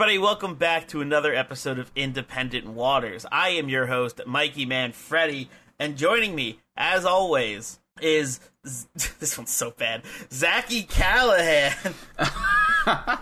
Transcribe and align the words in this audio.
Everybody? 0.00 0.18
Welcome 0.18 0.54
back 0.54 0.88
to 0.88 1.02
another 1.02 1.34
episode 1.34 1.78
of 1.78 1.92
Independent 1.94 2.66
Waters. 2.66 3.26
I 3.30 3.50
am 3.50 3.68
your 3.68 3.84
host, 3.84 4.18
Mikey 4.26 4.64
Man 4.64 4.92
Freddy, 4.92 5.50
and 5.78 5.98
joining 5.98 6.34
me, 6.34 6.58
as 6.74 7.04
always, 7.04 7.80
is 8.00 8.40
Z- 8.66 8.88
this 9.20 9.36
one's 9.36 9.50
so 9.50 9.72
bad, 9.72 10.00
Zachy 10.32 10.84
Callahan. 10.84 11.74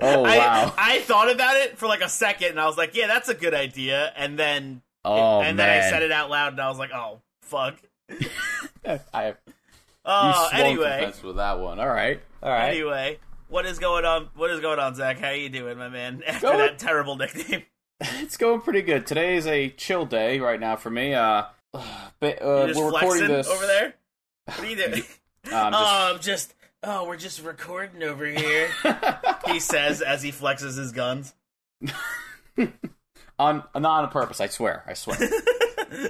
Oh 0.00 0.22
wow! 0.22 0.72
I, 0.78 0.98
I 0.98 1.00
thought 1.00 1.30
about 1.30 1.56
it 1.56 1.76
for 1.76 1.88
like 1.88 2.02
a 2.02 2.08
second, 2.08 2.50
and 2.50 2.60
I 2.60 2.66
was 2.66 2.78
like, 2.78 2.94
"Yeah, 2.94 3.08
that's 3.08 3.28
a 3.28 3.34
good 3.34 3.52
idea," 3.52 4.12
and 4.16 4.38
then 4.38 4.80
oh 5.04 5.40
and 5.40 5.56
man! 5.56 5.66
then 5.68 5.82
I 5.82 5.90
said 5.90 6.02
it 6.04 6.12
out 6.12 6.30
loud, 6.30 6.52
and 6.52 6.60
I 6.60 6.68
was 6.68 6.78
like, 6.78 6.92
"Oh 6.94 7.20
fuck." 7.42 7.76
I 9.12 9.34
Oh, 10.04 10.12
uh, 10.30 10.48
for 10.50 10.54
anyway, 10.54 11.12
with 11.24 11.36
that 11.36 11.58
one. 11.58 11.80
All 11.80 11.88
right, 11.88 12.20
all 12.42 12.50
right. 12.50 12.68
anyway, 12.68 13.18
what 13.48 13.66
is 13.66 13.78
going 13.78 14.04
on? 14.04 14.28
What 14.36 14.50
is 14.50 14.60
going 14.60 14.78
on, 14.78 14.94
Zach? 14.94 15.18
How 15.18 15.30
you 15.30 15.48
doing, 15.48 15.78
my 15.78 15.88
man? 15.88 16.22
After 16.26 16.48
Going- 16.48 16.58
that 16.58 16.78
terrible 16.78 17.16
nickname. 17.16 17.62
It's 17.98 18.36
going 18.36 18.60
pretty 18.60 18.82
good. 18.82 19.06
Today 19.06 19.36
is 19.36 19.46
a 19.46 19.70
chill 19.70 20.04
day 20.04 20.38
right 20.38 20.60
now 20.60 20.76
for 20.76 20.90
me. 20.90 21.14
Uh, 21.14 21.44
but, 21.72 22.42
uh 22.42 22.66
just 22.66 22.78
we're 22.78 22.92
recording 22.92 23.28
this 23.28 23.48
over 23.48 23.66
there. 23.66 23.94
What 24.44 24.60
are 24.60 24.66
you 24.66 24.76
doing? 24.76 25.02
Um, 25.46 25.72
just, 25.72 25.74
oh, 25.74 26.12
I'm 26.12 26.20
just. 26.20 26.54
Oh, 26.82 27.06
we're 27.06 27.16
just 27.16 27.44
recording 27.44 28.02
over 28.02 28.26
here. 28.26 28.68
he 29.46 29.60
says 29.60 30.02
as 30.02 30.20
he 30.20 30.32
flexes 30.32 30.76
his 30.76 30.90
guns. 30.90 31.34
on 33.38 33.62
not 33.76 33.84
on 34.04 34.08
purpose. 34.10 34.40
I 34.40 34.48
swear. 34.48 34.82
I 34.88 34.94
swear. 34.94 35.16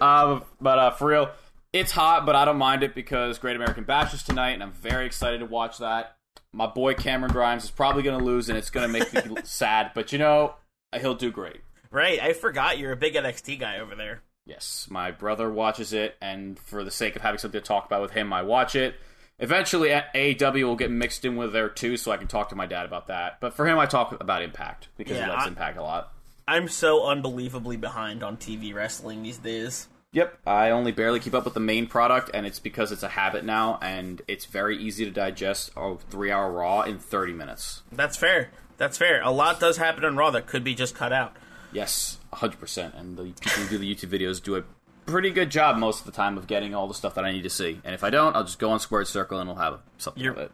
um, 0.01 0.43
but 0.59 0.79
uh, 0.79 0.91
for 0.93 1.09
real, 1.09 1.31
it's 1.75 1.93
hot, 1.93 2.25
but 2.25 2.35
I 2.35 2.47
don't 2.47 2.57
mind 2.57 2.83
it 2.83 2.95
because 2.95 3.39
Great 3.39 3.57
American 3.57 3.85
Bash 3.85 4.15
is 4.15 4.23
tonight, 4.23 4.53
and 4.53 4.63
I'm 4.63 4.73
very 4.73 5.05
excited 5.05 5.41
to 5.41 5.47
watch 5.47 5.79
that. 5.79 6.16
My 6.57 6.67
boy 6.67 6.95
Cameron 6.95 7.33
Grimes 7.33 7.65
is 7.65 7.71
probably 7.71 8.03
going 8.03 8.19
to 8.19 8.25
lose, 8.25 8.49
and 8.49 8.57
it's 8.57 8.71
going 8.71 8.91
to 8.91 8.93
make 8.93 9.13
me 9.13 9.37
sad. 9.45 9.91
But 9.95 10.13
you 10.13 10.19
know, 10.19 10.55
he'll 10.99 11.15
do 11.15 11.31
great. 11.31 11.61
Right, 11.91 12.21
I 12.21 12.33
forgot 12.33 12.79
you're 12.79 12.93
a 12.93 12.97
big 12.97 13.15
NXT 13.15 13.61
guy 13.61 13.79
over 13.79 13.95
there. 13.95 14.23
Yes, 14.47 14.87
my 14.91 15.11
brother 15.11 15.51
watches 15.51 15.93
it, 15.93 16.17
and 16.21 16.59
for 16.59 16.83
the 16.85 16.91
sake 16.91 17.15
of 17.17 17.23
having 17.23 17.39
something 17.39 17.61
to 17.61 17.67
talk 17.67 17.85
about 17.87 18.01
with 18.03 18.13
him, 18.13 18.33
I 18.33 18.43
watch 18.43 18.75
it. 18.75 18.95
Eventually, 19.39 19.91
AEW 19.91 20.65
will 20.65 20.77
get 20.77 20.91
mixed 20.91 21.25
in 21.25 21.37
with 21.37 21.53
there 21.53 21.69
too, 21.69 21.97
so 21.97 22.11
I 22.11 22.17
can 22.17 22.27
talk 22.27 22.49
to 22.49 22.55
my 22.57 22.65
dad 22.67 22.87
about 22.87 23.09
that. 23.09 23.39
But 23.41 23.53
for 23.55 23.67
him, 23.67 23.79
I 23.79 23.87
talk 23.87 24.19
about 24.21 24.43
Impact 24.43 24.89
because 24.97 25.17
Yeah, 25.19 25.27
he 25.27 25.31
loves 25.31 25.45
I- 25.45 25.49
Impact 25.49 25.77
a 25.77 25.83
lot. 25.83 26.13
I'm 26.49 26.69
so 26.69 27.05
unbelievably 27.07 27.77
behind 27.77 28.23
on 28.23 28.37
TV 28.37 28.73
wrestling 28.73 29.23
these 29.25 29.39
days. 29.39 29.89
Yep, 30.17 30.39
I 30.47 30.71
only 30.71 30.93
barely 30.93 31.21
keep 31.21 31.35
up 31.35 31.45
with 31.45 31.53
the 31.53 31.61
main 31.61 31.87
product, 31.87 32.31
and 32.33 32.47
it's 32.47 32.59
because 32.59 32.91
it's 32.91 33.03
a 33.03 33.09
habit 33.09 33.45
now, 33.45 33.79
and 33.83 34.23
it's 34.27 34.47
very 34.47 34.75
easy 34.79 35.05
to 35.05 35.11
digest 35.11 35.71
a 35.77 35.97
three-hour 36.09 36.51
Raw 36.51 36.81
in 36.85 36.99
thirty 36.99 37.35
minutes. 37.35 37.83
That's 37.93 38.17
fair. 38.17 38.49
That's 38.79 38.97
fair. 38.97 39.21
A 39.23 39.31
lot 39.31 39.61
does 39.61 39.77
happen 39.77 40.07
on 40.07 40.17
Raw 40.17 40.31
that 40.31 40.47
could 40.47 40.65
be 40.65 40.75
just 40.75 40.95
cut 40.95 41.13
out. 41.13 41.37
Yes, 41.71 42.17
hundred 42.33 42.61
percent. 42.61 42.95
And 42.95 43.19
the 43.19 43.25
people 43.25 43.63
who 43.65 43.69
do 43.69 43.77
the 43.77 43.95
YouTube 43.95 44.09
videos 44.09 44.43
do 44.43 44.57
a 44.57 44.65
pretty 45.05 45.29
good 45.31 45.51
job 45.51 45.77
most 45.77 46.01
of 46.01 46.07
the 46.07 46.13
time 46.13 46.39
of 46.39 46.47
getting 46.47 46.75
all 46.75 46.89
the 46.89 46.95
stuff 46.95 47.15
that 47.17 47.27
I 47.27 47.31
need 47.33 47.43
to 47.43 47.51
see. 47.51 47.83
And 47.85 47.95
if 47.95 48.03
I 48.03 48.09
don't, 48.09 48.35
I'll 48.35 48.45
just 48.45 48.59
go 48.59 48.71
on 48.71 48.81
Squared 48.81 49.09
Circle 49.09 49.39
and 49.39 49.51
we'll 49.51 49.59
have 49.59 49.81
something 49.99 50.23
You're- 50.23 50.37
of 50.39 50.43
it. 50.45 50.53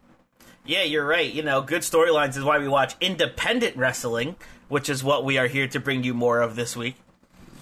Yeah, 0.65 0.83
you're 0.83 1.07
right. 1.07 1.33
You 1.33 1.45
know, 1.45 1.61
good 1.61 1.83
storylines 1.83 2.37
is 2.37 2.43
why 2.43 2.59
we 2.59 2.67
watch 2.67 2.95
independent 3.01 3.77
wrestling, 3.77 4.35
which 4.69 4.89
is 4.89 5.05
what 5.05 5.25
we 5.25 5.39
are 5.39 5.47
here 5.47 5.69
to 5.69 5.79
bring 5.79 6.03
you 6.03 6.15
more 6.15 6.41
of 6.41 6.57
this 6.57 6.77
week. 6.77 6.97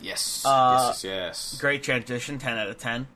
Yes, 0.01 0.43
Uh, 0.47 0.87
yes, 0.89 1.05
yes. 1.05 1.59
Great 1.61 1.83
transition, 1.83 2.39
10 2.39 2.59
out 2.59 2.69
of 2.69 2.79
10. 2.79 3.07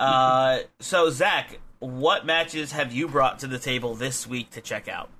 uh, 0.00 0.58
so, 0.80 1.10
Zach, 1.10 1.58
what 1.78 2.26
matches 2.26 2.72
have 2.72 2.92
you 2.92 3.08
brought 3.08 3.38
to 3.40 3.46
the 3.46 3.58
table 3.58 3.94
this 3.94 4.26
week 4.26 4.50
to 4.50 4.60
check 4.60 4.88
out? 4.88 5.10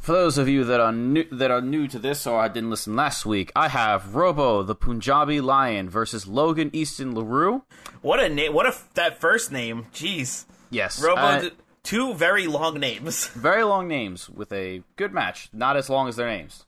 For 0.00 0.12
those 0.12 0.36
of 0.36 0.48
you 0.50 0.64
that 0.64 0.80
are 0.80 0.92
new 0.92 1.24
that 1.32 1.50
are 1.50 1.62
new 1.62 1.88
to 1.88 1.98
this 1.98 2.26
or 2.26 2.38
I 2.38 2.48
didn't 2.48 2.68
listen 2.68 2.94
last 2.94 3.24
week, 3.24 3.50
I 3.56 3.68
have 3.68 4.14
Robo 4.14 4.62
the 4.62 4.74
Punjabi 4.74 5.40
Lion 5.40 5.88
versus 5.88 6.26
Logan 6.26 6.68
Easton 6.74 7.14
Laroux. 7.14 7.62
What 8.02 8.20
a 8.20 8.28
name! 8.28 8.52
What 8.52 8.66
a 8.66 8.70
f- 8.70 8.86
that 8.94 9.18
first 9.18 9.50
name. 9.50 9.86
Jeez, 9.94 10.44
Yes, 10.70 11.00
Robo. 11.02 11.20
uh, 11.22 11.40
d- 11.40 11.50
two 11.84 12.12
very 12.12 12.46
long 12.46 12.78
names. 12.78 13.28
very 13.34 13.62
long 13.64 13.88
names 13.88 14.28
with 14.28 14.52
a 14.52 14.82
good 14.96 15.14
match, 15.14 15.48
not 15.54 15.74
as 15.78 15.88
long 15.88 16.06
as 16.08 16.16
their 16.16 16.26
names. 16.28 16.66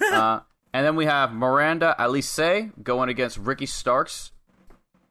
uh, 0.00 0.40
and 0.72 0.84
then 0.86 0.96
we 0.96 1.06
have 1.06 1.32
Miranda 1.32 1.94
Alize 1.98 2.70
going 2.82 3.08
against 3.08 3.38
Ricky 3.38 3.66
Starks. 3.66 4.32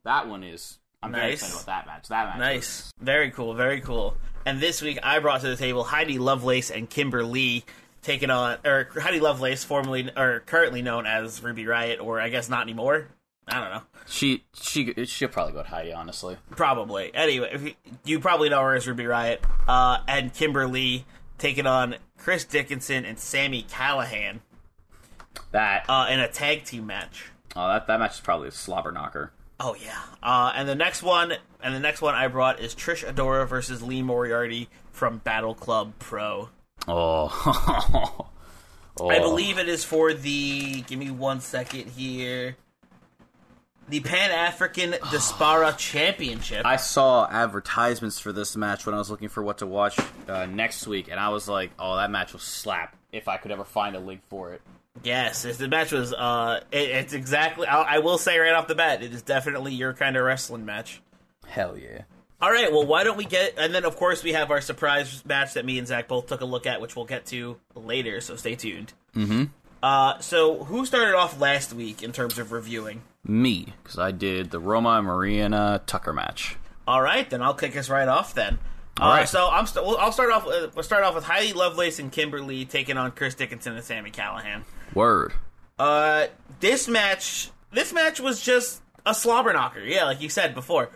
That 0.04 0.28
one 0.28 0.44
is 0.44 0.80
I'm 1.04 1.12
very 1.12 1.30
Nice. 1.32 1.42
excited 1.44 1.56
about 1.56 1.66
that 1.66 1.88
match. 1.88 2.08
That 2.10 2.28
match, 2.30 2.40
nice, 2.40 2.92
very 3.00 3.32
cool, 3.32 3.54
very 3.54 3.82
cool. 3.82 4.18
And 4.46 4.60
this 4.60 4.82
week, 4.82 5.00
I 5.04 5.20
brought 5.20 5.42
to 5.42 5.48
the 5.50 5.56
table 5.56 5.84
Heidi 5.84 6.18
Lovelace 6.18 6.72
and 6.72 6.90
Kimber 6.90 7.24
Lee 7.24 7.64
taking 8.02 8.30
on, 8.30 8.58
or 8.66 8.90
Heidi 9.00 9.20
Lovelace, 9.20 9.64
formerly 9.64 10.10
or 10.16 10.42
currently 10.46 10.82
known 10.82 11.06
as 11.06 11.44
Ruby 11.44 11.66
Riot, 11.68 12.00
or 12.00 12.20
I 12.22 12.30
guess 12.30 12.50
not 12.50 12.62
anymore. 12.62 13.10
I 13.48 13.60
don't 13.60 13.72
know. 13.72 13.82
She 14.08 14.44
she 14.54 14.94
she'll 15.06 15.28
probably 15.30 15.54
go 15.54 15.64
to 15.64 15.70
Heidi, 15.70 15.92
honestly. 15.94 16.38
Probably. 16.52 17.12
Anyway, 17.14 17.50
if 17.52 17.64
you, 17.64 17.74
you 18.06 18.20
probably 18.20 18.50
know 18.50 18.62
her 18.62 18.76
as 18.76 18.88
Ruby 18.88 19.06
Riot. 19.06 19.44
Uh, 19.68 20.00
and 20.08 20.34
Kimber 20.34 20.68
Lee 20.68 21.06
taking 21.38 21.66
on 21.66 21.96
Chris 22.18 22.46
Dickinson 22.46 23.06
and 23.06 23.18
Sammy 23.20 23.64
Callahan 23.64 24.42
That 25.52 25.86
uh, 25.90 26.08
in 26.10 26.20
a 26.20 26.28
tag 26.28 26.66
team 26.66 26.88
match. 26.88 27.26
oh 27.56 27.68
that 27.68 27.88
that 27.88 28.00
match 28.00 28.16
is 28.16 28.20
probably 28.20 28.48
a 28.48 28.52
slobber 28.52 28.92
knocker. 28.92 29.32
Oh 29.60 29.76
yeah. 29.76 30.02
Uh, 30.24 30.54
and 30.56 30.70
the 30.70 30.76
next 30.76 31.04
one, 31.04 31.34
and 31.62 31.76
the 31.76 31.80
next 31.80 32.02
one 32.02 32.16
I 32.16 32.28
brought 32.28 32.60
is 32.60 32.74
Trish 32.74 33.06
Adora 33.06 33.48
versus 33.48 33.82
Lee 33.82 34.02
Moriarty 34.02 34.70
from 34.92 35.18
Battle 35.20 35.54
Club 35.54 35.94
Pro. 36.00 36.50
Oh. 36.88 38.30
oh. 39.00 39.10
I 39.10 39.20
believe 39.20 39.58
it 39.58 39.68
is 39.68 39.84
for 39.84 40.14
the. 40.14 40.82
Give 40.82 40.98
me 40.98 41.12
one 41.12 41.42
second 41.42 41.90
here. 41.90 42.56
The 43.90 44.00
Pan 44.00 44.32
African 44.32 44.92
Diaspora 45.12 45.76
Championship. 45.78 46.66
I 46.66 46.78
saw 46.78 47.28
advertisements 47.30 48.20
for 48.20 48.32
this 48.32 48.56
match 48.56 48.86
when 48.86 48.96
I 48.96 48.98
was 48.98 49.10
looking 49.10 49.30
for 49.30 49.44
what 49.44 49.58
to 49.58 49.68
watch 49.68 50.00
uh, 50.28 50.46
next 50.46 50.88
week, 50.88 51.10
and 51.10 51.20
I 51.20 51.30
was 51.30 51.50
like, 51.50 51.72
"Oh, 51.78 51.98
that 51.98 52.12
match 52.12 52.32
will 52.32 52.40
slap!" 52.40 52.96
If 53.12 53.28
I 53.28 53.38
could 53.38 53.52
ever 53.52 53.66
find 53.66 53.96
a 53.96 54.00
link 54.00 54.22
for 54.30 54.54
it. 54.54 54.62
Yes, 55.04 55.44
the 55.44 55.68
match 55.68 55.92
was. 55.92 56.14
Uh, 56.14 56.62
it, 56.72 56.90
it's 56.90 57.14
exactly. 57.14 57.68
I, 57.68 57.96
I 57.96 58.00
will 58.00 58.18
say 58.18 58.38
right 58.38 58.54
off 58.54 58.68
the 58.68 58.76
bat, 58.76 59.02
it 59.02 59.14
is 59.14 59.22
definitely 59.22 59.74
your 59.74 59.94
kind 59.94 60.18
of 60.18 60.24
wrestling 60.24 60.66
match. 60.66 61.02
Hell 61.48 61.78
yeah! 61.78 62.04
All 62.42 62.52
right, 62.52 62.72
well, 62.72 62.86
why 62.86 63.04
don't 63.04 63.18
we 63.18 63.26
get? 63.26 63.56
And 63.58 63.74
then, 63.74 63.86
of 63.86 63.96
course, 63.98 64.24
we 64.24 64.34
have 64.34 64.52
our 64.52 64.62
surprise 64.62 65.24
match 65.26 65.54
that 65.54 65.66
me 65.66 65.78
and 65.78 65.88
Zach 65.88 66.08
both 66.08 66.28
took 66.28 66.42
a 66.42 66.46
look 66.46 66.66
at, 66.66 66.82
which 66.82 66.96
we'll 66.96 67.06
get 67.06 67.26
to 67.28 67.58
later. 67.76 68.22
So 68.22 68.36
stay 68.36 68.56
tuned. 68.56 68.94
Mm-hmm. 69.16 69.46
Uh, 69.82 70.20
so 70.20 70.64
who 70.64 70.86
started 70.86 71.16
off 71.16 71.40
last 71.40 71.74
week 71.74 72.04
in 72.04 72.12
terms 72.12 72.38
of 72.38 72.52
reviewing? 72.52 73.02
Me, 73.24 73.74
because 73.84 74.00
I 74.00 74.12
did 74.12 74.52
the 74.52 74.60
Roma 74.60 74.90
and 74.90 75.08
Mariana 75.08 75.82
Tucker 75.86 76.14
match. 76.14 76.58
All 76.88 77.02
right, 77.02 77.30
then 77.30 77.42
I'll 77.42 77.54
kick 77.54 77.78
us 77.78 77.90
right 77.90 78.08
off 78.08 78.34
then. 78.34 78.60
All 79.00 79.12
uh, 79.12 79.18
right. 79.18 79.30
So 79.30 79.48
I'm. 79.50 79.66
St- 79.66 79.86
well, 79.86 79.98
I'll 79.98 80.12
start 80.12 80.32
off. 80.32 80.46
With, 80.46 80.76
we'll 80.76 80.84
start 80.84 81.04
off 81.04 81.16
with 81.16 81.24
Heidi 81.24 81.54
Lovelace 81.54 82.00
and 82.00 82.12
Kimber 82.12 82.42
Lee 82.42 82.66
taking 82.66 82.98
on 82.98 83.12
Chris 83.12 83.36
Dickinson 83.36 83.76
and 83.76 83.84
Sammy 83.84 84.12
Callahan. 84.12 84.66
Word. 84.94 85.34
Uh, 85.78 86.28
this 86.60 86.88
match, 86.88 87.52
this 87.72 87.94
match 87.94 88.20
was 88.20 88.42
just 88.42 88.82
a 89.06 89.14
slobber 89.14 89.54
knocker. 89.54 89.80
Yeah, 89.80 90.06
like 90.06 90.22
you 90.22 90.30
said 90.30 90.54
before. 90.54 90.90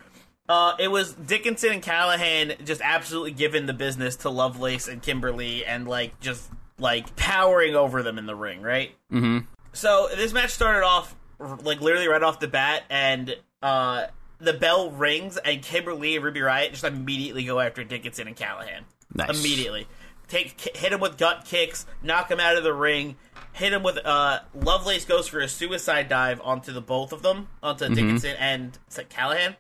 Uh, 0.50 0.76
it 0.78 0.90
was 0.90 1.14
Dickinson 1.14 1.72
and 1.72 1.82
Callahan 1.82 2.54
just 2.66 2.82
absolutely 2.82 3.32
giving 3.32 3.66
the 3.66 3.74
business 3.74 4.18
to 4.18 4.30
Lovelace 4.30 4.90
and 4.90 5.02
Kimber 5.02 5.32
Lee, 5.32 5.64
and 5.64 5.88
like 5.88 6.20
just 6.20 6.50
like 6.78 7.16
powering 7.16 7.76
over 7.76 8.04
them 8.04 8.18
in 8.18 8.26
the 8.26 8.36
ring, 8.36 8.62
right? 8.62 8.92
Mm-hmm. 9.12 9.46
So 9.72 10.10
this 10.16 10.34
match 10.34 10.50
started 10.52 10.86
off 10.86 11.16
like 11.40 11.82
literally 11.82 12.08
right 12.08 12.22
off 12.22 12.42
the 12.42 12.50
bat, 12.50 12.84
and 12.90 13.36
uh, 13.62 14.08
the 14.40 14.54
bell 14.54 14.92
rings, 14.92 15.38
and 15.38 15.62
Kimber 15.62 15.94
Lee 15.94 16.18
and 16.18 16.26
Ruby 16.26 16.42
Riot 16.42 16.72
just 16.72 16.84
immediately 16.84 17.46
go 17.46 17.60
after 17.62 17.86
Dickinson 17.86 18.28
and 18.28 18.36
Callahan. 18.36 18.84
Nice. 19.14 19.40
Immediately, 19.40 19.88
take 20.28 20.60
hit 20.76 20.92
him 20.92 21.00
with 21.00 21.18
gut 21.18 21.46
kicks, 21.46 21.86
knock 22.02 22.30
him 22.30 22.42
out 22.42 22.58
of 22.58 22.64
the 22.64 22.74
ring. 22.74 23.16
Hit 23.54 23.72
him 23.74 23.84
with 23.84 24.00
uh, 24.04 24.40
Lovelace 24.56 25.06
goes 25.06 25.28
for 25.28 25.40
a 25.40 25.48
suicide 25.48 26.10
dive 26.10 26.42
onto 26.44 26.74
the 26.74 26.82
both 26.82 27.14
of 27.14 27.22
them, 27.22 27.50
onto 27.62 27.88
Dickinson 27.88 28.36
and 28.40 28.78
Callahan, 29.10 29.56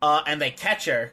uh, 0.00 0.22
and 0.26 0.40
they 0.40 0.50
catch 0.50 0.86
her. 0.86 1.12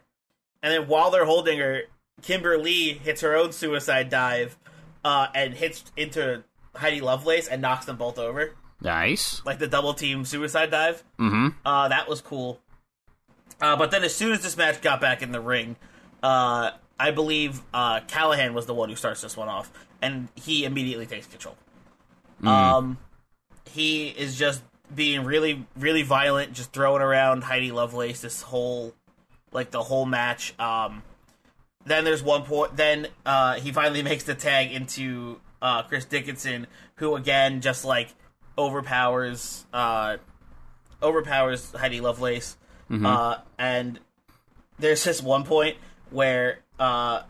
And 0.64 0.74
then 0.74 0.88
while 0.88 1.12
they're 1.12 1.26
holding 1.26 1.60
her, 1.60 1.82
Kimber 2.22 2.58
Lee 2.58 2.94
hits 2.94 3.22
her 3.22 3.36
own 3.36 3.52
suicide 3.52 4.10
dive 4.10 4.58
uh, 5.04 5.28
and 5.36 5.56
hits 5.56 5.84
into 5.98 6.44
Heidi 6.76 7.02
Lovelace 7.02 7.48
and 7.50 7.62
knocks 7.62 7.86
them 7.86 7.98
both 7.98 8.18
over, 8.18 8.56
Nice. 8.80 9.42
like 9.46 9.60
the 9.60 9.68
double 9.68 9.94
team 9.94 10.24
suicide 10.24 10.72
dive. 10.72 11.04
Mm-hmm. 11.20 11.50
Uh, 11.66 11.90
that 11.90 12.08
was 12.08 12.22
cool. 12.22 12.62
Uh, 13.60 13.76
but 13.76 13.92
then 13.92 14.04
as 14.04 14.16
soon 14.16 14.32
as 14.32 14.42
this 14.42 14.56
match 14.56 14.82
got 14.82 15.02
back 15.02 15.22
in 15.22 15.32
the 15.34 15.42
ring, 15.42 15.76
uh, 16.24 16.72
I 17.00 17.12
believe 17.12 17.62
uh, 17.74 18.00
Callahan 18.08 18.54
was 18.54 18.68
the 18.68 18.74
one 18.74 18.90
who 18.90 18.96
starts 18.96 19.22
this 19.22 19.36
one 19.36 19.50
off, 19.50 19.72
and 20.02 20.30
he 20.36 20.64
immediately 20.64 21.06
takes 21.06 21.28
control. 21.28 21.58
Um, 22.48 22.98
he 23.70 24.08
is 24.08 24.38
just 24.38 24.62
being 24.94 25.24
really, 25.24 25.66
really 25.78 26.04
violent, 26.04 26.54
just 26.54 26.74
throwing 26.74 27.02
around 27.02 27.44
Heidi 27.44 27.72
Lovelace 27.72 28.22
this 28.22 28.42
whole, 28.42 28.94
like 29.52 29.72
the 29.72 29.84
whole 29.84 30.06
match. 30.06 30.58
Um, 30.60 31.04
then 31.86 32.04
there's 32.04 32.24
one 32.24 32.44
point. 32.44 32.76
Then 32.76 33.08
uh, 33.26 33.56
he 33.56 33.72
finally 33.72 34.04
makes 34.12 34.24
the 34.24 34.36
tag 34.36 34.72
into 34.72 35.40
uh, 35.62 35.84
Chris 35.84 36.06
Dickinson, 36.06 36.68
who 36.96 37.16
again 37.16 37.62
just 37.62 37.86
like 37.86 38.10
overpowers 38.58 39.66
uh, 39.74 40.18
overpowers 41.02 41.72
Heidi 41.72 42.02
Lovelace. 42.02 42.58
Uh, 43.06 43.38
and 43.58 44.00
there's 44.80 45.04
this 45.04 45.22
one 45.24 45.46
point 45.46 45.78
where 46.10 46.60
uh, 46.78 47.22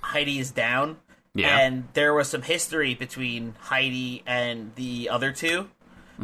Heidi 0.00 0.38
is 0.38 0.50
down, 0.50 0.96
Yeah. 1.34 1.58
and 1.58 1.88
there 1.94 2.14
was 2.14 2.28
some 2.28 2.42
history 2.42 2.94
between 2.94 3.54
Heidi 3.58 4.22
and 4.26 4.72
the 4.76 5.08
other 5.10 5.32
2 5.32 5.68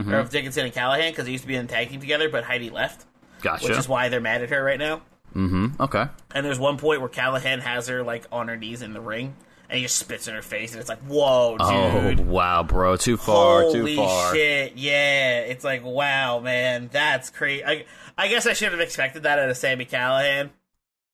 or 0.08 0.14
of 0.14 0.30
Dickinson 0.30 0.64
and 0.66 0.72
Callahan, 0.72 1.10
because 1.10 1.24
they 1.24 1.32
used 1.32 1.42
to 1.42 1.48
be 1.48 1.56
in 1.56 1.66
tag 1.66 1.88
team 1.90 2.00
together, 2.00 2.28
but 2.28 2.44
Heidi 2.44 2.70
left, 2.70 3.06
Gotcha. 3.42 3.64
which 3.68 3.76
is 3.76 3.88
why 3.88 4.08
they're 4.08 4.20
mad 4.20 4.40
at 4.42 4.50
her 4.50 4.62
right 4.62 4.78
now. 4.78 5.02
mm-hmm. 5.34 5.82
Okay. 5.82 6.06
And 6.32 6.46
there's 6.46 6.60
one 6.60 6.78
point 6.78 7.00
where 7.00 7.08
Callahan 7.08 7.58
has 7.60 7.88
her 7.88 8.04
like 8.04 8.24
on 8.30 8.46
her 8.46 8.56
knees 8.56 8.82
in 8.82 8.92
the 8.92 9.00
ring, 9.00 9.34
and 9.68 9.76
he 9.78 9.82
just 9.84 9.96
spits 9.96 10.28
in 10.28 10.34
her 10.36 10.42
face, 10.42 10.70
and 10.72 10.80
it's 10.80 10.88
like, 10.88 11.00
whoa, 11.00 11.56
dude. 11.58 12.20
Oh 12.20 12.22
wow, 12.24 12.62
bro! 12.62 12.96
Too 12.96 13.16
far. 13.16 13.62
Holy 13.62 13.96
too 13.96 14.00
far. 14.02 14.32
shit! 14.34 14.76
Yeah, 14.76 15.40
it's 15.40 15.64
like 15.64 15.84
wow, 15.84 16.38
man, 16.38 16.88
that's 16.92 17.30
crazy. 17.30 17.64
I, 17.64 17.84
I 18.16 18.28
guess 18.28 18.46
I 18.46 18.52
should 18.52 18.70
have 18.70 18.80
expected 18.80 19.24
that 19.24 19.38
out 19.40 19.48
of 19.50 19.56
Sammy 19.56 19.86
Callahan, 19.86 20.50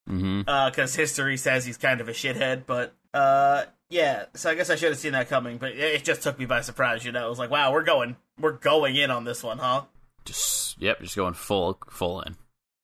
Mm-hmm. 0.09 0.41
because 0.71 0.95
history 0.95 1.37
says 1.39 1.65
he's 1.65 1.77
kind 1.79 2.01
of 2.03 2.09
a 2.09 2.13
shithead. 2.13 2.65
But 2.67 2.95
uh, 3.15 3.65
yeah, 3.89 4.27
so 4.35 4.51
I 4.51 4.55
guess 4.55 4.71
I 4.71 4.77
should 4.77 4.91
have 4.91 4.99
seen 4.99 5.13
that 5.13 5.29
coming. 5.29 5.59
But 5.59 5.73
it 5.73 6.05
just 6.05 6.23
took 6.23 6.39
me 6.39 6.47
by 6.47 6.61
surprise. 6.61 7.05
You 7.05 7.13
know, 7.13 7.27
it 7.27 7.31
was 7.31 7.39
like, 7.39 7.51
wow, 7.51 7.73
we're 7.73 7.85
going, 7.85 8.17
we're 8.41 8.53
going 8.53 8.97
in 8.97 9.11
on 9.11 9.25
this 9.25 9.43
one, 9.43 9.59
huh? 9.59 9.83
Just 10.25 10.81
yep. 10.81 11.01
Just 11.01 11.17
going 11.17 11.35
full 11.35 11.79
full 11.91 12.21
in. 12.23 12.37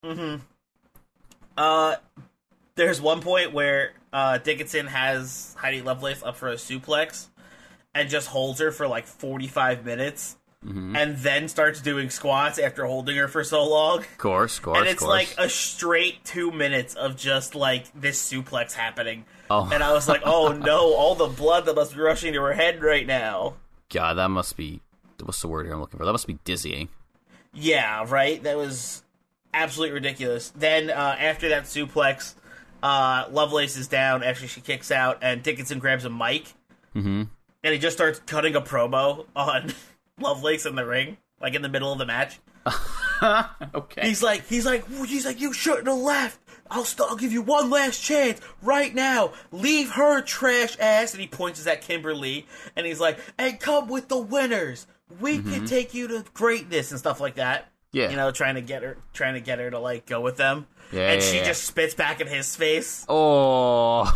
Mm-hmm. 0.05 0.35
Uh, 1.57 1.95
there's 2.75 3.01
one 3.01 3.21
point 3.21 3.53
where 3.53 3.93
uh, 4.11 4.37
Dickinson 4.39 4.87
has 4.87 5.55
Heidi 5.59 5.81
Lovelace 5.81 6.23
up 6.23 6.35
for 6.35 6.49
a 6.49 6.55
suplex 6.55 7.27
and 7.93 8.09
just 8.09 8.27
holds 8.27 8.59
her 8.59 8.71
for 8.71 8.87
like 8.87 9.05
45 9.05 9.85
minutes 9.85 10.37
and 10.65 11.17
then 11.17 11.49
starts 11.49 11.81
doing 11.81 12.09
squats 12.09 12.57
after 12.57 12.85
holding 12.85 13.17
her 13.17 13.27
for 13.27 13.43
so 13.43 13.67
long. 13.67 13.99
Of 13.99 14.17
course, 14.17 14.57
of 14.59 14.63
course, 14.63 14.77
And 14.79 14.87
it's 14.87 15.01
course. 15.03 15.09
like 15.09 15.35
a 15.37 15.49
straight 15.49 16.23
two 16.23 16.51
minutes 16.51 16.95
of 16.95 17.17
just 17.17 17.53
like 17.53 17.85
this 17.93 18.31
suplex 18.31 18.71
happening. 18.71 19.25
Oh 19.53 19.69
And 19.73 19.83
I 19.83 19.93
was 19.93 20.07
like, 20.07 20.21
oh 20.25 20.51
no, 20.51 20.93
all 20.93 21.15
the 21.15 21.27
blood 21.27 21.65
that 21.65 21.75
must 21.75 21.93
be 21.95 22.01
rushing 22.01 22.33
to 22.33 22.41
her 22.41 22.53
head 22.53 22.81
right 22.81 23.05
now. 23.05 23.55
god, 23.91 24.15
that 24.15 24.29
must 24.29 24.57
be 24.57 24.81
what's 25.23 25.41
the 25.41 25.47
word 25.47 25.65
here 25.65 25.73
I'm 25.73 25.79
looking 25.81 25.97
for? 25.97 26.05
That 26.05 26.11
must 26.11 26.27
be 26.27 26.37
dizzying. 26.43 26.89
Yeah, 27.53 28.05
right? 28.09 28.41
That 28.43 28.57
was 28.57 29.03
absolutely 29.53 29.93
ridiculous. 29.93 30.49
Then 30.55 30.89
uh, 30.89 31.15
after 31.19 31.49
that 31.49 31.63
suplex, 31.63 32.33
uh, 32.81 33.25
Lovelace 33.31 33.77
is 33.77 33.87
down 33.87 34.23
after 34.23 34.47
she 34.47 34.59
kicks 34.59 34.91
out, 34.91 35.19
and 35.21 35.41
Dickinson 35.43 35.79
grabs 35.79 36.03
a 36.05 36.09
mic, 36.09 36.53
Mm-hmm. 36.95 37.23
and 37.63 37.73
he 37.73 37.77
just 37.79 37.95
starts 37.95 38.19
cutting 38.25 38.55
a 38.55 38.61
promo 38.61 39.25
on 39.35 39.73
Lovelace 40.19 40.65
in 40.65 40.75
the 40.75 40.85
ring, 40.85 41.17
like 41.39 41.53
in 41.53 41.61
the 41.61 41.69
middle 41.69 41.91
of 41.93 41.99
the 41.99 42.05
match. 42.05 42.39
okay. 43.73 44.07
He's 44.07 44.21
like, 44.21 44.45
he's 44.47 44.65
like, 44.65 44.85
he's 45.05 45.25
like, 45.25 45.39
you 45.39 45.53
shouldn't 45.53 45.87
have 45.87 45.97
left. 45.97 46.39
I'll 46.73 46.83
still 46.85 47.05
I'll 47.07 47.15
give 47.15 47.31
you 47.31 47.43
one 47.43 47.69
last 47.69 48.01
chance 48.01 48.41
right 48.63 48.93
now. 48.93 49.33
Leave 49.51 49.91
her 49.91 50.21
trash 50.21 50.75
ass, 50.79 51.13
and 51.13 51.21
he 51.21 51.27
points 51.27 51.65
at 51.67 51.81
Kimber 51.81 52.15
Lee, 52.15 52.47
and 52.75 52.85
he's 52.85 52.99
like, 52.99 53.19
and 53.37 53.59
come 53.59 53.87
with 53.87 54.07
the 54.07 54.17
winners. 54.17 54.87
We 55.21 55.37
can 55.37 55.43
mm-hmm. 55.43 55.65
take 55.65 55.93
you 55.93 56.07
to 56.07 56.25
greatness 56.33 56.89
and 56.89 56.99
stuff 56.99 57.21
like 57.21 57.35
that. 57.35 57.69
Yeah. 57.91 58.09
you 58.09 58.15
know, 58.15 58.31
trying 58.31 58.55
to 58.55 58.61
get 58.61 58.81
her, 58.81 58.97
trying 59.13 59.35
to 59.35 59.39
get 59.39 59.59
her 59.59 59.69
to 59.69 59.77
like 59.77 60.07
go 60.07 60.19
with 60.19 60.35
them. 60.35 60.65
Yeah, 60.91 61.11
and 61.11 61.21
yeah, 61.21 61.27
she 61.27 61.37
yeah. 61.37 61.43
just 61.43 61.63
spits 61.63 61.93
back 61.93 62.19
in 62.19 62.27
his 62.27 62.55
face, 62.55 63.05
Oh. 63.07 64.09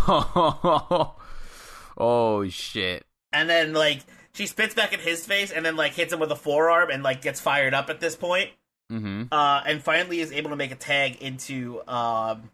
oh 1.98 2.50
shit. 2.50 3.06
and 3.32 3.48
then 3.48 3.74
like 3.74 4.02
she 4.34 4.48
spits 4.48 4.74
back 4.74 4.94
in 4.94 5.00
his 5.00 5.24
face, 5.28 5.52
and 5.52 5.64
then 5.64 5.76
like 5.76 5.94
hits 5.94 6.12
him 6.12 6.20
with 6.20 6.32
a 6.32 6.36
forearm, 6.36 6.90
and 6.90 7.04
like 7.04 7.22
gets 7.22 7.40
fired 7.40 7.76
up 7.76 7.92
at 7.92 8.00
this 8.00 8.16
point. 8.16 8.50
Mm-hmm. 8.92 9.24
uh, 9.32 9.62
and 9.66 9.84
finally 9.84 10.22
is 10.22 10.32
able 10.32 10.50
to 10.52 10.56
make 10.56 10.72
a 10.72 10.76
tag 10.76 11.18
into 11.22 11.82
um, 11.88 12.50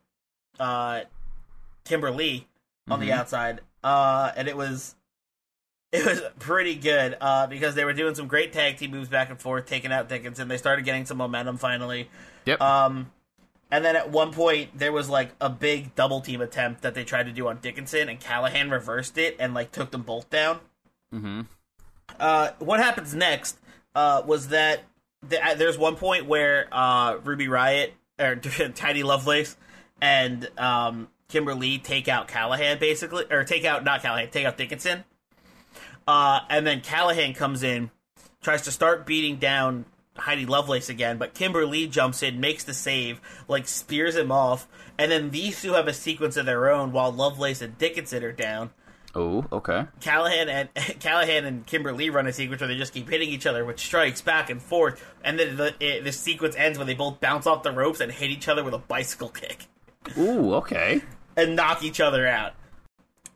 uh, 0.60 1.02
Kimber 1.86 2.10
Lee 2.12 2.48
on 2.90 3.00
the 3.00 3.10
Mhm. 3.10 3.14
outside, 3.14 3.62
uh, 3.84 4.32
and 4.36 4.48
it 4.48 4.58
was 4.58 4.96
it 5.92 6.06
was 6.06 6.22
pretty 6.40 6.74
good 6.76 7.16
uh, 7.22 7.46
because 7.46 7.76
they 7.76 7.86
were 7.86 7.94
doing 7.94 8.16
some 8.16 8.28
great 8.28 8.52
tag 8.52 8.78
team 8.78 8.90
moves 8.92 9.10
back 9.10 9.30
and 9.30 9.40
forth, 9.40 9.68
taking 9.68 9.92
out 9.92 10.10
Dickinson. 10.10 10.48
They 10.48 10.58
started 10.58 10.86
getting 10.86 11.06
some 11.06 11.18
momentum 11.18 11.58
finally. 11.58 12.10
Yep. 12.46 12.60
Um, 12.60 13.12
and 13.70 13.86
then 13.86 13.96
at 13.96 14.10
one 14.10 14.32
point 14.34 14.76
there 14.78 14.92
was 14.92 15.10
like 15.10 15.32
a 15.40 15.50
big 15.50 15.94
double 15.94 16.22
team 16.22 16.42
attempt 16.42 16.82
that 16.82 16.96
they 16.96 17.04
tried 17.04 17.28
to 17.28 17.32
do 17.32 17.48
on 17.48 17.60
Dickinson, 17.62 18.10
and 18.10 18.20
Callahan 18.20 18.72
reversed 18.72 19.20
it 19.20 19.36
and 19.40 19.54
like 19.54 19.72
took 19.72 19.92
them 19.92 20.02
both 20.02 20.30
down 20.32 20.60
mm-hmm. 21.14 21.42
uh, 22.20 22.50
what 22.60 22.80
happens 22.80 23.14
next 23.14 23.60
uh, 23.96 24.24
was 24.26 24.48
that 24.50 24.84
th- 25.30 25.42
uh, 25.42 25.54
there's 25.56 25.78
one 25.78 25.96
point 25.96 26.26
where 26.26 26.68
uh, 26.72 27.18
Ruby 27.24 27.48
Riot 27.48 27.94
or 28.20 28.36
Tiny 28.76 29.04
Lovelace 29.04 29.56
and 30.02 30.50
um, 30.58 31.08
Kimber 31.30 31.56
Lee 31.56 31.78
take 31.78 32.08
out 32.08 32.28
Callahan 32.28 32.80
basically, 32.80 33.26
or 33.32 33.44
take 33.44 33.66
out 33.66 33.84
not 33.84 34.02
Callahan, 34.02 34.30
take 34.30 34.46
out 34.46 34.58
Dickinson, 34.58 35.04
uh, 36.08 36.42
and 36.50 36.66
then 36.68 36.82
Callahan 36.82 37.34
comes 37.34 37.64
in, 37.64 37.92
tries 38.42 38.64
to 38.64 38.72
start 38.72 39.06
beating 39.06 39.38
down 39.38 39.86
Heidi 40.18 40.46
Lovelace 40.46 40.90
again, 40.90 41.18
but 41.18 41.34
Kimber 41.34 41.66
Lee 41.66 41.88
jumps 41.88 42.22
in, 42.22 42.40
makes 42.40 42.64
the 42.64 42.74
save, 42.74 43.20
like 43.48 43.68
spears 43.68 44.16
him 44.16 44.32
off, 44.32 44.68
and 44.98 45.12
then 45.12 45.32
these 45.32 45.62
two 45.62 45.74
have 45.74 45.88
a 45.88 45.94
sequence 45.94 46.38
of 46.38 46.46
their 46.46 46.70
own 46.70 46.92
while 46.92 47.12
Lovelace 47.12 47.62
and 47.62 47.78
Dickinson 47.78 48.24
are 48.24 48.32
down. 48.32 48.72
Oh, 49.16 49.46
okay. 49.52 49.86
Callahan 50.02 50.50
and 50.50 50.70
Callahan 51.00 51.46
and 51.46 51.66
Kimber 51.68 51.94
Lee 51.94 52.10
run 52.10 52.26
a 52.28 52.34
sequence 52.34 52.62
where 52.62 52.68
they 52.68 52.78
just 52.78 52.94
keep 52.94 53.10
hitting 53.10 53.30
each 53.30 53.46
other 53.46 53.64
with 53.64 53.80
strikes 53.80 54.22
back 54.22 54.50
and 54.50 54.62
forth, 54.62 55.04
and 55.24 55.38
then 55.40 55.56
the 55.56 55.74
it, 55.80 56.04
the 56.04 56.12
sequence 56.12 56.56
ends 56.56 56.78
when 56.78 56.88
they 56.88 56.96
both 56.96 57.20
bounce 57.20 57.46
off 57.46 57.64
the 57.64 57.72
ropes 57.72 58.00
and 58.00 58.12
hit 58.12 58.32
each 58.32 58.48
other 58.48 58.64
with 58.64 58.74
a 58.74 58.80
bicycle 58.80 59.30
kick 59.30 59.68
Ooh, 60.18 60.56
okay. 60.56 61.02
and 61.38 61.56
knock 61.56 61.84
each 61.84 62.00
other 62.02 62.26
out. 62.28 62.54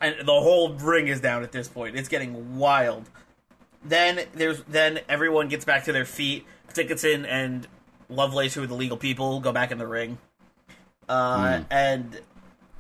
And 0.02 0.16
the 0.28 0.34
whole 0.34 0.74
ring 0.74 1.08
is 1.08 1.22
down 1.22 1.44
at 1.44 1.52
this 1.52 1.68
point. 1.68 1.96
It's 1.96 2.10
getting 2.10 2.58
wild. 2.58 3.10
Then 3.84 4.22
there's 4.34 4.62
then 4.64 5.00
everyone 5.08 5.48
gets 5.48 5.66
back 5.66 5.86
to 5.86 5.92
their 5.94 6.06
feet. 6.06 6.46
Dickinson 6.74 7.26
and 7.26 7.68
Lovelace, 8.10 8.54
who 8.54 8.64
are 8.64 8.68
the 8.68 8.76
legal 8.76 8.98
people, 8.98 9.40
go 9.40 9.52
back 9.52 9.72
in 9.72 9.78
the 9.80 9.88
ring. 9.88 10.18
Uh, 11.10 11.62
And 11.72 12.20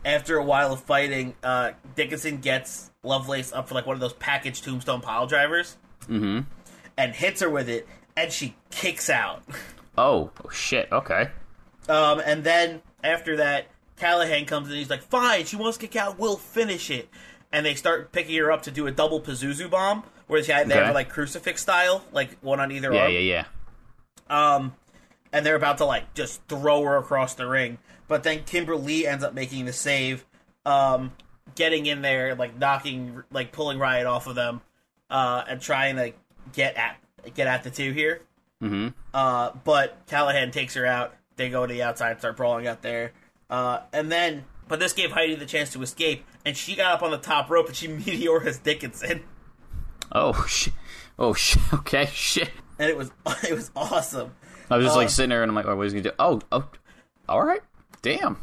after 0.07 0.37
a 0.37 0.43
while 0.43 0.71
of 0.73 0.79
fighting, 0.79 1.35
uh, 1.43 1.71
Dickinson 1.95 2.37
gets 2.37 2.89
Lovelace 3.03 3.51
up 3.53 3.67
for 3.67 3.75
like 3.75 3.85
one 3.85 3.95
of 3.95 3.99
those 3.99 4.13
package 4.13 4.61
tombstone 4.61 5.01
pile 5.01 5.27
drivers 5.27 5.77
Mm-hmm. 6.07 6.39
and 6.97 7.13
hits 7.15 7.41
her 7.41 7.49
with 7.49 7.67
it, 7.69 7.87
and 8.15 8.31
she 8.31 8.55
kicks 8.71 9.09
out. 9.09 9.43
Oh, 9.97 10.31
oh 10.45 10.49
shit. 10.49 10.87
Okay. 10.91 11.29
Um, 11.89 12.21
and 12.25 12.43
then 12.43 12.81
after 13.03 13.37
that, 13.37 13.67
Callahan 13.97 14.45
comes 14.45 14.67
in. 14.67 14.73
And 14.73 14.79
he's 14.79 14.89
like, 14.89 15.01
"Fine, 15.01 15.45
she 15.45 15.55
wants 15.55 15.77
to 15.79 15.87
kick 15.87 15.95
out. 15.95 16.17
We'll 16.19 16.37
finish 16.37 16.89
it." 16.91 17.09
And 17.51 17.65
they 17.65 17.75
start 17.75 18.11
picking 18.11 18.37
her 18.37 18.51
up 18.51 18.63
to 18.63 18.71
do 18.71 18.87
a 18.87 18.91
double 18.91 19.19
Pazuzu 19.21 19.69
bomb, 19.69 20.03
where 20.27 20.41
they 20.41 20.53
have, 20.53 20.67
they 20.67 20.75
have 20.75 20.83
Okay. 20.85 20.93
like 20.93 21.09
crucifix 21.09 21.61
style, 21.61 22.03
like 22.11 22.37
one 22.41 22.59
on 22.59 22.71
either 22.71 22.93
Yeah, 22.93 23.01
arm. 23.03 23.11
yeah, 23.11 23.19
yeah. 23.19 23.45
Um, 24.29 24.75
and 25.33 25.45
they're 25.45 25.55
about 25.55 25.77
to 25.79 25.85
like 25.85 26.13
just 26.13 26.41
throw 26.47 26.83
her 26.83 26.97
across 26.97 27.33
the 27.35 27.47
ring, 27.47 27.77
but 28.07 28.23
then 28.23 28.43
Kimber 28.45 28.75
Lee 28.75 29.05
ends 29.07 29.23
up 29.23 29.33
making 29.33 29.65
the 29.65 29.73
save, 29.73 30.25
um, 30.65 31.11
getting 31.55 31.85
in 31.85 32.01
there, 32.01 32.35
like 32.35 32.57
knocking, 32.57 33.23
like 33.31 33.51
pulling 33.51 33.79
Riot 33.79 34.05
off 34.05 34.27
of 34.27 34.35
them, 34.35 34.61
uh, 35.09 35.43
and 35.47 35.61
trying 35.61 35.95
to 35.97 36.13
get 36.53 36.75
at 36.77 36.97
get 37.33 37.47
at 37.47 37.63
the 37.63 37.69
two 37.71 37.91
here. 37.91 38.21
Mm-hmm. 38.61 38.89
Uh, 39.13 39.51
but 39.63 39.97
Callahan 40.07 40.51
takes 40.51 40.73
her 40.75 40.85
out. 40.85 41.13
They 41.35 41.49
go 41.49 41.65
to 41.65 41.73
the 41.73 41.83
outside 41.83 42.11
and 42.11 42.19
start 42.19 42.37
brawling 42.37 42.65
out 42.67 42.81
there. 42.81 43.11
Uh, 43.49 43.81
and 43.93 44.11
then, 44.11 44.45
but 44.67 44.79
this 44.79 44.93
gave 44.93 45.11
Heidi 45.11 45.35
the 45.35 45.45
chance 45.45 45.71
to 45.73 45.81
escape, 45.83 46.25
and 46.45 46.57
she 46.57 46.75
got 46.75 46.93
up 46.93 47.03
on 47.03 47.11
the 47.11 47.17
top 47.17 47.49
rope 47.49 47.67
and 47.67 47.75
she 47.75 47.87
meteoras 47.89 48.61
Dickinson, 48.61 49.23
Oh 50.11 50.45
shit. 50.47 50.73
Oh 51.19 51.33
shit. 51.33 51.61
Okay. 51.73 52.07
Shit. 52.11 52.49
and 52.79 52.89
it 52.89 52.97
was 52.97 53.11
it 53.47 53.53
was 53.53 53.71
awesome. 53.75 54.33
I 54.69 54.77
was 54.77 54.85
just 54.85 54.95
Uh, 54.95 54.99
like 54.99 55.09
sitting 55.09 55.29
there, 55.29 55.43
and 55.43 55.49
I'm 55.49 55.55
like, 55.55 55.65
oh, 55.65 55.75
what 55.75 55.85
is 55.87 55.93
he 55.93 56.01
gonna 56.01 56.09
do? 56.11 56.15
Oh, 56.19 56.41
oh, 56.51 56.69
all 57.29 57.43
right. 57.43 57.61
Damn. 58.15 58.37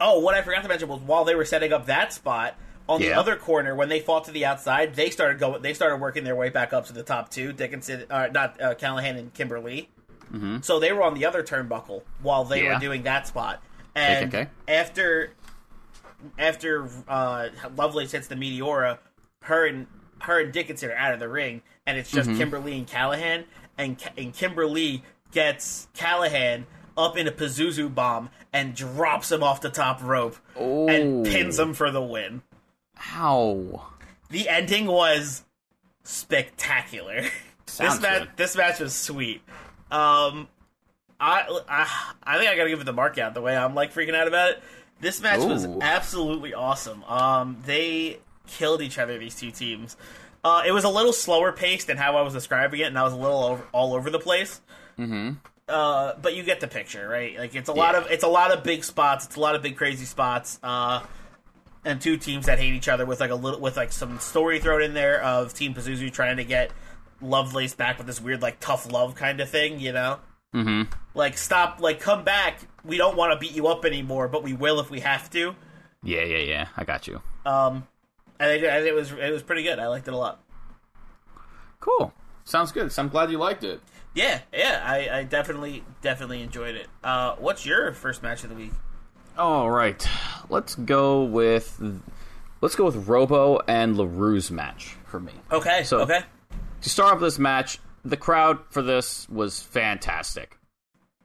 Oh, 0.00 0.20
what 0.20 0.34
I 0.34 0.42
forgot 0.42 0.62
to 0.62 0.68
mention 0.68 0.88
was 0.88 1.00
while 1.00 1.24
they 1.24 1.34
were 1.34 1.44
setting 1.44 1.72
up 1.72 1.86
that 1.86 2.12
spot 2.12 2.54
on 2.88 3.00
the 3.00 3.12
other 3.12 3.36
corner, 3.36 3.74
when 3.74 3.88
they 3.88 4.00
fought 4.00 4.24
to 4.24 4.30
the 4.32 4.44
outside, 4.46 4.94
they 4.94 5.10
started 5.10 5.38
going. 5.38 5.62
They 5.62 5.74
started 5.74 6.00
working 6.00 6.24
their 6.24 6.34
way 6.34 6.48
back 6.48 6.72
up 6.72 6.86
to 6.86 6.92
the 6.92 7.02
top 7.02 7.28
two. 7.30 7.52
Dickinson, 7.52 8.06
uh, 8.10 8.28
not 8.32 8.60
uh, 8.60 8.74
Callahan 8.74 9.16
and 9.16 9.32
Kimber 9.34 9.60
Lee. 9.60 9.88
Mm-hmm. 10.32 10.58
So 10.62 10.80
they 10.80 10.92
were 10.92 11.02
on 11.02 11.14
the 11.14 11.26
other 11.26 11.42
turnbuckle 11.42 12.02
while 12.22 12.44
they 12.44 12.64
Yeah. 12.64 12.74
were 12.74 12.80
doing 12.80 13.02
that 13.04 13.26
spot. 13.28 13.62
And 13.94 14.34
okay. 14.34 14.48
after 14.66 15.32
after 16.38 16.88
uh, 17.08 17.48
Lovelace 17.76 18.12
hits 18.12 18.26
the 18.28 18.34
Meteora, 18.36 18.98
her 19.42 19.66
and 19.66 19.86
her 20.20 20.40
and 20.40 20.52
Dickinson 20.52 20.90
are 20.90 20.96
out 20.96 21.14
of 21.14 21.20
the 21.20 21.28
ring, 21.28 21.62
and 21.86 21.98
it's 21.98 22.10
Mm-hmm. 22.10 22.28
just 22.30 22.38
Kimber 22.38 22.58
Lee 22.58 22.78
and 22.78 22.86
Callahan, 22.86 23.44
and 23.78 24.02
and 24.16 24.32
Kimber 24.34 24.66
Lee 24.66 25.02
gets 25.32 25.88
Callahan 25.94 26.66
up 27.00 27.16
in 27.16 27.26
a 27.26 27.32
Pazuzu 27.32 27.92
bomb 27.94 28.30
and 28.52 28.74
drops 28.74 29.30
him 29.32 29.42
off 29.42 29.60
the 29.60 29.70
top 29.70 30.02
rope 30.02 30.36
and 30.56 31.26
Oh. 31.26 31.30
pins 31.30 31.58
him 31.58 31.74
for 31.74 31.90
the 31.90 32.02
win. 32.02 32.42
Ow. 33.14 33.86
The 34.30 34.48
ending 34.48 34.86
was 34.86 35.44
spectacular. 36.04 37.22
Sounds 37.66 37.94
this 37.94 38.02
match, 38.02 38.28
this 38.36 38.56
match 38.56 38.80
was 38.80 38.94
sweet. 38.94 39.42
Um, 39.90 40.48
I, 41.20 41.44
I, 41.68 41.86
I 42.22 42.38
think 42.38 42.50
I 42.50 42.56
gotta 42.56 42.68
give 42.70 42.80
it 42.80 42.84
the 42.84 42.92
mark 42.92 43.18
out 43.18 43.34
the 43.34 43.40
way 43.40 43.56
I'm 43.56 43.74
like 43.74 43.92
freaking 43.92 44.14
out 44.14 44.28
about 44.28 44.50
it. 44.52 44.62
This 45.00 45.20
match 45.22 45.40
was 45.40 45.66
absolutely 45.80 46.52
awesome. 46.52 47.02
Um, 47.04 47.56
they 47.64 48.18
killed 48.46 48.82
each 48.82 48.98
other. 48.98 49.16
These 49.18 49.34
two 49.36 49.50
teams. 49.50 49.96
Uh, 50.44 50.62
it 50.66 50.72
was 50.72 50.84
a 50.84 50.88
little 50.88 51.12
slower 51.12 51.52
paced 51.52 51.86
than 51.86 51.96
how 51.96 52.16
I 52.16 52.22
was 52.22 52.32
describing 52.34 52.80
it, 52.80 52.84
and 52.84 52.98
I 52.98 53.02
was 53.02 53.12
a 53.12 53.16
little 53.16 53.42
over, 53.42 53.62
all 53.72 53.94
over 53.94 54.10
the 54.10 54.18
place. 54.18 54.60
Mm-hmm. 54.98 55.32
Uh, 55.70 56.16
but 56.20 56.34
you 56.34 56.42
get 56.42 56.60
the 56.60 56.68
picture, 56.68 57.08
right? 57.08 57.38
Like 57.38 57.54
it's 57.54 57.68
a 57.68 57.72
lot 57.72 57.94
Yeah. 57.94 58.00
of 58.02 58.10
it's 58.10 58.24
a 58.24 58.28
lot 58.28 58.52
of 58.52 58.62
big 58.62 58.84
spots. 58.84 59.24
It's 59.26 59.36
a 59.36 59.40
lot 59.40 59.54
of 59.54 59.62
big 59.62 59.76
crazy 59.76 60.04
spots. 60.04 60.58
Uh, 60.62 61.02
and 61.84 62.00
two 62.00 62.16
teams 62.18 62.46
that 62.46 62.58
hate 62.58 62.74
each 62.74 62.88
other 62.88 63.06
with 63.06 63.20
like 63.20 63.30
a 63.30 63.34
little 63.34 63.60
with 63.60 63.76
like 63.76 63.92
some 63.92 64.18
story 64.18 64.58
thrown 64.60 64.82
in 64.82 64.92
there 64.94 65.22
of 65.22 65.54
Team 65.54 65.72
Pazuzu 65.74 66.12
trying 66.12 66.36
to 66.36 66.44
get 66.44 66.72
Lovelace 67.22 67.74
back 67.74 67.98
with 67.98 68.06
this 68.06 68.20
weird 68.20 68.42
like 68.42 68.60
tough 68.60 68.90
love 68.90 69.14
kind 69.14 69.40
of 69.40 69.48
thing, 69.48 69.80
you 69.80 69.92
know? 69.92 70.18
Mm-hmm. 70.54 70.92
Like 71.14 71.38
stop, 71.38 71.80
like 71.80 72.00
come 72.00 72.24
back. 72.24 72.58
We 72.84 72.96
don't 72.96 73.16
want 73.16 73.32
to 73.32 73.38
beat 73.38 73.54
you 73.54 73.68
up 73.68 73.84
anymore, 73.84 74.26
but 74.28 74.42
we 74.42 74.52
will 74.52 74.80
if 74.80 74.90
we 74.90 75.00
have 75.00 75.30
to. 75.30 75.54
Yeah, 76.02 76.24
yeah, 76.24 76.38
yeah. 76.38 76.68
I 76.76 76.84
got 76.84 77.06
you. 77.06 77.20
Um, 77.46 77.86
and 78.38 78.50
it, 78.50 78.64
and 78.64 78.86
it 78.86 78.94
was 78.94 79.12
it 79.12 79.30
was 79.32 79.42
pretty 79.42 79.62
good. 79.62 79.78
I 79.78 79.86
liked 79.88 80.08
it 80.08 80.14
a 80.14 80.16
lot. 80.16 80.42
Cool. 81.78 82.12
Sounds 82.44 82.72
good. 82.72 82.90
So 82.92 83.02
I'm 83.02 83.08
glad 83.08 83.30
you 83.30 83.38
liked 83.38 83.64
it. 83.64 83.80
Yeah, 84.14 84.40
yeah, 84.52 84.82
I, 84.84 85.18
I 85.20 85.22
definitely 85.24 85.84
definitely 86.02 86.42
enjoyed 86.42 86.74
it. 86.74 86.88
Uh, 87.04 87.36
what's 87.38 87.64
your 87.64 87.92
first 87.92 88.22
match 88.22 88.42
of 88.42 88.50
the 88.50 88.56
week? 88.56 88.72
All 89.38 89.70
right. 89.70 90.04
Let's 90.48 90.74
go 90.74 91.22
with 91.24 91.80
let's 92.60 92.74
go 92.74 92.84
with 92.84 93.08
Robo 93.08 93.60
and 93.68 93.96
Laroux's 93.96 94.50
match 94.50 94.96
for 95.06 95.20
me. 95.20 95.32
Okay, 95.52 95.84
So- 95.84 96.00
okay. 96.00 96.22
To 96.82 96.88
start 96.90 97.14
off 97.14 97.20
this 97.20 97.38
match, 97.38 97.78
the 98.04 98.16
crowd 98.16 98.58
for 98.70 98.82
this 98.82 99.28
was 99.28 99.62
fantastic. 99.62 100.56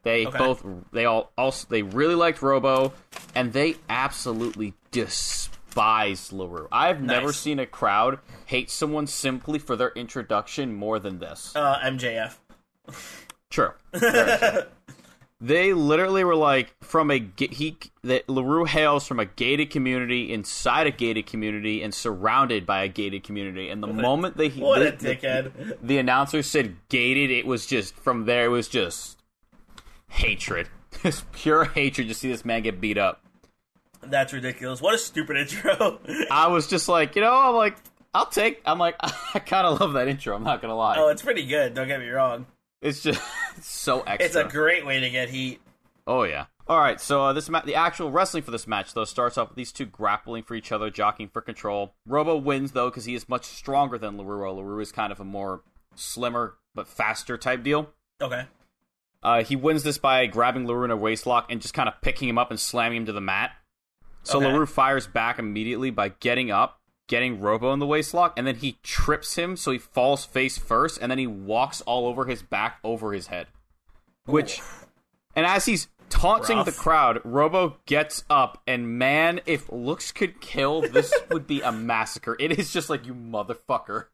They 0.04 0.28
Okay. 0.28 0.38
both 0.38 0.64
they 0.92 1.06
all 1.06 1.32
also 1.38 1.66
they 1.70 1.82
really 1.82 2.14
liked 2.16 2.42
Robo 2.44 2.94
and 3.34 3.52
they 3.52 3.78
absolutely 3.90 4.76
despised 4.92 6.32
Laroux. 6.32 6.68
I've 6.72 7.02
never 7.02 7.34
seen 7.34 7.58
a 7.60 7.66
crowd 7.66 8.20
hate 8.46 8.70
someone 8.70 9.08
simply 9.08 9.58
for 9.60 9.76
their 9.76 9.92
introduction 9.96 10.76
more 10.76 11.00
than 11.00 11.18
this. 11.20 11.56
Uh, 11.56 11.80
MJF. 11.84 12.36
True. 13.50 13.72
True. 13.98 14.62
they 15.42 15.74
literally 15.74 16.24
were 16.24 16.36
like 16.36 16.74
from 16.82 17.12
a 17.12 17.26
he 17.38 17.78
that 18.04 18.26
Laroux 18.28 18.68
hails 18.68 19.06
from 19.08 19.20
a 19.20 19.26
gated 19.26 19.70
community 19.70 20.34
inside 20.34 20.88
a 20.88 20.92
gated 20.92 21.26
community 21.26 21.82
and 21.84 21.94
surrounded 21.94 22.66
by 22.66 22.84
a 22.84 22.88
gated 22.88 23.24
community. 23.24 23.70
And 23.70 23.82
the 23.84 23.88
moment 23.88 24.38
they 24.38 24.50
What 24.50 24.80
the, 25.00 25.12
a 25.12 25.16
dickhead. 25.16 25.78
the 25.82 25.98
announcer 25.98 26.42
said 26.42 26.76
gated, 26.90 27.32
it 27.32 27.46
was 27.46 27.66
just 27.66 27.96
from 27.96 28.26
there. 28.26 28.46
It 28.46 28.50
was 28.50 28.68
just 28.68 29.22
hatred, 30.10 30.68
just 31.04 31.30
pure 31.32 31.66
hatred. 31.66 32.08
to 32.08 32.14
see 32.14 32.30
this 32.30 32.46
man 32.46 32.62
get 32.64 32.80
beat 32.82 32.98
up. 32.98 33.22
That's 34.02 34.34
ridiculous. 34.34 34.82
What 34.82 34.94
a 34.94 34.98
stupid 34.98 35.38
intro. 35.38 36.00
I 36.32 36.48
was 36.48 36.68
just 36.68 36.88
like, 36.88 37.16
you 37.16 37.22
know, 37.22 37.34
I'm 37.34 37.56
like, 37.56 37.76
I'll 38.14 38.28
take. 38.28 38.62
I'm 38.66 38.80
like, 38.80 38.96
I 39.02 39.40
kind 39.40 39.66
of 39.68 39.80
love 39.82 39.94
that 39.94 40.08
intro. 40.08 40.36
I'm 40.36 40.44
not 40.44 40.62
gonna 40.62 40.76
lie. 40.76 40.96
oh, 40.98 41.10
it's 41.10 41.22
pretty 41.22 41.46
good. 41.46 41.74
Don't 41.74 41.88
get 41.88 42.00
me 42.00 42.08
wrong. 42.10 42.46
It's 42.82 43.02
just 43.02 43.22
it's 43.58 43.68
so 43.68 44.02
extra. 44.02 44.26
It's 44.26 44.36
a 44.36 44.44
great 44.44 44.86
way 44.86 45.00
to 45.00 45.10
get 45.10 45.30
heat. 45.30 45.62
Oh 46.08 46.24
yeah. 46.24 46.46
All 46.68 46.80
right. 46.80 47.00
So 47.00 47.24
uh, 47.26 47.34
this 47.34 47.50
ma- 47.50 47.62
the 47.62 47.76
actual 47.76 48.12
wrestling 48.12 48.44
for 48.44 48.52
this 48.52 48.68
match 48.68 48.94
though 48.94 49.06
starts 49.06 49.38
off 49.38 49.50
with 49.50 49.56
these 49.56 49.72
two 49.72 49.86
grappling 49.86 50.44
for 50.44 50.56
each 50.56 50.72
other, 50.72 50.90
jockeying 50.90 51.30
for 51.30 51.42
control. 51.42 51.94
Robo 52.08 52.36
wins 52.38 52.72
though 52.74 52.90
because 52.90 53.06
he 53.06 53.16
is 53.16 53.28
much 53.30 53.46
stronger 53.46 53.98
than 53.98 54.18
Laroux. 54.18 54.56
Laroux 54.58 54.82
is 54.82 54.92
kind 54.92 55.12
of 55.12 55.20
a 55.20 55.24
more 55.26 55.62
slimmer 55.96 56.56
but 56.74 56.88
faster 56.88 57.38
type 57.38 57.64
deal. 57.64 57.90
Okay. 58.22 58.46
Uh, 59.24 59.44
he 59.44 59.56
wins 59.56 59.82
this 59.82 59.98
by 59.98 60.28
grabbing 60.28 60.68
Laroux 60.68 60.86
in 60.86 60.92
a 60.92 60.98
waistlock 60.98 61.46
and 61.50 61.60
just 61.62 61.74
kind 61.74 61.90
of 61.90 61.96
picking 62.02 62.30
him 62.30 62.38
up 62.38 62.52
and 62.52 62.60
slamming 62.60 62.98
him 62.98 63.06
to 63.08 63.14
the 63.14 63.22
mat. 63.22 63.52
So 64.24 64.38
Okay. 64.38 64.48
Laroux 64.48 64.68
fires 64.68 65.08
back 65.08 65.40
immediately 65.40 65.90
by 65.90 66.10
getting 66.10 66.52
up, 66.52 66.80
getting 67.08 67.40
Robo 67.40 67.72
in 67.74 67.80
the 67.80 67.86
waistlock, 67.86 68.34
and 68.38 68.48
then 68.48 68.56
he 68.56 68.78
trips 68.84 69.36
him 69.36 69.56
so 69.56 69.72
he 69.72 69.78
falls 69.78 70.26
face 70.26 70.58
first, 70.58 71.00
and 71.02 71.12
then 71.12 71.18
he 71.18 71.28
walks 71.28 71.82
all 71.82 72.08
over 72.08 72.26
his 72.26 72.42
back 72.42 72.80
over 72.84 73.14
his 73.14 73.28
head. 73.28 73.48
Which, 74.26 74.62
and 75.36 75.46
as 75.46 75.66
he's 75.66 75.88
taunting 76.10 76.58
Rough. 76.58 76.66
the 76.66 76.72
crowd, 76.72 77.22
Robo 77.24 77.78
gets 77.86 78.24
up, 78.30 78.62
and 78.66 78.98
man, 78.98 79.42
if 79.46 79.72
looks 79.72 80.12
could 80.12 80.42
kill, 80.42 80.82
this 80.82 81.14
would 81.30 81.48
be 81.48 81.62
a 81.62 81.72
massacre. 81.72 82.36
It 82.40 82.58
is 82.58 82.74
just 82.74 82.90
like, 82.90 83.06
you 83.06 83.14
motherfucker. 83.14 84.06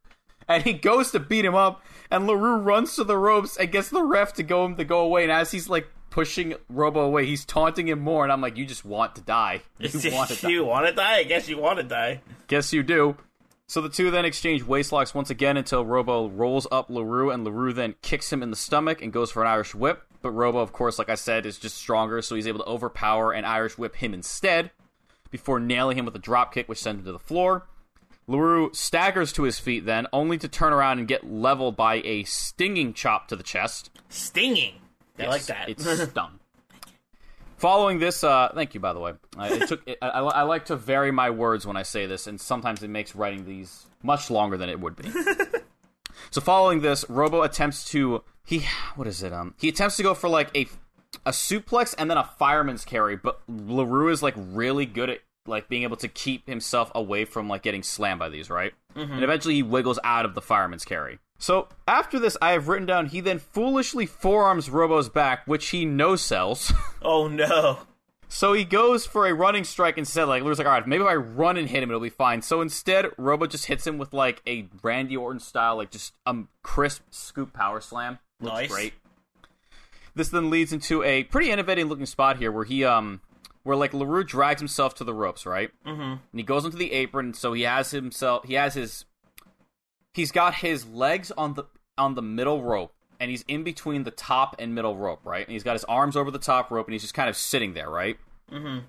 And 0.48 0.63
he 0.63 0.74
goes 0.74 1.12
to 1.12 1.19
beat 1.19 1.45
him 1.45 1.55
up, 1.55 1.81
and 2.10 2.27
Laroux 2.27 2.63
runs 2.63 2.95
to 2.95 3.03
the 3.03 3.17
ropes 3.17 3.55
and 3.55 3.71
gets 3.71 3.89
the 3.89 4.03
ref 4.03 4.33
to 4.33 4.43
go 4.43 4.65
him 4.65 4.75
to 4.75 4.83
go 4.83 5.00
away. 5.00 5.24
And 5.24 5.31
as 5.31 5.51
he's 5.51 5.69
like 5.69 5.88
pushing 6.11 6.53
Robo 6.69 7.01
away, 7.01 7.25
he's 7.25 7.43
taunting 7.43 7.87
him 7.87 7.99
more. 7.99 8.23
And 8.23 8.31
I'm 8.31 8.41
like, 8.41 8.55
you 8.55 8.65
just 8.67 8.85
want 8.85 9.15
to 9.15 9.21
die. 9.21 9.61
You 9.79 10.11
want 10.11 10.29
to 10.29 10.39
die. 10.39 10.49
you 10.49 10.63
want 10.63 10.85
to 10.85 10.93
die? 10.93 11.15
I 11.15 11.23
guess 11.23 11.49
you 11.49 11.57
want 11.57 11.79
to 11.79 11.83
die. 11.83 12.21
Guess 12.47 12.71
you 12.71 12.83
do. 12.83 13.17
So 13.65 13.81
the 13.81 13.89
two 13.89 14.11
then 14.11 14.25
exchange 14.25 14.63
waistlocks 14.63 15.15
once 15.15 15.29
again 15.29 15.57
until 15.57 15.85
Robo 15.85 16.27
rolls 16.27 16.67
up 16.71 16.89
Laroux, 16.89 17.33
and 17.33 17.47
Laroux 17.47 17.73
then 17.73 17.95
kicks 18.01 18.31
him 18.31 18.43
in 18.43 18.49
the 18.49 18.57
stomach 18.57 19.01
and 19.01 19.13
goes 19.13 19.31
for 19.31 19.41
an 19.41 19.47
Irish 19.47 19.73
whip. 19.73 20.03
But 20.21 20.31
Robo, 20.31 20.59
of 20.59 20.73
course, 20.73 20.99
like 20.99 21.09
I 21.09 21.15
said, 21.15 21.45
is 21.45 21.57
just 21.57 21.77
stronger, 21.77 22.21
so 22.21 22.35
he's 22.35 22.47
able 22.47 22.59
to 22.59 22.65
overpower 22.65 23.31
and 23.31 23.45
Irish 23.45 23.77
whip 23.77 23.95
him 23.95 24.13
instead 24.13 24.71
before 25.31 25.59
nailing 25.59 25.97
him 25.97 26.03
with 26.05 26.15
a 26.15 26.19
drop 26.19 26.53
kick, 26.53 26.67
which 26.67 26.81
sends 26.81 26.99
him 26.99 27.05
to 27.05 27.13
the 27.13 27.19
floor. 27.19 27.65
Laroux 28.27 28.75
staggers 28.75 29.31
to 29.33 29.43
his 29.43 29.57
feet 29.57 29.85
then, 29.85 30.05
only 30.11 30.37
to 30.37 30.49
turn 30.49 30.73
around 30.73 30.99
and 30.99 31.07
get 31.07 31.25
leveled 31.25 31.77
by 31.77 32.01
a 32.03 32.23
stinging 32.25 32.93
chop 32.93 33.29
to 33.29 33.37
the 33.37 33.43
chest. 33.43 33.89
Stinging. 34.09 34.80
I 35.25 35.29
like 35.29 35.43
that. 35.43 35.69
It's 35.69 36.07
dumb. 36.13 36.39
Following 37.57 37.99
this, 37.99 38.23
uh, 38.23 38.51
thank 38.55 38.73
you 38.73 38.79
by 38.79 38.93
the 38.93 38.99
way. 38.99 39.13
Uh, 39.37 39.49
it 39.51 39.67
took. 39.67 39.87
It, 39.87 39.99
I, 40.01 40.07
I 40.07 40.41
like 40.43 40.65
to 40.65 40.75
vary 40.75 41.11
my 41.11 41.29
words 41.29 41.65
when 41.67 41.77
I 41.77 41.83
say 41.83 42.07
this, 42.07 42.25
and 42.25 42.41
sometimes 42.41 42.81
it 42.81 42.89
makes 42.89 43.15
writing 43.15 43.45
these 43.45 43.85
much 44.01 44.31
longer 44.31 44.57
than 44.57 44.67
it 44.67 44.79
would 44.79 44.95
be. 44.95 45.11
so, 46.31 46.41
following 46.41 46.81
this, 46.81 47.05
Robo 47.07 47.43
attempts 47.43 47.85
to 47.91 48.23
he 48.43 48.65
what 48.95 49.07
is 49.07 49.21
it? 49.21 49.31
Um, 49.31 49.53
he 49.59 49.69
attempts 49.69 49.97
to 49.97 50.03
go 50.03 50.15
for 50.15 50.27
like 50.27 50.49
a 50.57 50.67
a 51.25 51.31
suplex 51.31 51.93
and 51.97 52.09
then 52.09 52.17
a 52.17 52.23
fireman's 52.23 52.83
carry, 52.83 53.15
but 53.15 53.41
Laroux 53.47 54.11
is 54.11 54.23
like 54.23 54.33
really 54.37 54.85
good 54.85 55.09
at 55.09 55.19
like 55.48 55.67
being 55.69 55.83
able 55.83 55.98
to 55.98 56.07
keep 56.07 56.48
himself 56.48 56.91
away 56.95 57.25
from 57.25 57.48
like 57.48 57.62
getting 57.63 57.83
slammed 57.83 58.19
by 58.19 58.29
these, 58.29 58.50
right? 58.50 58.74
And 58.95 59.24
eventually 59.24 59.55
he 59.55 59.63
wiggles 59.63 60.00
out 60.03 60.25
of 60.25 60.36
the 60.36 60.41
fireman's 60.41 60.86
carry. 60.86 61.19
So 61.39 61.67
after 61.88 62.19
this, 62.19 62.38
I 62.41 62.51
have 62.51 62.67
written 62.67 62.86
down 62.86 63.07
he 63.07 63.19
then 63.21 63.39
foolishly 63.39 64.05
forearms 64.05 64.69
Robo's 64.69 65.10
back, 65.10 65.48
which 65.48 65.69
he 65.69 65.86
no 65.86 66.15
sells. 66.15 66.71
oh 67.01 67.27
no. 67.27 67.79
so 68.29 68.53
he 68.53 68.63
goes 68.63 69.05
for 69.07 69.25
a 69.27 69.33
running 69.33 69.63
strike 69.63 69.98
instead. 69.98 70.25
Like 70.25 70.43
Laroux's 70.43 70.60
like, 70.60 70.67
all 70.67 70.74
right, 70.74 70.88
maybe 70.88 71.03
if 71.03 71.10
I 71.10 71.15
run 71.15 71.57
and 71.57 71.67
hit 71.67 71.81
him, 71.81 71.89
it'll 71.89 72.00
be 72.01 72.10
fine. 72.10 72.41
So 72.43 72.62
instead, 72.62 73.07
Robo 73.17 73.48
just 73.48 73.65
hits 73.65 73.88
him 73.88 73.98
with 73.98 74.13
like 74.13 74.41
a 74.48 74.67
Randy 74.83 75.17
Orton 75.17 75.39
style, 75.39 75.77
like 75.77 75.89
just 75.89 76.13
a 76.27 76.36
crisp 76.62 77.01
scoop 77.10 77.53
power 77.53 77.81
slam. 77.81 78.19
Looks 78.39 78.53
Nice. 78.55 78.69
great. 78.71 78.93
This 80.13 80.29
then 80.29 80.50
leads 80.50 80.74
into 80.74 81.01
a 81.03 81.24
pretty 81.24 81.50
innovative 81.51 81.88
looking 81.88 82.05
spot 82.05 82.38
here 82.38 82.51
where 82.51 82.65
he 82.65 82.83
um 82.83 83.21
where 83.63 83.75
like 83.75 83.91
Laroux 83.91 84.25
drags 84.25 84.61
himself 84.61 84.95
to 84.95 85.03
the 85.03 85.13
ropes, 85.13 85.45
right? 85.45 85.69
Mm-hmm. 85.85 86.01
And 86.01 86.19
he 86.33 86.43
goes 86.43 86.65
into 86.65 86.77
the 86.77 86.91
apron, 86.91 87.33
so 87.33 87.53
he 87.53 87.63
has 87.63 87.91
himself 87.91 88.45
he 88.45 88.55
has 88.55 88.73
his 88.73 89.05
he's 90.13 90.31
got 90.31 90.55
his 90.55 90.87
legs 90.87 91.31
on 91.31 91.53
the 91.53 91.65
on 91.97 92.15
the 92.15 92.21
middle 92.21 92.63
rope, 92.63 92.93
and 93.19 93.29
he's 93.29 93.43
in 93.47 93.63
between 93.63 94.03
the 94.03 94.11
top 94.11 94.55
and 94.59 94.73
middle 94.73 94.97
rope, 94.97 95.21
right? 95.23 95.45
And 95.45 95.53
he's 95.53 95.63
got 95.63 95.73
his 95.73 95.83
arms 95.85 96.15
over 96.15 96.31
the 96.31 96.39
top 96.39 96.71
rope, 96.71 96.87
and 96.87 96.93
he's 96.93 97.01
just 97.01 97.13
kind 97.13 97.29
of 97.29 97.37
sitting 97.37 97.73
there, 97.73 97.89
right? 97.89 98.17
Mm-hmm. 98.51 98.85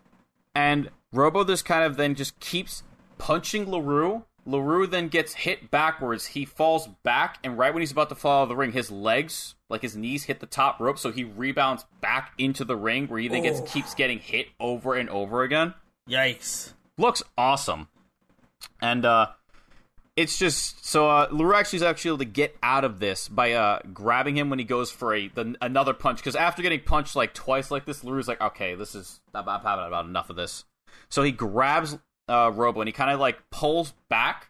And 0.54 0.90
Robo 1.12 1.44
just 1.44 1.64
kind 1.64 1.84
of 1.84 1.96
then 1.96 2.14
just 2.14 2.38
keeps 2.40 2.82
punching 3.18 3.66
Laroux. 3.66 4.24
Laroux 4.46 4.90
then 4.90 5.08
gets 5.08 5.34
hit 5.34 5.70
backwards. 5.70 6.26
He 6.26 6.44
falls 6.44 6.88
back, 7.04 7.38
and 7.44 7.56
right 7.56 7.72
when 7.72 7.80
he's 7.80 7.92
about 7.92 8.08
to 8.08 8.14
fall 8.14 8.40
out 8.40 8.42
of 8.44 8.48
the 8.48 8.56
ring, 8.56 8.72
his 8.72 8.90
legs, 8.90 9.54
like 9.68 9.82
his 9.82 9.96
knees, 9.96 10.24
hit 10.24 10.40
the 10.40 10.46
top 10.46 10.80
rope, 10.80 10.98
so 10.98 11.12
he 11.12 11.22
rebounds 11.24 11.84
back 12.00 12.32
into 12.38 12.64
the 12.64 12.76
ring, 12.76 13.06
where 13.06 13.20
he 13.20 13.28
then 13.28 13.42
gets 13.44 13.60
Oh. 13.60 13.64
keeps 13.64 13.94
getting 13.94 14.18
hit 14.18 14.48
over 14.58 14.94
and 14.94 15.08
over 15.10 15.42
again 15.42 15.74
Yikes. 16.08 16.72
looks 16.98 17.22
awesome. 17.38 17.88
And 18.80 19.04
uh 19.04 19.28
it's 20.14 20.38
just 20.38 20.84
so 20.84 21.08
uh 21.08 21.28
Laroux 21.30 21.54
actually 21.54 21.78
is 21.78 21.82
actually 21.84 22.10
able 22.10 22.18
to 22.18 22.24
get 22.26 22.56
out 22.62 22.84
of 22.84 22.98
this 22.98 23.28
by 23.28 23.52
uh 23.52 23.78
grabbing 23.94 24.36
him 24.36 24.50
when 24.50 24.58
he 24.58 24.64
goes 24.64 24.90
for 24.90 25.14
a 25.14 25.28
the, 25.28 25.54
another 25.62 25.94
punch 25.94 26.18
because 26.18 26.36
after 26.36 26.60
getting 26.62 26.80
punched 26.80 27.14
like 27.16 27.32
twice 27.32 27.70
like 27.70 27.86
this, 27.86 28.02
Laroux's 28.04 28.28
like, 28.28 28.40
okay, 28.40 28.74
this 28.74 28.94
is 28.94 29.20
I've, 29.34 29.48
I've 29.48 29.62
had 29.62 29.78
about 29.78 30.04
enough 30.06 30.28
of 30.30 30.36
this. 30.36 30.64
So 31.08 31.22
he 31.22 31.32
grabs 31.32 31.96
uh 32.32 32.50
Robo 32.50 32.80
and 32.80 32.88
he 32.88 32.92
kind 32.92 33.10
of 33.10 33.20
like 33.20 33.38
pulls 33.50 33.92
back 34.08 34.48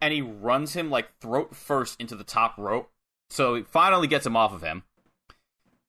and 0.00 0.12
he 0.12 0.22
runs 0.22 0.74
him 0.74 0.90
like 0.90 1.08
throat 1.20 1.54
first 1.54 2.00
into 2.00 2.16
the 2.16 2.24
top 2.24 2.56
rope. 2.56 2.90
So 3.30 3.56
he 3.56 3.62
finally 3.62 4.06
gets 4.06 4.26
him 4.26 4.36
off 4.36 4.52
of 4.52 4.62
him. 4.62 4.84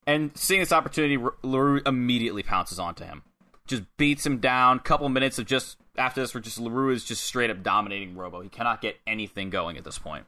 And 0.05 0.31
seeing 0.35 0.59
this 0.59 0.71
opportunity, 0.71 1.17
Laroux 1.17 1.87
immediately 1.87 2.43
pounces 2.43 2.79
onto 2.79 3.05
him 3.05 3.23
just 3.69 3.83
beats 3.97 4.25
him 4.25 4.39
down. 4.39 4.79
Couple 4.79 5.07
minutes 5.07 5.39
of 5.39 5.45
just 5.45 5.77
after 5.95 6.19
this, 6.19 6.33
where 6.33 6.41
just 6.41 6.59
Laroux 6.59 6.91
is 6.91 7.05
just 7.05 7.23
straight 7.23 7.49
up 7.49 7.63
dominating 7.63 8.15
Robo. 8.15 8.41
He 8.41 8.49
cannot 8.49 8.81
get 8.81 8.97
anything 9.07 9.49
going 9.49 9.77
at 9.77 9.85
this 9.85 9.99
point. 9.99 10.25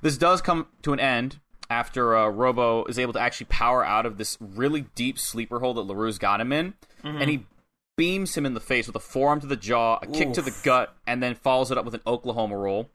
This 0.00 0.16
does 0.16 0.40
come 0.40 0.66
to 0.82 0.92
an 0.92 1.00
end 1.00 1.40
after 1.70 2.16
uh, 2.16 2.28
Robo 2.28 2.84
is 2.86 2.98
able 2.98 3.12
to 3.12 3.20
actually 3.20 3.46
power 3.46 3.84
out 3.84 4.06
of 4.06 4.18
this 4.18 4.36
really 4.40 4.86
deep 4.94 5.18
sleeper 5.18 5.60
hole 5.60 5.74
that 5.74 5.86
Laroux's 5.86 6.18
got 6.18 6.40
him 6.40 6.52
in, 6.52 6.74
and 7.20 7.30
he 7.30 7.46
beams 7.96 8.36
him 8.36 8.44
in 8.46 8.54
the 8.54 8.60
face 8.60 8.86
with 8.86 8.96
a 8.96 9.00
forearm 9.00 9.40
to 9.40 9.46
the 9.46 9.56
jaw, 9.56 9.98
a 10.02 10.06
kick 10.06 10.32
to 10.34 10.42
the 10.42 10.54
gut, 10.62 10.94
and 11.06 11.22
then 11.22 11.34
follows 11.34 11.70
it 11.70 11.78
up 11.78 11.84
with 11.84 11.94
an 11.94 12.00
Oklahoma 12.06 12.56
roll. 12.56 12.90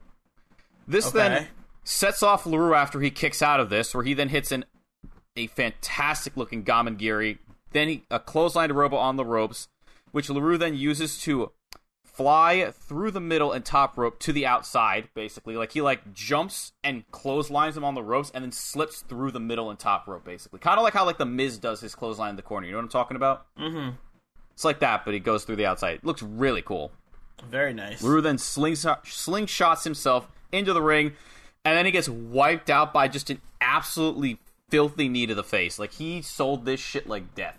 This 0.87 1.07
Okay. 1.07 1.17
then 1.17 1.47
sets 1.83 2.21
off 2.23 2.43
Laroux 2.43 2.75
after 2.75 2.99
he 2.99 3.09
kicks 3.11 3.41
out 3.41 3.59
of 3.59 3.69
this, 3.69 3.93
where 3.93 4.03
he 4.03 4.13
then 4.13 4.29
hits 4.29 4.51
an 4.51 4.65
a 5.35 5.47
fantastic 5.47 6.35
looking 6.35 6.63
Gamengiri. 6.63 7.37
Then 7.71 7.87
he, 7.87 8.03
a 8.11 8.19
clothesline 8.19 8.69
to 8.69 8.73
Robo 8.75 8.97
on 8.97 9.15
the 9.15 9.23
ropes, 9.23 9.67
which 10.11 10.27
Laroux 10.27 10.57
then 10.59 10.75
uses 10.75 11.19
to 11.21 11.51
fly 12.03 12.71
through 12.71 13.11
the 13.11 13.21
middle 13.21 13.53
and 13.53 13.63
top 13.63 13.97
rope 13.97 14.19
to 14.19 14.33
the 14.33 14.45
outside, 14.45 15.07
basically. 15.13 15.55
Like 15.55 15.71
he 15.71 15.81
like 15.81 16.13
jumps 16.13 16.73
and 16.83 17.09
clotheslines 17.11 17.77
him 17.77 17.85
on 17.85 17.93
the 17.93 18.03
ropes 18.03 18.31
and 18.33 18.43
then 18.43 18.51
slips 18.51 19.01
through 19.03 19.31
the 19.31 19.39
middle 19.39 19.69
and 19.69 19.79
top 19.79 20.05
rope, 20.07 20.25
basically. 20.25 20.59
Kind 20.59 20.77
of 20.77 20.83
like 20.83 20.93
how 20.93 21.05
like 21.05 21.17
the 21.19 21.25
Miz 21.25 21.57
does 21.57 21.79
his 21.79 21.95
clothesline 21.95 22.31
in 22.31 22.35
the 22.35 22.41
corner. 22.41 22.65
You 22.65 22.73
know 22.73 22.79
what 22.79 22.83
I'm 22.85 22.89
talking 22.89 23.15
about? 23.15 23.45
Mm-hmm. 23.57 23.91
It's 24.59 24.65
like 24.65 24.79
that, 24.79 25.05
but 25.05 25.13
he 25.13 25.21
goes 25.21 25.45
through 25.45 25.55
the 25.55 25.65
outside. 25.67 25.95
It 25.95 26.03
looks 26.03 26.21
really 26.21 26.61
cool. 26.61 26.91
Very 27.49 27.73
nice. 27.73 28.01
Laroux 28.01 28.21
then 28.21 28.37
slingshot, 28.37 29.05
slingshots 29.05 29.85
himself 29.85 30.27
into 30.51 30.73
the 30.73 30.81
ring, 30.81 31.13
and 31.63 31.77
then 31.77 31.85
he 31.85 31.93
gets 31.93 32.09
wiped 32.09 32.69
out 32.69 32.91
by 32.91 33.07
just 33.07 33.29
an 33.29 33.39
absolutely 33.61 34.37
filthy 34.67 35.07
knee 35.07 35.25
to 35.27 35.33
the 35.33 35.45
face. 35.45 35.79
Like 35.79 35.93
he 35.93 36.21
sold 36.21 36.65
this 36.65 36.81
shit 36.81 37.07
like 37.07 37.35
death. 37.35 37.57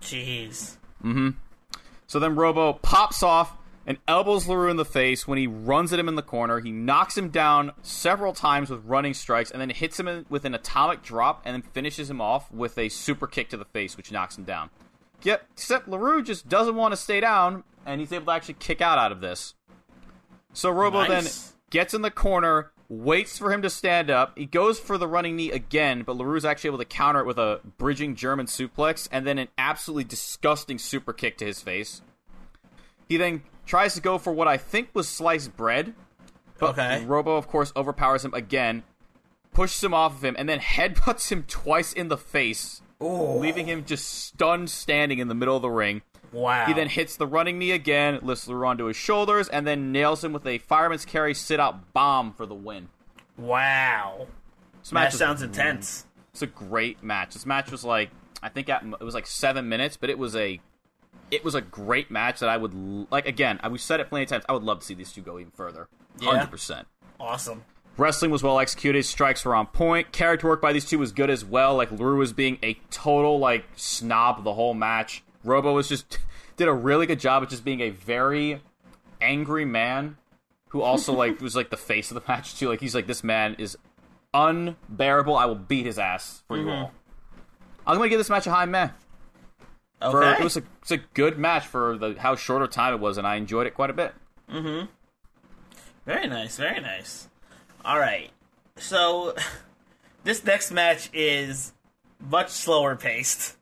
Jeez. 0.00 0.76
Mm 1.02 1.12
hmm. 1.12 1.30
So 2.06 2.20
then 2.20 2.36
Robo 2.36 2.74
pops 2.74 3.24
off 3.24 3.56
and 3.84 3.98
elbows 4.06 4.46
Laroux 4.46 4.70
in 4.70 4.76
the 4.76 4.84
face 4.84 5.26
when 5.26 5.36
he 5.36 5.48
runs 5.48 5.92
at 5.92 5.98
him 5.98 6.06
in 6.06 6.14
the 6.14 6.22
corner. 6.22 6.60
He 6.60 6.70
knocks 6.70 7.18
him 7.18 7.30
down 7.30 7.72
several 7.82 8.34
times 8.34 8.70
with 8.70 8.84
running 8.84 9.14
strikes, 9.14 9.50
and 9.50 9.60
then 9.60 9.70
hits 9.70 9.98
him 9.98 10.26
with 10.28 10.44
an 10.44 10.54
atomic 10.54 11.02
drop, 11.02 11.42
and 11.44 11.54
then 11.54 11.62
finishes 11.72 12.08
him 12.08 12.20
off 12.20 12.52
with 12.52 12.78
a 12.78 12.88
super 12.88 13.26
kick 13.26 13.48
to 13.48 13.56
the 13.56 13.64
face, 13.64 13.96
which 13.96 14.12
knocks 14.12 14.38
him 14.38 14.44
down. 14.44 14.70
Yet, 15.22 15.46
except 15.52 15.88
Laroux 15.88 16.24
just 16.24 16.48
doesn't 16.48 16.74
want 16.76 16.92
to 16.92 16.96
stay 16.96 17.20
down, 17.20 17.64
and 17.84 18.00
he's 18.00 18.12
able 18.12 18.26
to 18.26 18.32
actually 18.32 18.54
kick 18.54 18.80
out 18.80 18.98
out 18.98 19.12
of 19.12 19.20
this. 19.20 19.54
So 20.52 20.70
Robo 20.70 21.06
then 21.06 21.24
gets 21.70 21.94
in 21.94 22.02
the 22.02 22.10
corner, 22.10 22.72
waits 22.88 23.38
for 23.38 23.52
him 23.52 23.62
to 23.62 23.70
stand 23.70 24.10
up. 24.10 24.36
He 24.36 24.46
goes 24.46 24.80
for 24.80 24.98
the 24.98 25.06
running 25.06 25.36
knee 25.36 25.50
again, 25.52 26.02
but 26.02 26.16
Laroux's 26.16 26.44
actually 26.44 26.68
able 26.68 26.78
to 26.78 26.84
counter 26.84 27.20
it 27.20 27.26
with 27.26 27.38
a 27.38 27.60
bridging 27.78 28.16
German 28.16 28.46
suplex 28.46 29.08
and 29.12 29.26
then 29.26 29.38
an 29.38 29.48
absolutely 29.56 30.04
disgusting 30.04 30.78
super 30.78 31.12
kick 31.12 31.38
to 31.38 31.44
his 31.44 31.60
face. 31.62 32.02
He 33.08 33.16
then 33.16 33.42
tries 33.66 33.94
to 33.94 34.00
go 34.00 34.18
for 34.18 34.32
what 34.32 34.48
I 34.48 34.56
think 34.56 34.88
was 34.94 35.08
sliced 35.08 35.56
bread, 35.56 35.94
but 36.58 36.70
Okay. 36.70 37.04
Robo, 37.04 37.36
of 37.36 37.46
course, 37.46 37.72
overpowers 37.76 38.24
him 38.24 38.34
again, 38.34 38.82
pushes 39.52 39.82
him 39.82 39.94
off 39.94 40.16
of 40.16 40.24
him, 40.24 40.34
and 40.38 40.48
then 40.48 40.58
headbutts 40.60 41.30
him 41.30 41.44
twice 41.46 41.92
in 41.92 42.08
the 42.08 42.18
face, 42.18 42.82
Ooh. 43.02 43.38
leaving 43.38 43.66
him 43.66 43.84
just 43.84 44.06
stunned 44.06 44.70
standing 44.70 45.18
in 45.18 45.28
the 45.28 45.34
middle 45.34 45.56
of 45.56 45.62
the 45.62 45.70
ring. 45.70 46.02
Wow. 46.32 46.66
He 46.66 46.72
then 46.74 46.88
hits 46.88 47.16
the 47.16 47.26
running 47.26 47.58
knee 47.58 47.72
again, 47.72 48.20
lifts 48.22 48.46
Laroux 48.46 48.68
onto 48.68 48.84
his 48.84 48.96
shoulders, 48.96 49.48
and 49.48 49.66
then 49.66 49.90
nails 49.90 50.22
him 50.22 50.32
with 50.32 50.46
a 50.46 50.58
fireman's 50.58 51.04
carry 51.04 51.34
sit 51.34 51.58
out 51.58 51.92
bomb 51.92 52.32
for 52.32 52.46
the 52.46 52.54
win. 52.54 52.88
Wow. 53.36 54.28
This 54.80 54.92
Match 54.92 55.14
sounds 55.14 55.40
mm, 55.40 55.44
intense. 55.44 56.06
It's 56.32 56.42
a 56.42 56.46
great 56.46 57.02
match. 57.02 57.34
This 57.34 57.46
match 57.46 57.70
was 57.70 57.84
like 57.84 58.10
I 58.42 58.48
think 58.48 58.68
at, 58.68 58.82
it 58.82 59.04
was 59.04 59.14
like 59.14 59.26
seven 59.26 59.68
minutes, 59.68 59.96
but 59.96 60.10
it 60.10 60.18
was 60.18 60.36
a 60.36 60.60
it 61.30 61.44
was 61.44 61.54
a 61.54 61.60
great 61.60 62.10
match 62.10 62.40
that 62.40 62.48
I 62.48 62.56
would 62.56 62.74
like. 63.10 63.26
Again, 63.26 63.60
I 63.62 63.68
we 63.68 63.78
said 63.78 64.00
it 64.00 64.08
plenty 64.08 64.24
of 64.24 64.30
times. 64.30 64.44
I 64.48 64.52
would 64.52 64.62
love 64.62 64.80
to 64.80 64.86
see 64.86 64.94
these 64.94 65.12
two 65.12 65.22
go 65.22 65.38
even 65.38 65.52
further. 65.52 65.88
Yeah. 66.20 66.30
Hundred 66.30 66.50
percent. 66.50 66.86
Awesome. 67.18 67.64
Wrestling 67.96 68.30
was 68.30 68.42
well 68.42 68.58
executed. 68.58 69.04
Strikes 69.04 69.44
were 69.44 69.54
on 69.54 69.66
point. 69.66 70.10
Character 70.12 70.48
work 70.48 70.62
by 70.62 70.72
these 70.72 70.84
two 70.86 70.98
was 70.98 71.12
good 71.12 71.28
as 71.30 71.44
well. 71.44 71.74
Like 71.76 71.90
Laroux 71.90 72.16
was 72.16 72.32
being 72.32 72.58
a 72.62 72.74
total 72.90 73.38
like 73.38 73.64
snob 73.76 74.42
the 74.44 74.54
whole 74.54 74.74
match. 74.74 75.22
Robo 75.44 75.74
was 75.74 75.88
just 75.88 76.18
did 76.56 76.68
a 76.68 76.72
really 76.72 77.06
good 77.06 77.20
job 77.20 77.42
of 77.42 77.48
just 77.48 77.64
being 77.64 77.80
a 77.80 77.90
very 77.90 78.62
angry 79.20 79.64
man 79.66 80.16
who 80.68 80.80
also 80.82 81.12
like 81.12 81.40
was 81.42 81.54
like 81.56 81.70
the 81.70 81.76
face 81.76 82.10
of 82.10 82.14
the 82.14 82.22
match 82.26 82.58
too. 82.58 82.68
Like 82.68 82.80
he's 82.80 82.94
like 82.94 83.06
this 83.06 83.22
man 83.22 83.54
is 83.58 83.76
unbearable. 84.32 85.36
I 85.36 85.44
will 85.46 85.54
beat 85.56 85.84
his 85.86 85.98
ass 85.98 86.42
for 86.48 86.56
you 86.56 86.70
all. 86.70 86.92
I'm 87.86 87.96
gonna 87.96 88.08
give 88.08 88.18
this 88.18 88.30
match 88.30 88.46
a 88.46 88.50
high 88.50 88.66
meh. 88.66 88.90
For, 90.00 90.22
It 90.40 90.44
was 90.44 90.56
a 90.56 90.62
it's 90.80 90.90
a 90.92 90.96
good 90.98 91.38
match 91.38 91.66
for 91.66 91.98
the 91.98 92.14
how 92.18 92.34
short 92.36 92.62
a 92.62 92.68
time 92.68 92.94
it 92.94 93.00
was, 93.00 93.18
and 93.18 93.26
I 93.26 93.34
enjoyed 93.36 93.66
it 93.66 93.74
quite 93.74 93.90
a 93.90 93.92
bit. 93.92 94.14
Mhm. 94.50 94.88
Very 96.06 96.26
nice, 96.26 96.56
very 96.56 96.80
nice. 96.80 97.28
All 97.84 97.98
right. 97.98 98.30
So 98.76 99.34
this 100.24 100.44
next 100.44 100.70
match 100.70 101.10
is 101.12 101.72
much 102.18 102.50
slower 102.50 102.96
paced. 102.96 103.56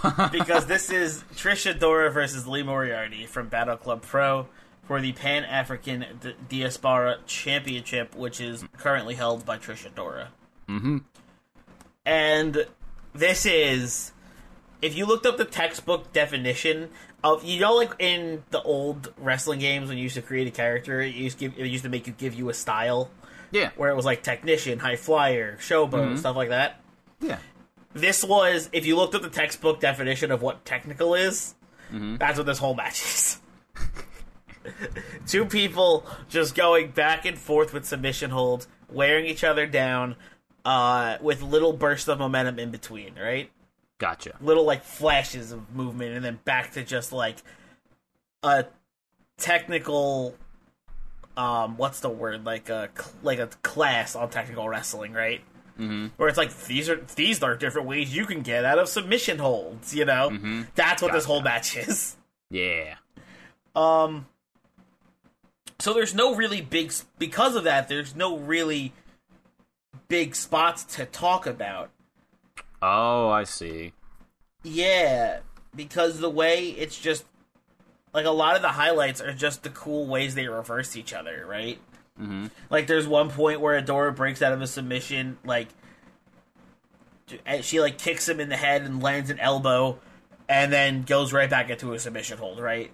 because 0.30 0.66
this 0.66 0.90
is 0.90 1.24
Trish 1.34 1.72
Adora 1.72 2.12
versus 2.12 2.46
Lee 2.46 2.62
Moriarty 2.62 3.26
from 3.26 3.48
Battle 3.48 3.76
Club 3.76 4.02
Pro 4.02 4.46
for 4.84 5.00
the 5.00 5.12
Pan 5.12 5.44
African 5.44 6.04
D- 6.20 6.34
Diaspora 6.48 7.18
Championship, 7.26 8.14
which 8.14 8.40
is 8.40 8.64
currently 8.76 9.14
held 9.14 9.44
by 9.44 9.58
Trish 9.58 9.90
Adora. 9.90 10.28
Mm-hmm. 10.68 10.98
And 12.06 12.66
this 13.14 13.44
is, 13.44 14.12
if 14.80 14.96
you 14.96 15.04
looked 15.04 15.26
up 15.26 15.36
the 15.36 15.44
textbook 15.44 16.12
definition 16.12 16.90
of, 17.22 17.44
you 17.44 17.60
know, 17.60 17.74
like 17.74 17.92
in 17.98 18.42
the 18.50 18.62
old 18.62 19.12
wrestling 19.18 19.58
games 19.58 19.88
when 19.88 19.98
you 19.98 20.04
used 20.04 20.16
to 20.16 20.22
create 20.22 20.46
a 20.46 20.52
character, 20.52 21.00
it 21.00 21.14
used 21.14 21.38
to, 21.38 21.48
give, 21.48 21.58
it 21.58 21.66
used 21.66 21.84
to 21.84 21.90
make 21.90 22.06
you 22.06 22.12
give 22.12 22.34
you 22.34 22.48
a 22.50 22.54
style 22.54 23.10
Yeah, 23.52 23.70
where 23.76 23.90
it 23.90 23.94
was 23.94 24.04
like 24.04 24.22
technician, 24.24 24.80
high 24.80 24.96
flyer, 24.96 25.56
showboat, 25.60 26.18
stuff 26.18 26.34
like 26.36 26.48
that. 26.48 26.80
yeah. 27.20 27.38
This 27.94 28.24
was, 28.24 28.70
if 28.72 28.86
you 28.86 28.96
looked 28.96 29.14
at 29.14 29.20
the 29.20 29.28
textbook 29.28 29.78
definition 29.78 30.30
of 30.30 30.40
what 30.40 30.64
technical 30.64 31.14
is, 31.14 31.54
that's 31.90 32.38
what 32.38 32.46
this 32.46 32.58
whole 32.58 32.74
match 32.74 33.02
is. 33.02 33.38
Two 35.26 35.44
people 35.44 36.06
just 36.28 36.54
going 36.54 36.90
back 36.92 37.26
and 37.26 37.38
forth 37.38 37.74
with 37.74 37.84
submission 37.84 38.30
holds, 38.30 38.66
wearing 38.90 39.26
each 39.26 39.44
other 39.44 39.66
down, 39.66 40.16
uh, 40.64 41.18
with 41.20 41.42
little 41.42 41.72
bursts 41.74 42.08
of 42.08 42.18
momentum 42.18 42.58
in 42.58 42.70
between, 42.70 43.14
right? 43.20 43.50
Gotcha. 43.98 44.36
Little 44.40 44.64
like 44.64 44.84
flashes 44.84 45.52
of 45.52 45.74
movement, 45.74 46.14
and 46.14 46.24
then 46.24 46.38
back 46.44 46.72
to 46.72 46.82
just 46.82 47.12
like 47.12 47.36
a 48.42 48.64
technical, 49.36 50.34
um, 51.36 51.76
what's 51.76 52.00
the 52.00 52.10
word? 52.10 52.44
Like 52.44 52.68
a 52.68 52.90
like 53.22 53.38
a 53.38 53.46
class 53.62 54.14
on 54.14 54.30
technical 54.30 54.68
wrestling, 54.68 55.12
right? 55.12 55.40
Mm-hmm. 55.78 56.08
Where 56.16 56.28
it's 56.28 56.38
like 56.38 56.56
these 56.64 56.88
are 56.88 57.00
these 57.16 57.42
are 57.42 57.56
different 57.56 57.88
ways 57.88 58.14
you 58.14 58.26
can 58.26 58.42
get 58.42 58.64
out 58.64 58.78
of 58.78 58.88
submission 58.88 59.38
holds. 59.38 59.94
You 59.94 60.04
know, 60.04 60.64
that's 60.74 61.02
what 61.02 61.12
this 61.12 61.24
whole 61.24 61.42
match 61.42 61.76
is. 61.76 62.16
Yeah. 62.50 62.96
Um, 63.74 64.26
so 65.78 65.94
there's 65.94 66.14
no 66.14 66.34
really 66.34 66.60
big 66.60 66.92
because 67.18 67.56
of 67.56 67.64
that. 67.64 67.88
There's 67.88 68.14
no 68.14 68.36
really 68.36 68.92
big 70.08 70.34
spots 70.34 70.84
to 70.96 71.06
talk 71.06 71.46
about. 71.46 71.90
Oh, 72.82 73.30
I 73.30 73.44
see. 73.44 73.92
Yeah, 74.62 75.40
because 75.74 76.20
the 76.20 76.30
way 76.30 76.68
it's 76.68 76.98
just 76.98 77.24
like 78.14 78.26
a 78.26 78.30
lot 78.30 78.56
of 78.56 78.62
the 78.62 78.68
highlights 78.68 79.20
are 79.20 79.32
just 79.32 79.62
the 79.62 79.70
cool 79.70 80.06
ways 80.06 80.34
they 80.34 80.48
reverse 80.48 80.96
each 80.96 81.12
other, 81.12 81.44
right? 81.48 81.78
Mm-hmm. 82.20 82.46
Like 82.70 82.86
there's 82.86 83.06
one 83.08 83.30
point 83.30 83.60
where 83.60 83.80
Adora 83.80 84.14
breaks 84.14 84.42
out 84.42 84.52
of 84.52 84.60
a 84.60 84.66
submission, 84.66 85.38
like 85.44 85.68
and 87.46 87.64
she 87.64 87.80
like 87.80 87.98
kicks 87.98 88.28
him 88.28 88.40
in 88.40 88.48
the 88.48 88.56
head 88.56 88.82
and 88.82 89.02
lands 89.02 89.30
an 89.30 89.38
elbow, 89.40 89.98
and 90.48 90.72
then 90.72 91.02
goes 91.02 91.32
right 91.32 91.48
back 91.48 91.70
into 91.70 91.92
a 91.94 91.98
submission 91.98 92.38
hold. 92.38 92.60
Right? 92.60 92.90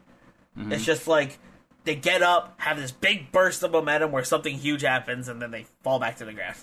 It's 0.56 0.84
just 0.84 1.06
like 1.06 1.38
they 1.84 1.94
get 1.94 2.22
up, 2.22 2.54
have 2.58 2.76
this 2.78 2.90
big 2.90 3.30
burst 3.32 3.62
of 3.62 3.70
momentum 3.70 4.10
where 4.12 4.24
something 4.24 4.56
huge 4.56 4.82
happens, 4.82 5.28
and 5.28 5.40
then 5.40 5.50
they 5.52 5.66
fall 5.82 5.98
back 6.00 6.16
to 6.16 6.24
the 6.24 6.32
ground. 6.32 6.56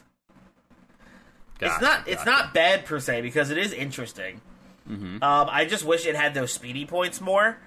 it's 1.61 1.71
Gotcha, 1.77 1.81
not 1.83 2.07
it's 2.07 2.23
gotcha. 2.23 2.29
not 2.29 2.53
bad 2.53 2.85
per 2.85 2.99
se 2.99 3.21
because 3.21 3.49
it 3.51 3.57
is 3.57 3.73
interesting. 3.73 4.41
Um, 4.87 5.21
I 5.21 5.65
just 5.65 5.83
wish 5.83 6.05
it 6.05 6.15
had 6.15 6.33
those 6.33 6.51
speedy 6.53 6.85
points 6.85 7.19
more. 7.19 7.57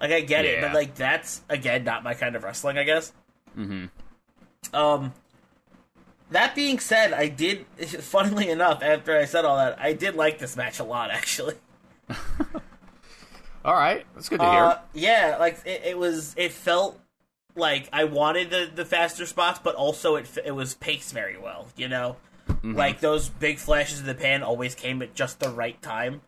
Like 0.00 0.12
I 0.12 0.20
get 0.20 0.44
it, 0.44 0.60
but 0.60 0.74
like 0.74 0.94
that's 0.94 1.42
again 1.48 1.84
not 1.84 2.02
my 2.04 2.14
kind 2.14 2.36
of 2.36 2.44
wrestling, 2.44 2.78
I 2.78 2.84
guess. 2.84 3.12
Mm-hmm. 3.56 3.86
Um. 4.74 5.12
That 6.30 6.54
being 6.54 6.78
said, 6.78 7.12
I 7.14 7.28
did. 7.28 7.64
Funnily 8.00 8.50
enough, 8.50 8.82
after 8.82 9.16
I 9.18 9.24
said 9.24 9.44
all 9.44 9.56
that, 9.56 9.78
I 9.80 9.94
did 9.94 10.14
like 10.14 10.38
this 10.38 10.56
match 10.56 10.78
a 10.78 10.84
lot. 10.84 11.10
Actually, 11.12 11.54
All 13.64 13.74
right, 13.74 14.06
that's 14.14 14.28
good 14.28 14.38
to 14.38 14.44
uh, 14.44 14.68
hear. 14.68 14.78
yeah, 14.94 15.36
like 15.38 15.58
it, 15.66 15.82
it 15.84 15.98
was. 15.98 16.34
It 16.36 16.52
felt 16.52 16.98
like 17.56 17.88
I 17.92 18.04
wanted 18.04 18.50
the, 18.50 18.70
the 18.72 18.84
faster 18.84 19.26
spots, 19.26 19.58
but 19.62 19.74
also 19.74 20.16
it 20.16 20.28
it 20.44 20.52
was 20.52 20.74
paced 20.74 21.12
very 21.12 21.36
well. 21.38 21.68
You 21.76 21.88
know, 21.88 22.16
Mm-hmm. 22.48 22.76
like 22.76 23.00
those 23.00 23.28
big 23.28 23.58
flashes 23.58 24.00
of 24.00 24.06
the 24.06 24.14
pan 24.14 24.42
always 24.42 24.74
came 24.74 25.02
at 25.02 25.14
just 25.14 25.38
the 25.38 25.50
right 25.50 25.80
time. 25.82 26.22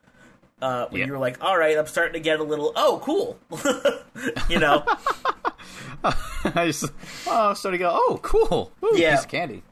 Uh, 0.63 0.87
when 0.89 1.01
Yeah. 1.01 1.07
you 1.07 1.13
were 1.13 1.19
like, 1.19 1.43
"All 1.43 1.57
right, 1.57 1.77
I'm 1.79 1.87
starting 1.87 2.13
to 2.15 2.21
get 2.21 2.39
a 2.41 2.43
little 2.43 2.73
oh 2.77 3.01
cool," 3.03 3.39
you 4.51 4.59
know. 4.59 4.85
I 6.05 6.67
just 6.67 6.85
oh, 7.27 7.55
starting 7.55 7.79
to 7.79 7.85
go. 7.85 7.91
Oh, 7.93 8.19
cool. 8.23 8.73
Ooh, 8.85 8.93
Yeah. 8.97 9.13
piece 9.17 9.25
of 9.25 9.31
candy. 9.31 9.63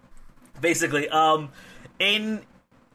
basically 0.60 1.08
um 1.08 1.50
in 2.00 2.42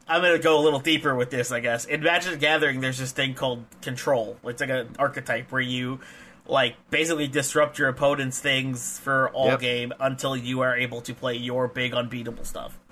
i'm 0.06 0.20
gonna 0.20 0.38
go 0.38 0.58
a 0.58 0.62
little 0.62 0.80
deeper 0.80 1.14
with 1.14 1.30
this 1.30 1.50
i 1.50 1.60
guess 1.60 1.86
in 1.86 2.02
magic 2.02 2.32
the 2.32 2.36
gathering 2.36 2.80
there's 2.80 2.98
this 2.98 3.12
thing 3.12 3.32
called 3.32 3.64
control 3.80 4.36
it's 4.44 4.60
like 4.60 4.68
an 4.68 4.88
archetype 4.98 5.50
where 5.50 5.62
you 5.62 5.98
like 6.46 6.74
basically 6.90 7.26
disrupt 7.26 7.78
your 7.78 7.88
opponent's 7.88 8.38
things 8.38 8.98
for 8.98 9.30
all 9.30 9.46
Yep. 9.48 9.60
game 9.60 9.92
until 9.98 10.36
you 10.36 10.60
are 10.60 10.76
able 10.76 11.00
to 11.02 11.14
play 11.14 11.36
your 11.36 11.66
big 11.68 11.94
unbeatable 11.94 12.44
stuff 12.44 12.72
Yep. 12.74 12.83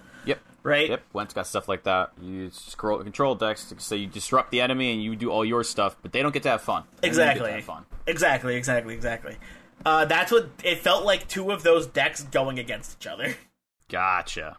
Right 0.62 0.88
Yep. 0.90 1.03
Wentz 1.12 1.35
got 1.35 1.46
stuff 1.46 1.68
like 1.68 1.83
that. 1.85 2.11
You 2.20 2.51
scroll 2.53 3.03
control 3.03 3.35
decks, 3.35 3.72
so 3.79 3.94
you 3.94 4.07
disrupt 4.07 4.51
the 4.51 4.61
enemy 4.61 4.92
and 4.92 5.03
you 5.03 5.16
do 5.16 5.31
all 5.31 5.44
your 5.44 5.64
stuff, 5.64 5.96
but 6.03 6.12
they 6.12 6.22
don't 6.22 6.33
get 6.33 6.42
to 6.44 6.51
have 6.51 6.62
fun. 6.62 6.83
Only 6.83 6.87
you 6.87 7.01
get 7.01 7.03
to 7.03 7.09
exactly 7.09 7.51
have 7.53 7.64
fun. 7.64 7.85
exactly 8.07 8.57
exactly 8.57 8.94
exactly 8.94 9.37
uh, 9.85 10.05
that's 10.05 10.31
what 10.31 10.48
it 10.62 10.79
felt 10.79 11.05
like 11.05 11.27
two 11.29 11.51
of 11.51 11.62
those 11.64 11.87
decks 11.88 12.22
going 12.25 12.59
against 12.59 12.96
each 13.01 13.07
other 13.07 13.35
Gotcha. 13.88 14.59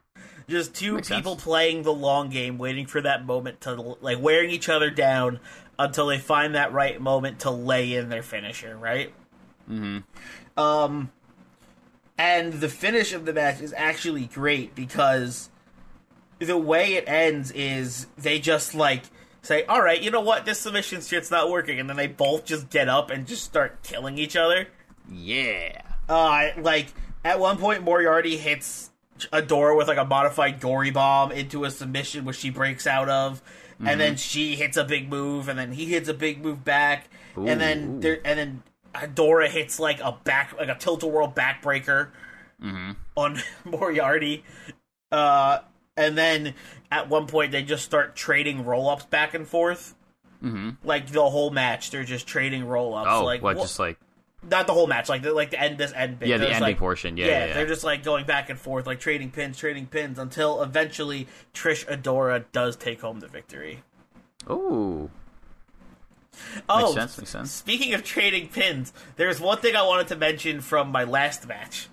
just 0.49 0.73
two 0.75 0.95
Makes 0.95 1.09
people 1.09 1.33
sense. 1.33 1.43
playing 1.43 1.83
the 1.83 1.93
long 1.93 2.29
game 2.29 2.57
waiting 2.57 2.85
for 2.85 3.01
that 3.01 3.25
moment 3.25 3.61
to 3.61 3.97
like 4.01 4.19
wearing 4.21 4.49
each 4.49 4.67
other 4.69 4.89
down 4.89 5.39
until 5.79 6.07
they 6.07 6.19
find 6.19 6.55
that 6.55 6.71
right 6.73 6.99
moment 7.01 7.39
to 7.39 7.49
lay 7.51 7.93
in 7.95 8.09
their 8.09 8.21
finisher 8.23 8.75
right 8.77 9.11
mm-hmm 9.69 9.99
um 10.59 11.09
and 12.17 12.53
the 12.53 12.69
finish 12.69 13.11
of 13.13 13.25
the 13.25 13.33
match 13.33 13.59
is 13.61 13.73
actually 13.75 14.25
great 14.27 14.75
because 14.75 15.49
the 16.45 16.57
way 16.57 16.93
it 16.95 17.05
ends 17.07 17.51
is 17.51 18.07
they 18.17 18.39
just 18.39 18.75
like 18.75 19.03
say 19.41 19.63
all 19.65 19.81
right 19.81 20.01
you 20.01 20.11
know 20.11 20.21
what? 20.21 20.45
This 20.45 20.59
submission 20.59 21.01
shit's 21.01 21.31
not 21.31 21.49
working. 21.49 21.79
And 21.79 21.89
then 21.89 21.97
they 21.97 22.07
both 22.07 22.45
just 22.45 22.69
get 22.69 22.89
up 22.89 23.09
and 23.09 23.25
just 23.27 23.43
start 23.43 23.83
killing 23.83 24.17
each 24.17 24.35
other. 24.35 24.67
Yeah. 25.11 25.81
uh, 26.09 26.49
like 26.59 26.87
at 27.25 27.39
one 27.39 27.57
point 27.57 27.83
Moriarty 27.83 28.37
hits 28.37 28.89
Adora 29.31 29.77
with 29.77 29.87
like 29.87 29.97
a 29.97 30.05
modified 30.05 30.59
gory 30.59 30.91
bomb 30.91 31.31
into 31.31 31.63
a 31.65 31.71
submission 31.71 32.25
which 32.25 32.37
she 32.37 32.49
breaks 32.49 32.87
out 32.87 33.07
of, 33.09 33.41
and 33.85 33.99
then 33.99 34.15
she 34.15 34.55
hits 34.55 34.75
a 34.75 34.83
big 34.83 35.09
move, 35.09 35.47
and 35.49 35.57
then 35.59 35.71
he 35.71 35.85
hits 35.85 36.09
a 36.09 36.13
big 36.13 36.41
move 36.43 36.63
back, 36.65 37.07
and 37.37 37.61
then 37.61 37.99
there, 37.99 38.19
and 38.25 38.39
then 38.39 38.63
Dora 39.13 39.47
hits 39.49 39.79
like 39.79 39.99
a 40.01 40.13
back 40.23 40.55
like 40.57 40.67
a 40.69 40.75
tilt 40.75 41.03
a 41.03 41.07
whirl 41.07 41.31
backbreaker 41.31 42.09
on 43.15 43.39
Moriarty, 43.65 44.43
uh, 45.11 45.59
and 45.97 46.17
then 46.17 46.53
at 46.91 47.09
one 47.09 47.27
point 47.27 47.51
they 47.51 47.63
just 47.63 47.83
start 47.85 48.15
trading 48.15 48.65
roll 48.65 48.89
ups 48.89 49.05
back 49.05 49.33
and 49.33 49.47
forth. 49.47 49.95
Mm-hmm. 50.43 50.71
Like 50.83 51.07
the 51.11 51.29
whole 51.29 51.51
match, 51.51 51.91
they're 51.91 52.03
just 52.03 52.27
trading 52.27 52.65
roll 52.67 52.93
ups. 52.95 53.09
Oh, 53.11 53.23
like 53.23 53.41
what? 53.41 53.55
wha- 53.55 53.61
Just 53.63 53.79
like 53.79 53.97
not 54.49 54.67
the 54.67 54.73
whole 54.73 54.87
match, 54.87 55.07
like 55.07 55.21
the, 55.21 55.31
like 55.33 55.51
the 55.51 55.59
end 55.61 55.77
this 55.77 55.93
end 55.93 56.19
bit. 56.19 56.27
Yeah, 56.27 56.37
the 56.37 56.47
ending 56.47 56.61
like- 56.61 56.77
portion. 56.77 57.15
Yeah, 57.15 57.27
yeah, 57.27 57.45
yeah. 57.45 57.53
they're 57.53 57.65
just 57.67 57.83
like 57.85 58.03
going 58.03 58.25
back 58.25 58.49
and 58.49 58.59
forth, 58.59 58.85
like 58.85 58.99
trading 58.99 59.31
pins, 59.31 59.57
trading 59.57 59.85
pins, 59.87 60.19
until 60.19 60.61
eventually 60.61 61.27
Trish 61.53 61.85
Adora 61.87 62.43
does 62.51 62.75
take 62.75 62.99
home 63.01 63.21
the 63.21 63.27
victory. 63.27 63.83
ooh. 64.49 65.09
Oh, 66.67 66.79
Makes 66.79 66.93
sense. 66.95 67.17
Makes 67.19 67.29
sense. 67.29 67.51
speaking 67.51 67.93
of 67.93 68.03
trading 68.03 68.47
pins, 68.49 68.91
there's 69.17 69.39
one 69.39 69.59
thing 69.59 69.75
I 69.75 69.83
wanted 69.83 70.07
to 70.09 70.15
mention 70.15 70.61
from 70.61 70.89
my 70.91 71.03
last 71.03 71.47
match. 71.47 71.87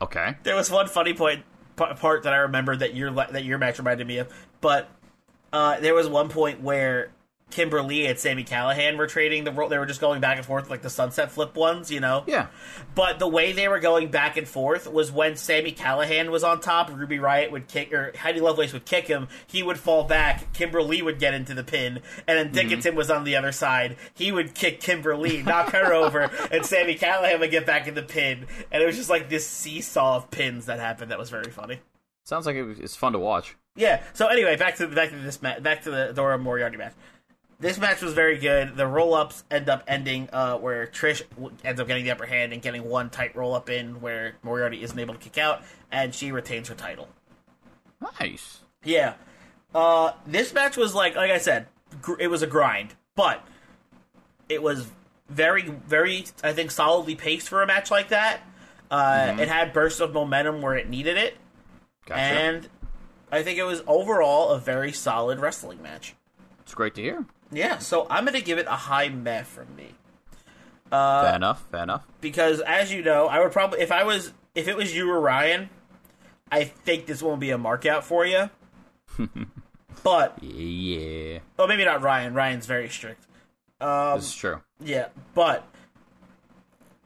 Okay. 0.00 0.36
There 0.42 0.56
was 0.56 0.70
one 0.70 0.88
funny 0.88 1.12
point 1.14 1.44
part 1.78 2.24
that 2.24 2.32
I 2.32 2.38
remember 2.38 2.76
that 2.76 2.94
your 2.94 3.10
that 3.10 3.44
your 3.44 3.58
match 3.58 3.78
reminded 3.78 4.06
me 4.06 4.18
of, 4.18 4.32
but 4.60 4.88
uh, 5.52 5.80
there 5.80 5.94
was 5.94 6.08
one 6.08 6.28
point 6.28 6.60
where 6.60 7.10
Kimber 7.50 7.82
Lee 7.82 8.06
and 8.06 8.18
Sammy 8.18 8.44
Callahan 8.44 8.96
were 8.98 9.06
trading 9.06 9.44
the 9.44 9.52
role. 9.52 9.68
They 9.68 9.78
were 9.78 9.86
just 9.86 10.00
going 10.00 10.20
back 10.20 10.36
and 10.36 10.46
forth 10.46 10.68
like 10.68 10.82
the 10.82 10.90
sunset 10.90 11.30
flip 11.30 11.56
ones, 11.56 11.90
you 11.90 12.00
know. 12.00 12.24
Yeah. 12.26 12.48
But 12.94 13.18
the 13.18 13.28
way 13.28 13.52
they 13.52 13.68
were 13.68 13.80
going 13.80 14.10
back 14.10 14.36
and 14.36 14.46
forth 14.46 14.90
was 14.90 15.10
when 15.10 15.36
Sammy 15.36 15.72
Callahan 15.72 16.30
was 16.30 16.44
on 16.44 16.60
top, 16.60 16.90
Ruby 16.90 17.18
Riot 17.18 17.50
would 17.50 17.68
kick, 17.68 17.92
or 17.92 18.12
Heidi 18.16 18.40
Lovelace 18.40 18.72
would 18.72 18.84
kick 18.84 19.06
him, 19.06 19.28
he 19.46 19.62
would 19.62 19.78
fall 19.78 20.04
back, 20.04 20.52
Kimber 20.52 20.82
Lee 20.82 21.02
would 21.02 21.18
get 21.18 21.34
into 21.34 21.54
the 21.54 21.64
pin, 21.64 22.00
and 22.26 22.38
then 22.38 22.46
mm-hmm. 22.46 22.54
Dickinson 22.54 22.94
was 22.94 23.10
on 23.10 23.24
the 23.24 23.36
other 23.36 23.52
side. 23.52 23.96
He 24.14 24.30
would 24.30 24.54
kick 24.54 24.80
Kimber 24.80 25.16
Lee, 25.16 25.42
knock 25.42 25.70
her 25.70 25.92
over, 25.92 26.30
and 26.50 26.64
Sammy 26.66 26.94
Callahan 26.94 27.40
would 27.40 27.50
get 27.50 27.66
back 27.66 27.88
in 27.88 27.94
the 27.94 28.02
pin. 28.02 28.46
And 28.70 28.82
it 28.82 28.86
was 28.86 28.96
just 28.96 29.10
like 29.10 29.28
this 29.28 29.46
seesaw 29.46 30.16
of 30.16 30.30
pins 30.30 30.66
that 30.66 30.80
happened 30.80 31.10
that 31.10 31.18
was 31.18 31.30
very 31.30 31.50
funny. 31.50 31.80
Sounds 32.24 32.44
like 32.44 32.56
it 32.56 32.62
was, 32.62 32.78
it's 32.78 32.94
fun 32.94 33.14
to 33.14 33.18
watch. 33.18 33.56
Yeah. 33.74 34.02
So 34.12 34.26
anyway, 34.26 34.56
back 34.56 34.76
to 34.76 34.88
back 34.88 35.10
to 35.10 35.16
this 35.16 35.40
match. 35.40 35.62
Back 35.62 35.84
to 35.84 35.90
the 35.90 36.12
Dora 36.14 36.36
Moriarty 36.36 36.76
match. 36.76 36.92
This 37.60 37.76
match 37.78 38.00
was 38.02 38.14
very 38.14 38.38
good. 38.38 38.76
The 38.76 38.86
roll 38.86 39.14
ups 39.14 39.42
end 39.50 39.68
up 39.68 39.82
ending 39.88 40.28
uh, 40.32 40.58
where 40.58 40.86
Trish 40.86 41.22
ends 41.64 41.80
up 41.80 41.88
getting 41.88 42.04
the 42.04 42.12
upper 42.12 42.26
hand 42.26 42.52
and 42.52 42.62
getting 42.62 42.84
one 42.84 43.10
tight 43.10 43.34
roll 43.34 43.54
up 43.54 43.68
in 43.68 44.00
where 44.00 44.34
Moriarty 44.44 44.82
isn't 44.82 44.98
able 44.98 45.14
to 45.14 45.20
kick 45.20 45.38
out, 45.38 45.62
and 45.90 46.14
she 46.14 46.30
retains 46.30 46.68
her 46.68 46.76
title. 46.76 47.08
Nice. 48.20 48.60
Yeah. 48.84 49.14
Uh, 49.74 50.12
this 50.26 50.54
match 50.54 50.76
was 50.76 50.94
like, 50.94 51.16
like 51.16 51.32
I 51.32 51.38
said, 51.38 51.66
gr- 52.00 52.20
it 52.20 52.28
was 52.28 52.42
a 52.42 52.46
grind, 52.46 52.94
but 53.16 53.44
it 54.48 54.62
was 54.62 54.86
very, 55.28 55.62
very, 55.62 56.26
I 56.44 56.52
think, 56.52 56.70
solidly 56.70 57.16
paced 57.16 57.48
for 57.48 57.60
a 57.62 57.66
match 57.66 57.90
like 57.90 58.08
that. 58.10 58.40
Uh, 58.90 59.36
It 59.38 59.48
had 59.48 59.72
bursts 59.72 60.00
of 60.00 60.12
momentum 60.14 60.62
where 60.62 60.76
it 60.76 60.88
needed 60.88 61.16
it, 61.18 61.36
Gotcha. 62.06 62.20
and 62.20 62.68
I 63.32 63.42
think 63.42 63.58
it 63.58 63.64
was 63.64 63.82
overall 63.86 64.50
a 64.50 64.58
very 64.60 64.92
solid 64.92 65.40
wrestling 65.40 65.82
match. 65.82 66.14
it's 66.62 66.72
great 66.72 66.94
to 66.94 67.02
hear. 67.02 67.26
Yeah, 67.50 67.78
so 67.78 68.06
I'm 68.10 68.24
gonna 68.24 68.40
give 68.40 68.58
it 68.58 68.66
a 68.66 68.72
high 68.76 69.08
meh 69.08 69.42
from 69.42 69.74
me 69.76 69.94
Uh, 70.92 71.24
fair 71.24 71.36
enough. 71.36 71.64
Fair 71.70 71.82
enough. 71.84 72.04
because, 72.20 72.60
as 72.60 72.92
you 72.92 73.02
know, 73.02 73.26
I 73.26 73.40
would 73.40 73.52
probably 73.52 73.80
if 73.80 73.90
I 73.92 74.04
was 74.04 74.32
if 74.54 74.68
it 74.68 74.76
was 74.76 74.94
you 74.94 75.10
or 75.10 75.20
Ryan, 75.20 75.70
I 76.50 76.64
think 76.64 77.06
this 77.06 77.22
won't 77.22 77.40
be 77.40 77.50
a 77.50 77.58
markout 77.58 78.02
for 78.02 78.24
you. 78.26 78.50
but 80.02 80.42
Yeah. 80.42 81.38
oh, 81.58 81.66
maybe 81.66 81.84
not 81.84 82.02
Ryan. 82.02 82.34
Ryan's 82.34 82.66
very 82.66 82.88
strict. 82.88 83.26
Um, 83.80 84.18
This 84.18 84.28
is 84.28 84.34
true. 84.36 84.60
Yeah, 84.80 85.08
but 85.34 85.64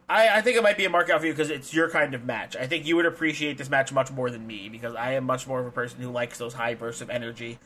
I, 0.08 0.38
I 0.38 0.40
think 0.42 0.56
it 0.56 0.62
might 0.62 0.76
be 0.76 0.84
a 0.84 0.90
markout 0.90 1.20
for 1.20 1.26
you 1.26 1.32
because 1.32 1.50
it's 1.50 1.72
your 1.72 1.88
kind 1.90 2.14
of 2.14 2.24
match. 2.24 2.54
I 2.56 2.66
think 2.66 2.86
you 2.86 2.96
would 2.96 3.06
appreciate 3.06 3.58
this 3.58 3.70
match 3.70 3.92
much 3.92 4.10
more 4.10 4.30
than 4.30 4.46
me 4.46 4.68
because 4.68 4.94
I 4.94 5.12
am 5.12 5.24
much 5.24 5.46
more 5.46 5.60
of 5.60 5.66
a 5.66 5.70
person 5.70 6.00
who 6.00 6.10
likes 6.10 6.38
those 6.38 6.54
high 6.54 6.74
bursts 6.74 7.00
of 7.00 7.10
energy. 7.10 7.58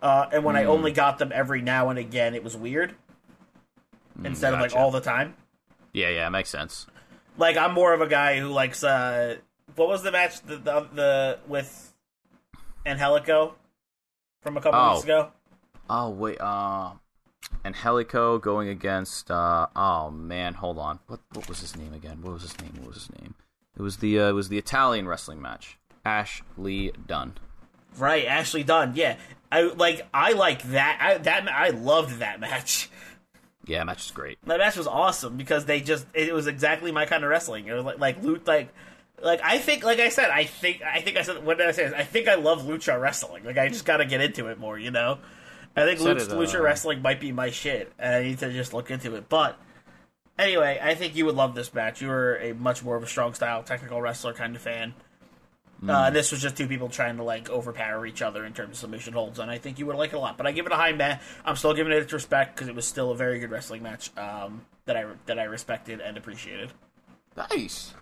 Uh, 0.00 0.26
and 0.32 0.44
when 0.44 0.56
I 0.56 0.64
Hmm. 0.64 0.70
only 0.70 0.92
got 0.92 1.18
them 1.18 1.32
every 1.34 1.60
now 1.60 1.88
and 1.90 1.98
again, 1.98 2.34
it 2.34 2.44
was 2.44 2.56
weird 2.56 2.94
instead 4.24 4.54
of 4.54 4.60
like 4.60 4.74
all 4.74 4.90
the 4.90 5.00
time. 5.00 5.34
Yeah, 5.92 6.08
yeah, 6.10 6.28
makes 6.28 6.50
sense. 6.50 6.86
Like 7.36 7.56
I'm 7.56 7.72
more 7.74 7.92
of 7.92 8.00
a 8.00 8.06
guy 8.06 8.38
who 8.38 8.48
likes. 8.48 8.82
uh 8.84 9.36
What 9.76 9.88
was 9.88 10.02
the 10.02 10.12
match 10.12 10.40
the 10.42 10.56
the, 10.56 10.80
the 10.92 11.38
with 11.46 11.92
Angelico 12.86 13.54
from 14.40 14.56
a 14.56 14.60
couple 14.60 14.80
Oh. 14.80 14.92
weeks 14.94 15.04
ago? 15.04 15.32
Oh 15.90 16.10
wait, 16.10 16.40
uh, 16.40 16.92
Angelico 17.64 18.38
going 18.38 18.68
against. 18.68 19.30
uh 19.30 19.66
Oh 19.74 20.10
man, 20.10 20.54
hold 20.54 20.78
on. 20.78 21.00
What 21.06 21.20
what 21.32 21.48
was 21.48 21.60
his 21.60 21.76
name 21.76 21.92
again? 21.94 22.22
What 22.22 22.32
was 22.34 22.42
his 22.42 22.60
name? 22.60 22.72
What 22.78 22.88
was 22.88 22.96
his 23.06 23.20
name? 23.20 23.34
It 23.76 23.82
was 23.82 23.98
the 23.98 24.18
uh, 24.20 24.28
it 24.28 24.32
was 24.32 24.48
the 24.48 24.58
Italian 24.58 25.08
wrestling 25.08 25.40
match. 25.42 25.78
Ashley 26.04 26.92
Dunn. 27.06 27.34
Right, 27.96 28.26
Ashley 28.26 28.62
Dunn. 28.62 28.92
Yeah, 28.94 29.16
I 29.50 29.62
like. 29.62 30.06
I 30.12 30.32
like 30.32 30.62
that. 30.70 30.98
I, 31.00 31.18
that 31.18 31.48
I 31.50 31.70
loved 31.70 32.18
that 32.18 32.40
match. 32.40 32.90
Yeah, 33.66 33.78
that 33.78 33.86
match 33.86 34.06
is 34.06 34.10
great. 34.10 34.38
That 34.46 34.58
match 34.58 34.76
was 34.76 34.86
awesome 34.86 35.36
because 35.36 35.66
they 35.66 35.80
just 35.80 36.06
it 36.14 36.32
was 36.32 36.46
exactly 36.46 36.92
my 36.92 37.06
kind 37.06 37.24
of 37.24 37.30
wrestling. 37.30 37.66
It 37.66 37.72
was 37.74 37.84
like 37.84 37.98
like 37.98 38.22
loot 38.22 38.46
like 38.46 38.72
like 39.22 39.40
I 39.42 39.58
think, 39.58 39.84
like 39.84 40.00
I 40.00 40.08
said, 40.08 40.30
I 40.30 40.44
think, 40.44 40.82
I 40.82 41.00
think 41.00 41.16
I 41.16 41.22
said, 41.22 41.44
what 41.44 41.58
did 41.58 41.66
I 41.66 41.72
say? 41.72 41.86
I 41.94 42.04
think 42.04 42.28
I 42.28 42.36
love 42.36 42.62
lucha 42.62 43.00
wrestling. 43.00 43.44
Like 43.44 43.58
I 43.58 43.68
just 43.68 43.84
got 43.84 43.98
to 43.98 44.04
get 44.04 44.20
into 44.20 44.46
it 44.46 44.58
more, 44.58 44.78
you 44.78 44.90
know. 44.90 45.18
I 45.76 45.84
think 45.84 46.00
lucha, 46.00 46.28
lucha 46.28 46.60
wrestling 46.60 47.02
might 47.02 47.20
be 47.20 47.32
my 47.32 47.50
shit, 47.50 47.92
and 47.98 48.14
I 48.14 48.22
need 48.22 48.38
to 48.38 48.52
just 48.52 48.72
look 48.72 48.90
into 48.90 49.14
it. 49.14 49.28
But 49.28 49.58
anyway, 50.38 50.80
I 50.82 50.94
think 50.94 51.14
you 51.16 51.26
would 51.26 51.36
love 51.36 51.54
this 51.54 51.72
match. 51.72 52.00
You 52.00 52.08
were 52.08 52.36
a 52.36 52.52
much 52.52 52.82
more 52.82 52.96
of 52.96 53.02
a 53.02 53.06
strong 53.06 53.34
style, 53.34 53.62
technical 53.62 54.00
wrestler 54.00 54.32
kind 54.32 54.56
of 54.56 54.62
fan. 54.62 54.94
Mm. 55.82 55.90
Uh, 55.90 56.10
this 56.10 56.32
was 56.32 56.42
just 56.42 56.56
two 56.56 56.66
people 56.66 56.88
trying 56.88 57.18
to 57.18 57.22
like 57.22 57.48
overpower 57.48 58.04
each 58.04 58.20
other 58.20 58.44
in 58.44 58.52
terms 58.52 58.70
of 58.70 58.76
submission 58.78 59.12
holds, 59.12 59.38
and 59.38 59.50
I 59.50 59.58
think 59.58 59.78
you 59.78 59.86
would 59.86 59.96
like 59.96 60.12
it 60.12 60.16
a 60.16 60.18
lot. 60.18 60.36
But 60.36 60.46
I 60.46 60.52
give 60.52 60.66
it 60.66 60.72
a 60.72 60.76
high 60.76 60.92
match. 60.92 61.20
I'm 61.44 61.56
still 61.56 61.74
giving 61.74 61.92
it 61.92 62.02
its 62.02 62.12
respect 62.12 62.56
because 62.56 62.68
it 62.68 62.74
was 62.74 62.86
still 62.86 63.12
a 63.12 63.16
very 63.16 63.38
good 63.38 63.50
wrestling 63.50 63.82
match 63.82 64.10
um, 64.16 64.62
that 64.86 64.96
I 64.96 65.06
that 65.26 65.38
I 65.38 65.44
respected 65.44 66.00
and 66.00 66.16
appreciated. 66.16 66.72
Nice. 67.36 67.94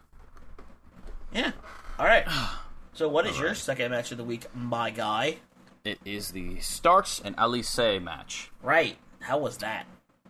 Yeah. 1.33 1.53
All 1.99 2.07
right. 2.07 2.27
So, 2.93 3.11
what 3.11 3.27
is 3.27 3.39
your 3.39 3.55
second 3.55 3.91
match 3.91 4.11
of 4.11 4.17
the 4.17 4.25
week, 4.25 4.47
my 4.55 4.89
guy? 4.89 5.37
It 5.85 5.99
is 6.07 6.31
the 6.31 6.59
Starks 6.61 7.21
and 7.23 7.37
Alize 7.37 8.03
match. 8.03 8.51
Right. 8.62 8.97
How 9.21 9.37
was 9.37 9.59
that? 9.59 9.85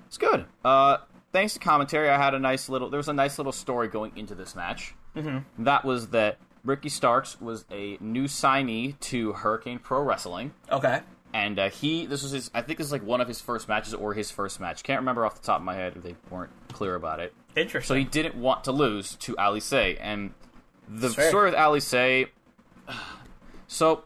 It's 0.08 0.18
good. 0.18 0.46
Uh, 0.64 0.96
thanks 1.30 1.54
to 1.54 1.60
commentary, 1.60 2.10
I 2.10 2.16
had 2.16 2.34
a 2.34 2.40
nice 2.40 2.68
little. 2.68 2.90
There 2.90 2.98
was 2.98 3.08
a 3.08 3.12
nice 3.12 3.38
little 3.38 3.52
story 3.52 3.86
going 3.86 4.16
into 4.16 4.34
this 4.34 4.56
match. 4.56 4.96
Mm-hmm. 5.14 5.62
That 5.62 5.84
was 5.84 6.08
that 6.08 6.38
Ricky 6.66 6.88
Starks 6.88 7.40
was 7.40 7.64
a 7.70 7.96
new 8.00 8.24
signee 8.24 8.98
to 9.00 9.32
Hurricane 9.32 9.78
Pro 9.78 10.02
Wrestling, 10.02 10.52
Okay. 10.70 11.00
and 11.32 11.58
uh, 11.58 11.70
he. 11.70 12.06
This 12.06 12.22
was 12.22 12.32
his. 12.32 12.50
I 12.54 12.62
think 12.62 12.78
this 12.78 12.86
is 12.88 12.92
like 12.92 13.04
one 13.04 13.20
of 13.20 13.28
his 13.28 13.40
first 13.40 13.68
matches 13.68 13.94
or 13.94 14.14
his 14.14 14.30
first 14.30 14.58
match. 14.60 14.82
Can't 14.82 15.00
remember 15.00 15.24
off 15.24 15.36
the 15.40 15.46
top 15.46 15.58
of 15.60 15.64
my 15.64 15.74
head 15.74 15.94
if 15.96 16.02
they 16.02 16.16
weren't 16.30 16.50
clear 16.72 16.94
about 16.96 17.20
it. 17.20 17.32
Interesting. 17.54 17.88
So 17.94 17.98
he 17.98 18.04
didn't 18.04 18.34
want 18.34 18.64
to 18.64 18.72
lose 18.72 19.14
to 19.16 19.34
Alize. 19.36 19.96
and 20.00 20.34
the 20.88 21.08
Fair. 21.10 21.28
story 21.28 21.50
with 21.50 21.58
Alize, 21.58 22.28
So, 23.68 24.04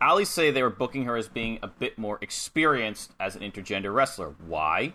Alize 0.00 0.52
they 0.54 0.62
were 0.62 0.70
booking 0.70 1.04
her 1.04 1.16
as 1.16 1.28
being 1.28 1.58
a 1.62 1.66
bit 1.68 1.98
more 1.98 2.18
experienced 2.20 3.12
as 3.18 3.36
an 3.36 3.42
intergender 3.42 3.92
wrestler. 3.94 4.34
Why? 4.46 4.92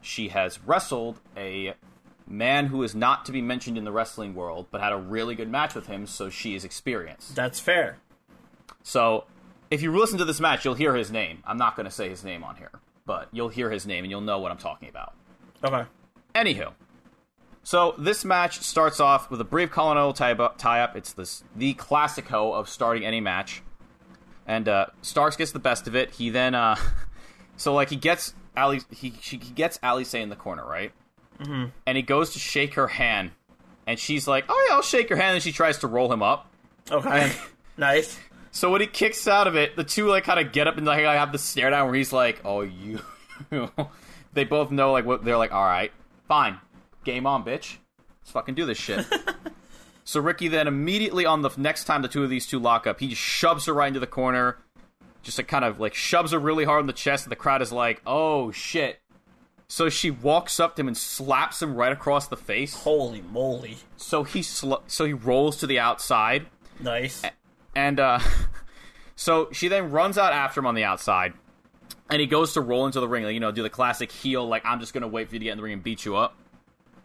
She 0.00 0.28
has 0.28 0.60
wrestled 0.64 1.20
a 1.36 1.74
man 2.26 2.66
who 2.66 2.82
is 2.82 2.94
not 2.94 3.24
to 3.26 3.32
be 3.32 3.40
mentioned 3.40 3.78
in 3.78 3.84
the 3.84 3.92
wrestling 3.92 4.34
world, 4.34 4.66
but 4.70 4.80
had 4.80 4.92
a 4.92 4.96
really 4.96 5.34
good 5.34 5.50
match 5.50 5.74
with 5.74 5.86
him, 5.86 6.06
so 6.06 6.28
she 6.28 6.54
is 6.54 6.64
experienced. 6.64 7.34
That's 7.34 7.60
fair. 7.60 7.98
So, 8.82 9.24
if 9.70 9.82
you 9.82 9.96
listen 9.96 10.18
to 10.18 10.24
this 10.24 10.40
match, 10.40 10.64
you'll 10.64 10.74
hear 10.74 10.94
his 10.94 11.10
name. 11.10 11.42
I'm 11.46 11.56
not 11.56 11.76
going 11.76 11.84
to 11.86 11.90
say 11.90 12.08
his 12.08 12.24
name 12.24 12.44
on 12.44 12.56
here, 12.56 12.70
but 13.04 13.28
you'll 13.32 13.48
hear 13.48 13.70
his 13.70 13.86
name 13.86 14.04
and 14.04 14.10
you'll 14.10 14.20
know 14.20 14.38
what 14.38 14.52
I'm 14.52 14.58
talking 14.58 14.88
about. 14.88 15.14
Okay. 15.64 15.84
Anywho, 16.34 16.72
so 17.66 17.96
this 17.98 18.24
match 18.24 18.60
starts 18.60 19.00
off 19.00 19.28
with 19.28 19.40
a 19.40 19.44
brief 19.44 19.72
Colonel 19.72 20.12
tie-up. 20.12 20.56
tie-up. 20.56 20.94
It's 20.94 21.12
this 21.12 21.42
the 21.56 21.74
classico 21.74 22.54
of 22.54 22.68
starting 22.68 23.04
any 23.04 23.20
match, 23.20 23.60
and 24.46 24.68
uh, 24.68 24.86
Starks 25.02 25.34
gets 25.34 25.50
the 25.50 25.58
best 25.58 25.88
of 25.88 25.96
it. 25.96 26.12
He 26.12 26.30
then, 26.30 26.54
uh, 26.54 26.76
so 27.56 27.74
like 27.74 27.90
he 27.90 27.96
gets 27.96 28.34
Ali, 28.56 28.82
he 28.92 29.14
she, 29.20 29.38
he 29.38 29.50
gets 29.50 29.78
Alize 29.78 30.14
in 30.14 30.28
the 30.28 30.36
corner, 30.36 30.64
right? 30.64 30.92
Mm-hmm. 31.40 31.64
And 31.86 31.96
he 31.96 32.02
goes 32.02 32.32
to 32.32 32.38
shake 32.38 32.74
her 32.74 32.88
hand, 32.88 33.32
and 33.86 33.98
she's 33.98 34.26
like, 34.26 34.44
"Oh 34.48 34.66
yeah, 34.68 34.76
I'll 34.76 34.82
shake 34.82 35.10
your 35.10 35.18
hand." 35.18 35.34
And 35.34 35.42
she 35.42 35.52
tries 35.52 35.78
to 35.78 35.86
roll 35.86 36.12
him 36.12 36.22
up. 36.22 36.50
Okay. 36.90 37.32
nice. 37.76 38.18
So 38.56 38.70
when 38.70 38.80
he 38.80 38.86
kicks 38.86 39.28
out 39.28 39.46
of 39.46 39.54
it, 39.54 39.76
the 39.76 39.84
two 39.84 40.06
like 40.06 40.24
kind 40.24 40.40
of 40.40 40.50
get 40.50 40.66
up 40.66 40.78
and 40.78 40.86
like 40.86 41.04
I 41.04 41.16
have 41.16 41.30
the 41.30 41.38
stare 41.38 41.68
down 41.68 41.86
where 41.86 41.94
he's 41.94 42.10
like, 42.10 42.40
"Oh 42.42 42.62
you," 42.62 43.00
they 44.32 44.44
both 44.44 44.70
know 44.70 44.92
like 44.92 45.04
what 45.04 45.24
they're 45.24 45.36
like. 45.36 45.52
All 45.52 45.62
right, 45.62 45.92
fine, 46.26 46.58
game 47.04 47.26
on, 47.26 47.44
bitch. 47.44 47.76
Let's 48.22 48.30
fucking 48.30 48.54
do 48.54 48.64
this 48.64 48.78
shit. 48.78 49.04
so 50.04 50.20
Ricky 50.20 50.48
then 50.48 50.66
immediately 50.66 51.26
on 51.26 51.42
the 51.42 51.50
next 51.58 51.84
time 51.84 52.00
the 52.00 52.08
two 52.08 52.24
of 52.24 52.30
these 52.30 52.46
two 52.46 52.58
lock 52.58 52.86
up, 52.86 52.98
he 52.98 53.08
just 53.08 53.20
shoves 53.20 53.66
her 53.66 53.74
right 53.74 53.88
into 53.88 54.00
the 54.00 54.06
corner, 54.06 54.56
just 55.22 55.36
like 55.36 55.48
kind 55.48 55.64
of 55.64 55.78
like 55.78 55.92
shoves 55.92 56.32
her 56.32 56.38
really 56.38 56.64
hard 56.64 56.80
in 56.80 56.86
the 56.86 56.94
chest, 56.94 57.26
and 57.26 57.32
the 57.32 57.36
crowd 57.36 57.60
is 57.60 57.72
like, 57.72 58.00
"Oh 58.06 58.52
shit." 58.52 59.00
So 59.68 59.88
she 59.88 60.10
walks 60.10 60.60
up 60.60 60.76
to 60.76 60.80
him 60.80 60.88
and 60.88 60.96
slaps 60.96 61.60
him 61.60 61.74
right 61.74 61.92
across 61.92 62.28
the 62.28 62.36
face. 62.36 62.74
Holy 62.74 63.20
moly. 63.20 63.78
So 63.96 64.22
he 64.22 64.42
sl- 64.42 64.74
so 64.86 65.04
he 65.04 65.12
rolls 65.12 65.56
to 65.58 65.66
the 65.66 65.78
outside. 65.78 66.46
Nice. 66.78 67.22
And 67.74 67.98
uh, 67.98 68.20
so 69.16 69.48
she 69.52 69.68
then 69.68 69.90
runs 69.90 70.18
out 70.18 70.32
after 70.32 70.60
him 70.60 70.66
on 70.66 70.74
the 70.74 70.84
outside, 70.84 71.32
and 72.08 72.20
he 72.20 72.26
goes 72.26 72.52
to 72.54 72.60
roll 72.60 72.86
into 72.86 73.00
the 73.00 73.08
ring, 73.08 73.24
like, 73.24 73.34
you 73.34 73.40
know, 73.40 73.50
do 73.50 73.62
the 73.62 73.70
classic 73.70 74.12
heel, 74.12 74.46
like 74.46 74.64
I'm 74.64 74.78
just 74.78 74.94
gonna 74.94 75.08
wait 75.08 75.28
for 75.28 75.34
you 75.34 75.40
to 75.40 75.44
get 75.44 75.52
in 75.52 75.58
the 75.58 75.64
ring 75.64 75.72
and 75.72 75.82
beat 75.82 76.04
you 76.04 76.16
up. 76.16 76.36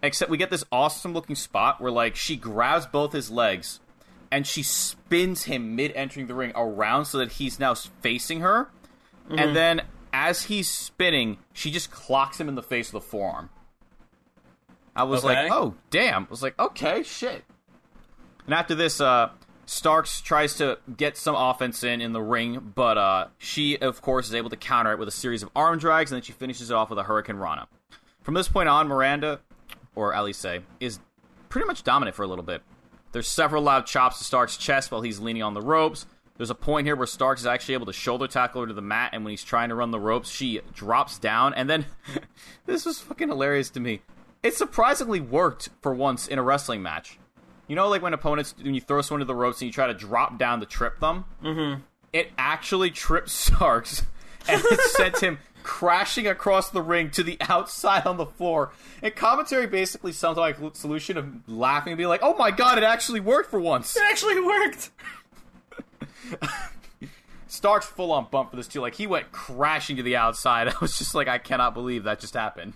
Except 0.04 0.30
we 0.30 0.38
get 0.38 0.50
this 0.50 0.64
awesome 0.72 1.14
looking 1.14 1.36
spot 1.36 1.82
where 1.82 1.92
like 1.92 2.16
she 2.16 2.36
grabs 2.36 2.86
both 2.86 3.12
his 3.12 3.30
legs 3.32 3.80
and 4.32 4.48
she 4.48 4.64
spins 4.64 5.44
him 5.44 5.76
mid 5.76 5.92
entering 5.94 6.28
the 6.28 6.34
ring 6.34 6.52
around 6.56 7.06
so 7.06 7.18
that 7.18 7.34
he's 7.34 7.60
now 7.60 7.74
facing 7.74 8.42
her, 8.42 8.70
and 9.30 9.56
then 9.56 9.82
as 10.14 10.44
he's 10.44 10.68
spinning, 10.70 11.38
she 11.54 11.72
just 11.72 11.92
clocks 11.92 12.40
him 12.40 12.48
in 12.50 12.56
the 12.56 12.64
face 12.64 12.92
with 12.94 13.04
a 13.04 13.06
forearm. 13.06 13.50
I 14.96 15.04
was 15.04 15.24
Okay. 15.24 15.44
like, 15.44 15.52
oh 15.52 15.76
damn! 15.90 16.24
I 16.26 16.28
was 16.30 16.44
like, 16.44 16.58
okay, 16.60 17.04
shit. 17.04 17.44
And 18.46 18.54
after 18.54 18.76
this, 18.76 19.00
uh, 19.00 19.30
Starks 19.66 20.20
tries 20.20 20.56
to 20.58 20.80
get 20.98 21.16
some 21.16 21.36
offense 21.36 21.84
in 21.84 22.02
in 22.02 22.12
the 22.12 22.22
ring, 22.22 22.74
but 22.76 22.98
uh, 22.98 23.28
she, 23.38 23.78
of 23.78 24.02
course, 24.02 24.28
is 24.28 24.36
able 24.36 24.50
to 24.50 24.58
counter 24.58 24.92
it 24.92 25.00
with 25.00 25.08
a 25.08 25.12
series 25.12 25.44
of 25.44 25.50
arm 25.56 25.80
drags, 25.80 26.12
and 26.12 26.18
then 26.18 26.24
she 26.24 26.34
finishes 26.34 26.70
it 26.72 26.74
off 26.74 26.90
with 26.90 27.00
a 27.00 27.04
Hurricane 27.04 27.38
Rana. 27.38 27.68
From 28.22 28.34
this 28.34 28.50
point 28.50 28.68
on, 28.68 28.88
Miranda, 28.90 29.40
or 29.96 30.12
Alize, 30.14 30.62
is 30.82 31.00
pretty 31.48 31.68
much 31.68 31.84
dominant 31.84 32.16
for 32.16 32.24
a 32.24 32.28
little 32.28 32.44
bit. 32.44 32.62
There's 33.14 33.28
several 33.28 33.64
loud 33.64 33.86
chops 33.86 34.18
to 34.18 34.24
Starks' 34.26 34.58
chest 34.58 34.92
while 34.92 35.02
he's 35.02 35.20
leaning 35.20 35.44
on 35.44 35.54
the 35.54 35.62
ropes. 35.62 36.06
There's 36.42 36.50
a 36.50 36.56
point 36.56 36.88
here 36.88 36.96
where 36.96 37.06
Starks 37.06 37.42
is 37.42 37.46
actually 37.46 37.76
able 37.76 37.86
to 37.86 37.94
shoulder 37.94 38.26
tackle 38.26 38.62
her 38.62 38.68
to 38.68 38.74
the 38.74 38.82
mat, 38.82 39.12
and 39.14 39.24
when 39.24 39.30
he's 39.30 39.44
trying 39.44 39.70
to 39.70 39.76
run 39.76 39.92
the 39.92 40.00
ropes, 40.00 40.28
she 40.28 40.60
drops 40.74 41.20
down, 41.20 41.54
and 41.54 41.70
then 41.70 41.86
this 42.66 42.84
was 42.84 43.00
fucking 43.00 43.28
hilarious 43.28 43.70
to 43.70 43.80
me. 43.80 44.02
It 44.42 44.56
surprisingly 44.56 45.20
worked 45.20 45.70
for 45.84 45.94
once 45.94 46.28
in 46.28 46.40
a 46.40 46.42
wrestling 46.42 46.82
match. 46.82 47.20
You 47.68 47.76
know, 47.76 47.88
like 47.88 48.02
when 48.02 48.16
opponents, 48.16 48.56
when 48.60 48.74
you 48.74 48.82
throw 48.82 49.04
someone 49.04 49.20
to 49.20 49.26
the 49.26 49.36
ropes 49.36 49.62
and 49.62 49.68
you 49.68 49.72
try 49.72 49.86
to 49.86 49.94
drop 49.94 50.40
down 50.40 50.62
to 50.62 50.66
trip 50.66 51.00
them? 51.00 51.26
Mm-hmm. 51.44 51.82
It 52.12 52.32
actually 52.40 52.90
tripped 52.90 53.30
Starks 53.46 54.02
and 54.50 54.64
it 54.66 54.80
sent 54.96 55.20
him 55.20 55.38
crashing 55.62 56.26
across 56.26 56.72
the 56.72 56.82
ring 56.82 57.12
to 57.12 57.22
the 57.22 57.38
outside 57.42 58.08
on 58.08 58.18
the 58.18 58.26
floor. 58.26 58.72
And 59.04 59.16
commentary 59.16 59.68
basically 59.68 60.12
sounds 60.12 60.40
like 60.40 60.60
a 60.60 60.74
solution 60.74 61.18
of 61.18 61.48
laughing 61.48 61.94
and 61.94 61.98
being 62.00 62.10
like, 62.10 62.24
oh 62.24 62.36
my 62.36 62.50
god, 62.50 62.80
it 62.80 62.84
actually 62.84 63.20
worked 63.20 63.52
for 63.52 63.60
once. 63.60 63.96
It 63.96 64.02
actually 64.10 64.40
worked. 64.40 64.90
Starks 67.48 67.86
full 67.86 68.12
on 68.12 68.28
bump 68.32 68.52
for 68.52 68.56
this 68.56 68.68
too. 68.68 68.82
Like 68.82 68.96
he 68.96 69.08
went 69.08 69.32
crashing 69.32 69.98
to 69.98 70.04
the 70.04 70.16
outside. 70.16 70.68
I 70.70 70.74
was 70.80 70.98
just 70.98 71.14
like, 71.14 71.28
I 71.28 71.38
cannot 71.38 71.74
believe 71.74 72.04
that 72.06 72.20
just 72.20 72.34
happened. 72.34 72.74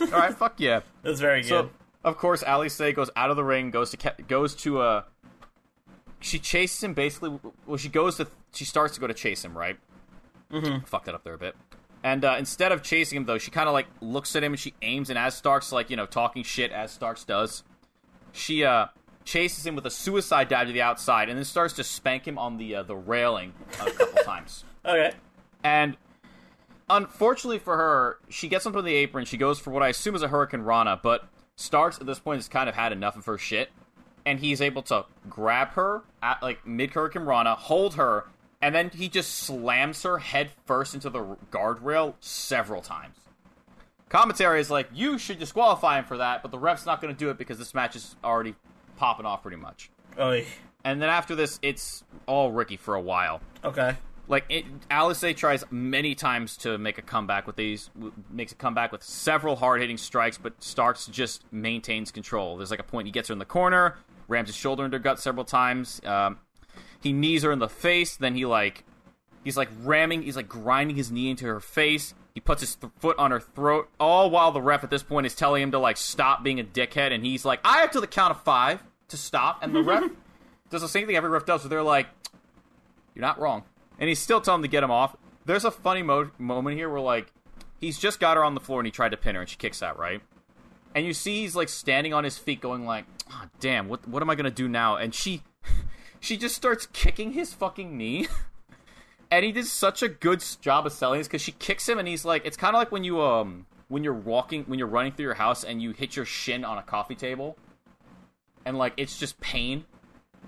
All 0.00 0.06
right, 0.08 0.34
fuck 0.34 0.54
yeah. 0.58 0.80
That's 1.02 1.20
very 1.20 1.42
good. 1.42 1.48
So, 1.48 1.70
of 2.04 2.16
course, 2.16 2.44
Alize 2.44 2.94
goes 2.94 3.10
out 3.16 3.30
of 3.30 3.36
the 3.36 3.44
ring, 3.44 3.70
goes 3.70 3.90
to 3.90 3.96
Ke- 3.96 4.26
goes 4.28 4.54
to 4.56 4.80
uh 4.80 5.02
She 6.20 6.38
chases 6.38 6.82
him 6.82 6.94
basically. 6.94 7.38
Well, 7.66 7.76
she 7.76 7.88
goes 7.88 8.16
to. 8.18 8.28
She 8.54 8.64
starts 8.64 8.94
to 8.94 9.00
go 9.00 9.06
to 9.06 9.14
chase 9.14 9.44
him, 9.44 9.56
right? 9.56 9.78
Mm-hmm. 10.52 10.84
Fucked 10.84 11.06
that 11.06 11.14
up 11.14 11.24
there 11.24 11.34
a 11.34 11.38
bit. 11.38 11.54
And 12.02 12.24
uh, 12.24 12.36
instead 12.38 12.72
of 12.72 12.82
chasing 12.82 13.18
him, 13.18 13.24
though, 13.26 13.38
she 13.38 13.50
kind 13.50 13.68
of 13.68 13.74
like 13.74 13.86
looks 14.00 14.34
at 14.34 14.42
him 14.42 14.52
and 14.52 14.60
she 14.60 14.74
aims. 14.82 15.10
And 15.10 15.18
as 15.18 15.34
Starks 15.34 15.72
like 15.72 15.90
you 15.90 15.96
know 15.96 16.06
talking 16.06 16.42
shit 16.42 16.72
as 16.72 16.92
Starks 16.92 17.24
does, 17.24 17.62
she 18.32 18.64
uh 18.64 18.86
chases 19.24 19.66
him 19.66 19.74
with 19.74 19.86
a 19.86 19.90
suicide 19.90 20.48
dive 20.48 20.66
to 20.66 20.72
the 20.72 20.82
outside, 20.82 21.28
and 21.28 21.38
then 21.38 21.44
starts 21.44 21.74
to 21.74 21.84
spank 21.84 22.26
him 22.26 22.38
on 22.38 22.56
the 22.56 22.76
uh, 22.76 22.82
the 22.82 22.96
railing 22.96 23.52
a 23.80 23.90
couple 23.90 24.22
times. 24.24 24.64
okay. 24.84 25.12
And 25.62 25.96
unfortunately 26.88 27.58
for 27.58 27.76
her, 27.76 28.18
she 28.28 28.48
gets 28.48 28.66
onto 28.66 28.82
the 28.82 28.94
apron. 28.94 29.24
She 29.24 29.36
goes 29.36 29.58
for 29.58 29.70
what 29.70 29.82
I 29.82 29.88
assume 29.88 30.14
is 30.14 30.22
a 30.22 30.28
Hurricane 30.28 30.62
Rana, 30.62 30.98
but 31.02 31.28
Starks 31.56 31.98
at 32.00 32.06
this 32.06 32.18
point 32.18 32.38
has 32.38 32.48
kind 32.48 32.68
of 32.68 32.74
had 32.74 32.92
enough 32.92 33.16
of 33.16 33.26
her 33.26 33.36
shit, 33.36 33.70
and 34.24 34.40
he's 34.40 34.60
able 34.60 34.82
to 34.82 35.04
grab 35.28 35.70
her 35.70 36.02
at 36.22 36.42
like 36.42 36.66
mid 36.66 36.90
Hurricane 36.90 37.22
Rana, 37.22 37.54
hold 37.54 37.94
her, 37.94 38.26
and 38.62 38.74
then 38.74 38.90
he 38.90 39.08
just 39.08 39.34
slams 39.34 40.02
her 40.02 40.18
head 40.18 40.50
first 40.66 40.94
into 40.94 41.10
the 41.10 41.36
guardrail 41.50 42.14
several 42.20 42.82
times. 42.82 43.16
Commentary 44.08 44.60
is 44.60 44.70
like, 44.70 44.88
you 44.92 45.18
should 45.18 45.38
disqualify 45.38 45.98
him 45.98 46.04
for 46.04 46.16
that, 46.16 46.42
but 46.42 46.50
the 46.50 46.58
ref's 46.58 46.84
not 46.84 47.00
going 47.00 47.14
to 47.14 47.18
do 47.18 47.30
it 47.30 47.38
because 47.38 47.58
this 47.58 47.74
match 47.74 47.94
is 47.94 48.16
already 48.24 48.56
popping 49.00 49.26
off 49.26 49.42
pretty 49.42 49.56
much. 49.56 49.90
Oy. 50.18 50.44
And 50.84 51.00
then 51.02 51.08
after 51.08 51.34
this, 51.34 51.58
it's 51.62 52.04
all 52.26 52.52
Ricky 52.52 52.76
for 52.76 52.94
a 52.94 53.00
while 53.00 53.40
Okay. 53.64 53.96
like 54.28 54.44
it, 54.48 54.64
Alize 54.90 55.36
tries 55.36 55.64
many 55.70 56.14
times 56.14 56.56
to 56.58 56.78
make 56.78 56.98
a 56.98 57.02
comeback 57.02 57.46
with 57.46 57.56
these 57.56 57.90
makes 58.30 58.52
a 58.52 58.54
comeback 58.54 58.92
with 58.92 59.02
several 59.02 59.56
hard 59.56 59.80
hitting 59.80 59.96
strikes, 59.98 60.38
but 60.38 60.62
Starks 60.62 61.06
just 61.06 61.44
maintains 61.52 62.10
control. 62.10 62.56
There's 62.56 62.70
like 62.70 62.80
a 62.80 62.84
point 62.84 63.06
he 63.06 63.12
gets 63.12 63.28
her 63.28 63.32
in 63.32 63.38
the 63.38 63.44
corner, 63.44 63.96
rams 64.28 64.48
his 64.48 64.56
shoulder 64.56 64.84
into 64.84 64.96
her 64.96 65.02
gut 65.02 65.18
several 65.18 65.44
times. 65.44 66.00
Um, 66.04 66.38
he 67.02 67.12
knees 67.12 67.42
her 67.42 67.52
in 67.52 67.58
the 67.58 67.68
face, 67.68 68.16
then 68.16 68.34
he 68.34 68.44
like 68.46 68.84
he's 69.44 69.56
like 69.56 69.68
ramming, 69.82 70.22
he's 70.22 70.36
like 70.36 70.48
grinding 70.48 70.96
his 70.96 71.10
knee 71.10 71.30
into 71.30 71.46
her 71.46 71.60
face. 71.60 72.14
He 72.32 72.40
puts 72.40 72.60
his 72.60 72.76
th- 72.76 72.92
foot 73.00 73.18
on 73.18 73.32
her 73.32 73.40
throat, 73.40 73.88
all 73.98 74.30
while 74.30 74.52
the 74.52 74.62
ref 74.62 74.84
at 74.84 74.90
this 74.90 75.02
point 75.02 75.26
is 75.26 75.34
telling 75.34 75.62
him 75.62 75.72
to 75.72 75.78
like 75.78 75.96
stop 75.96 76.44
being 76.44 76.60
a 76.60 76.64
dickhead, 76.64 77.12
and 77.12 77.24
he's 77.26 77.44
like, 77.44 77.58
"I 77.64 77.78
have 77.78 77.90
to 77.92 78.00
the 78.00 78.06
count 78.06 78.30
of 78.30 78.40
five. 78.42 78.82
To 79.10 79.16
stop, 79.16 79.62
and 79.62 79.74
the 79.74 79.82
ref 79.82 80.10
does 80.70 80.82
the 80.82 80.88
same 80.88 81.06
thing 81.06 81.16
every 81.16 81.30
ref 81.30 81.46
does. 81.46 81.62
So 81.62 81.68
they're 81.68 81.82
like, 81.82 82.06
"You're 83.14 83.22
not 83.22 83.38
wrong," 83.38 83.64
and 83.98 84.08
he's 84.08 84.18
still 84.18 84.40
telling 84.40 84.60
him 84.60 84.62
to 84.62 84.68
get 84.68 84.82
him 84.82 84.90
off. 84.90 85.16
There's 85.44 85.64
a 85.64 85.70
funny 85.70 86.02
mo- 86.02 86.30
moment 86.38 86.76
here 86.76 86.88
where 86.88 87.00
like 87.00 87.32
he's 87.80 87.98
just 87.98 88.20
got 88.20 88.36
her 88.36 88.44
on 88.44 88.54
the 88.54 88.60
floor 88.60 88.80
and 88.80 88.86
he 88.86 88.90
tried 88.90 89.10
to 89.10 89.16
pin 89.16 89.34
her 89.34 89.40
and 89.40 89.50
she 89.50 89.56
kicks 89.56 89.82
out 89.82 89.98
right, 89.98 90.20
and 90.94 91.06
you 91.06 91.12
see 91.12 91.42
he's 91.42 91.56
like 91.56 91.68
standing 91.68 92.12
on 92.12 92.24
his 92.24 92.38
feet 92.38 92.60
going 92.60 92.84
like, 92.84 93.04
oh, 93.30 93.44
"Damn, 93.60 93.88
what 93.88 94.06
what 94.08 94.22
am 94.22 94.30
I 94.30 94.34
gonna 94.34 94.50
do 94.50 94.68
now?" 94.68 94.96
And 94.96 95.14
she 95.14 95.42
she 96.20 96.36
just 96.36 96.54
starts 96.54 96.86
kicking 96.86 97.32
his 97.32 97.52
fucking 97.52 97.96
knee. 97.96 98.28
and 99.30 99.44
he 99.44 99.52
did 99.52 99.66
such 99.66 100.02
a 100.02 100.08
good 100.08 100.44
job 100.60 100.86
of 100.86 100.92
selling 100.92 101.20
this 101.20 101.28
because 101.28 101.42
she 101.42 101.52
kicks 101.52 101.88
him 101.88 101.98
and 101.98 102.08
he's 102.08 102.24
like 102.24 102.44
it's 102.44 102.56
kind 102.56 102.74
of 102.74 102.80
like 102.80 102.90
when 102.90 103.04
you 103.04 103.20
um 103.20 103.66
when 103.88 104.04
you're 104.04 104.12
walking 104.12 104.64
when 104.64 104.78
you're 104.78 104.88
running 104.88 105.12
through 105.12 105.26
your 105.26 105.34
house 105.34 105.64
and 105.64 105.80
you 105.80 105.92
hit 105.92 106.16
your 106.16 106.24
shin 106.24 106.64
on 106.64 106.78
a 106.78 106.82
coffee 106.82 107.14
table 107.14 107.56
and 108.64 108.78
like 108.78 108.94
it's 108.96 109.18
just 109.18 109.40
pain 109.40 109.84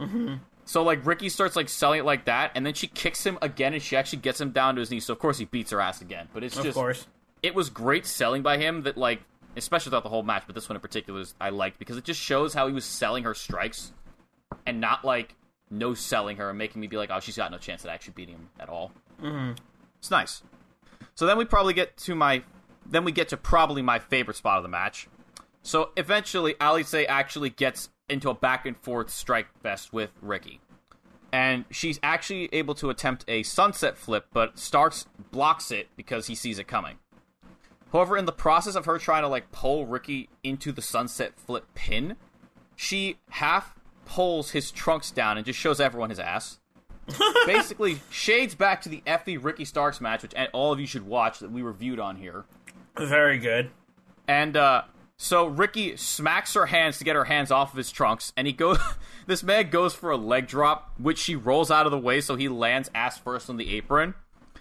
Mm-hmm. 0.01 0.37
so 0.65 0.83
like 0.83 1.05
ricky 1.05 1.29
starts 1.29 1.55
like 1.55 1.69
selling 1.69 2.01
it 2.01 2.05
like 2.05 2.25
that 2.25 2.53
and 2.55 2.65
then 2.65 2.73
she 2.73 2.87
kicks 2.87 3.27
him 3.27 3.37
again 3.43 3.75
and 3.75 3.83
she 3.83 3.95
actually 3.95 4.21
gets 4.21 4.41
him 4.41 4.53
down 4.53 4.75
to 4.77 4.81
his 4.81 4.91
knees 4.91 5.05
so 5.05 5.13
of 5.13 5.19
course 5.19 5.37
he 5.37 5.45
beats 5.45 5.71
her 5.71 5.83
ass 5.83 6.01
again 6.01 6.29
but 6.33 6.43
it's 6.43 6.57
Of 6.57 6.65
just 6.65 6.75
course. 6.77 7.07
it 7.43 7.55
was 7.55 7.69
great 7.69 8.07
selling 8.07 8.41
by 8.43 8.57
him 8.57 8.85
that 8.85 8.97
like 8.97 9.21
especially 9.55 9.91
throughout 9.91 10.03
the 10.05 10.09
whole 10.09 10.23
match 10.23 10.45
but 10.47 10.55
this 10.55 10.67
one 10.71 10.77
in 10.77 10.81
particular 10.81 11.21
is, 11.21 11.35
i 11.43 11.51
liked 11.51 11.79
because 11.79 11.99
it 11.99 12.05
just 12.05 12.19
shows 12.19 12.55
how 12.55 12.67
he 12.69 12.73
was 12.73 12.87
selling 12.87 13.25
her 13.25 13.35
strikes 13.35 13.93
and 14.65 14.81
not 14.81 15.05
like 15.05 15.35
no 15.71 15.93
selling 15.93 16.39
her 16.39 16.49
and 16.49 16.57
making 16.57 16.81
me 16.81 16.87
be 16.87 16.97
like 16.97 17.11
oh 17.13 17.21
she's 17.21 17.37
got 17.37 17.51
no 17.51 17.59
chance 17.59 17.85
at 17.85 17.91
actually 17.91 18.15
beating 18.15 18.37
him 18.37 18.49
at 18.59 18.71
all 18.71 18.93
Mm-hmm. 19.23 19.53
it's 19.99 20.11
nice 20.11 20.43
so 21.15 21.27
then 21.27 21.37
we 21.37 21.45
probably 21.45 21.75
get 21.75 21.99
to 21.99 22.15
my 22.15 22.43
then 22.87 23.05
we 23.05 23.13
get 23.13 23.29
to 23.29 23.37
probably 23.37 23.83
my 23.83 23.99
favorite 23.99 24.39
spot 24.39 24.57
of 24.57 24.63
the 24.63 24.71
match 24.71 25.07
so 25.63 25.91
eventually 25.99 26.55
Alize 26.55 27.05
actually 27.09 27.51
gets 27.51 27.91
into 28.13 28.31
a 28.31 28.35
back 28.35 28.67
and 28.67 28.77
forth 28.77 29.11
strike 29.11 29.47
fest 29.63 29.93
with 29.93 30.11
ricky 30.21 30.61
and 31.33 31.65
she's 31.71 31.99
actually 32.03 32.49
able 32.53 32.75
to 32.75 32.91
attempt 32.91 33.25
a 33.29 33.43
sunset 33.43 33.97
flip 33.97 34.27
but 34.33 34.59
starks 34.59 35.07
blocks 35.31 35.71
it 35.71 35.89
because 35.97 36.27
he 36.27 36.35
sees 36.35 36.59
it 36.59 36.67
coming 36.67 36.99
However, 37.93 38.17
in 38.17 38.25
the 38.25 38.33
process 38.33 38.75
of 38.75 38.87
her 38.87 38.99
trying 38.99 39.23
to 39.23 39.29
like 39.29 39.53
pull 39.53 39.87
Ricky 39.87 40.31
into 40.43 40.73
the 40.73 40.81
sunset 40.81 41.35
flip 41.37 41.67
pin, 41.75 42.17
she 42.75 43.19
half 43.29 43.75
pulls 44.07 44.51
his 44.51 44.71
trunks 44.71 45.11
down 45.11 45.37
and 45.37 45.45
just 45.45 45.59
shows 45.59 45.79
everyone 45.79 46.09
his 46.09 46.19
ass. 46.19 46.59
Basically, 47.47 48.01
shades 48.11 48.55
back 48.55 48.81
to 48.83 48.89
the 48.89 49.03
Effy 49.07 49.39
Ricky 49.43 49.67
Starks 49.67 50.01
match, 50.01 50.23
which 50.23 50.35
all 50.53 50.73
of 50.73 50.81
you 50.81 50.87
should 50.87 51.07
watch 51.07 51.41
that 51.41 51.51
we 51.51 51.61
reviewed 51.61 52.01
on 52.01 52.17
here. 52.17 52.45
Very 52.97 53.39
good. 53.39 53.71
And 54.27 54.57
uh, 54.57 54.85
so 55.23 55.47
Ricky 55.47 55.97
smacks 55.97 56.55
her 56.55 56.67
hands 56.67 56.99
to 56.99 57.05
get 57.05 57.15
her 57.15 57.25
hands 57.25 57.53
off 57.53 57.71
of 57.73 57.77
his 57.77 57.93
trunks, 57.93 58.33
and 58.37 58.45
he 58.47 58.53
goes. 58.53 58.79
this 59.27 59.45
man 59.45 59.71
goes 59.71 59.95
for 59.95 60.11
a 60.11 60.17
leg 60.17 60.49
drop, 60.49 60.91
which 60.99 61.19
she 61.19 61.37
rolls 61.37 61.71
out 61.71 61.87
of 61.87 61.93
the 61.93 61.99
way, 61.99 62.21
so 62.21 62.35
he 62.35 62.49
lands 62.49 62.91
ass 62.93 63.19
first 63.19 63.49
on 63.49 63.57
the 63.57 63.77
apron. 63.77 64.15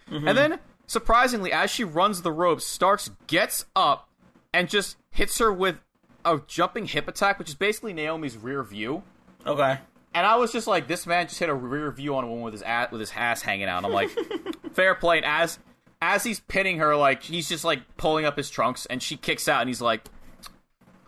Mm-hmm. 0.08 0.28
And 0.28 0.38
then, 0.38 0.60
surprisingly, 0.86 1.52
as 1.52 1.72
she 1.72 1.84
runs 1.84 2.22
the 2.22 2.32
ropes, 2.32 2.64
Starks 2.64 3.10
gets 3.26 3.66
up 3.76 4.08
and 4.54 4.70
just 4.70 4.98
hits 5.10 5.40
her 5.40 5.52
with 5.52 5.78
a 6.24 6.40
jumping 6.46 6.86
hip 6.86 7.08
attack, 7.08 7.40
which 7.40 7.50
is 7.50 7.56
basically 7.56 7.92
Naomi's 7.92 8.38
rear 8.38 8.62
view. 8.62 9.02
Okay. 9.48 9.80
And 10.14 10.28
I 10.28 10.36
was 10.36 10.52
just 10.52 10.68
like, 10.68 10.88
this 10.88 11.08
man 11.08 11.28
just 11.28 11.40
hit 11.40 11.50
a 11.50 11.56
rear 11.56 11.90
view 11.90 12.16
on 12.16 12.24
a 12.24 12.28
woman 12.28 12.44
with 12.44 12.54
his 12.54 12.62
ass, 12.62 12.92
with 12.92 13.00
his 13.00 13.12
ass 13.16 13.42
hanging 13.42 13.68
out. 13.68 13.84
I'm 13.84 13.92
like, 13.92 14.12
fair 14.74 14.94
play. 14.94 15.18
And 15.18 15.26
as 15.26 15.58
as 16.04 16.24
he's 16.24 16.40
pinning 16.42 16.78
her, 16.78 16.96
like 16.96 17.24
he's 17.24 17.50
just 17.50 17.64
like 17.64 17.80
pulling 17.98 18.26
up 18.26 18.38
his 18.38 18.52
trunks, 18.52 18.86
and 18.86 19.02
she 19.02 19.18
kicks 19.18 19.48
out, 19.48 19.62
and 19.62 19.70
he's 19.70 19.82
like, 19.82 20.06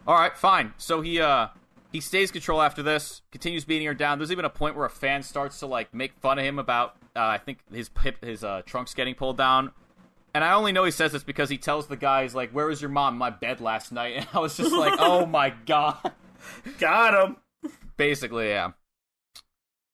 all 0.07 0.15
right, 0.15 0.37
fine. 0.37 0.73
So 0.77 1.01
he 1.01 1.19
uh 1.19 1.47
he 1.91 2.01
stays 2.01 2.31
control 2.31 2.61
after 2.61 2.81
this, 2.81 3.21
continues 3.31 3.65
beating 3.65 3.87
her 3.87 3.93
down. 3.93 4.17
There's 4.17 4.31
even 4.31 4.45
a 4.45 4.49
point 4.49 4.75
where 4.75 4.85
a 4.85 4.89
fan 4.89 5.21
starts 5.23 5.59
to 5.59 5.67
like 5.67 5.93
make 5.93 6.13
fun 6.19 6.39
of 6.39 6.45
him 6.45 6.59
about 6.59 6.95
uh, 7.15 7.21
I 7.21 7.37
think 7.37 7.59
his 7.71 7.89
hip 8.01 8.23
his 8.23 8.43
uh, 8.43 8.63
trunks 8.65 8.93
getting 8.93 9.15
pulled 9.15 9.37
down. 9.37 9.71
And 10.33 10.43
I 10.43 10.53
only 10.53 10.71
know 10.71 10.83
he 10.83 10.91
says 10.91 11.11
this 11.11 11.23
because 11.23 11.49
he 11.49 11.59
tells 11.59 11.87
the 11.87 11.95
guys 11.95 12.33
like, 12.33 12.51
"Where 12.51 12.65
was 12.65 12.81
your 12.81 12.89
mom 12.89 13.17
my 13.17 13.29
bed 13.29 13.61
last 13.61 13.91
night?" 13.91 14.13
And 14.17 14.27
I 14.33 14.39
was 14.39 14.57
just 14.57 14.73
like, 14.73 14.95
"Oh 14.97 15.25
my 15.27 15.53
god." 15.65 16.11
Got 16.79 17.29
him. 17.29 17.37
Basically, 17.95 18.49
yeah. 18.49 18.71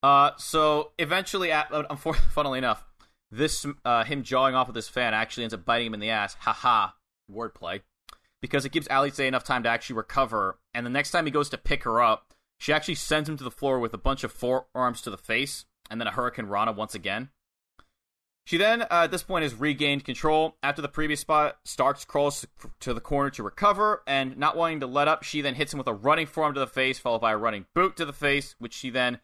Uh, 0.01 0.31
so 0.37 0.91
eventually, 0.97 1.51
at, 1.51 1.69
funnily 2.31 2.57
enough, 2.57 2.85
this 3.31 3.65
uh, 3.83 4.03
him 4.05 4.23
jawing 4.23 4.55
off 4.55 4.67
with 4.67 4.75
this 4.75 4.87
fan 4.87 5.13
actually 5.13 5.43
ends 5.43 5.53
up 5.53 5.65
biting 5.65 5.87
him 5.87 5.93
in 5.93 5.99
the 5.99 6.09
ass. 6.09 6.35
Haha, 6.39 6.91
wordplay. 7.31 7.81
Because 8.41 8.65
it 8.65 8.71
gives 8.71 8.87
Alize 8.87 9.19
enough 9.19 9.43
time 9.43 9.63
to 9.63 9.69
actually 9.69 9.97
recover, 9.97 10.59
and 10.73 10.85
the 10.85 10.89
next 10.89 11.11
time 11.11 11.25
he 11.25 11.31
goes 11.31 11.49
to 11.49 11.57
pick 11.57 11.83
her 11.83 12.01
up, 12.01 12.33
she 12.57 12.73
actually 12.73 12.95
sends 12.95 13.27
him 13.27 13.37
to 13.37 13.43
the 13.43 13.51
floor 13.51 13.79
with 13.79 13.93
a 13.93 13.97
bunch 13.97 14.23
of 14.23 14.31
forearms 14.31 15.01
to 15.01 15.09
the 15.09 15.17
face, 15.17 15.65
and 15.89 15.99
then 15.99 16.07
a 16.07 16.11
hurricanrana 16.11 16.75
once 16.75 16.95
again. 16.95 17.29
She 18.45 18.57
then, 18.57 18.81
uh, 18.81 18.87
at 19.03 19.11
this 19.11 19.21
point, 19.21 19.43
has 19.43 19.53
regained 19.53 20.05
control. 20.05 20.57
After 20.63 20.81
the 20.81 20.87
previous 20.89 21.19
spot, 21.19 21.59
Starks 21.65 22.03
crawls 22.03 22.47
to 22.79 22.93
the 22.93 22.99
corner 22.99 23.29
to 23.31 23.43
recover, 23.43 24.01
and 24.07 24.37
not 24.37 24.57
wanting 24.57 24.79
to 24.79 24.87
let 24.87 25.07
up, 25.07 25.23
she 25.23 25.41
then 25.41 25.55
hits 25.55 25.71
him 25.71 25.77
with 25.77 25.87
a 25.87 25.93
running 25.93 26.25
forearm 26.25 26.55
to 26.55 26.59
the 26.59 26.65
face, 26.67 26.97
followed 26.97 27.21
by 27.21 27.31
a 27.31 27.37
running 27.37 27.67
boot 27.75 27.95
to 27.97 28.05
the 28.05 28.13
face, 28.13 28.55
which 28.57 28.73
she 28.73 28.89
then 28.89 29.19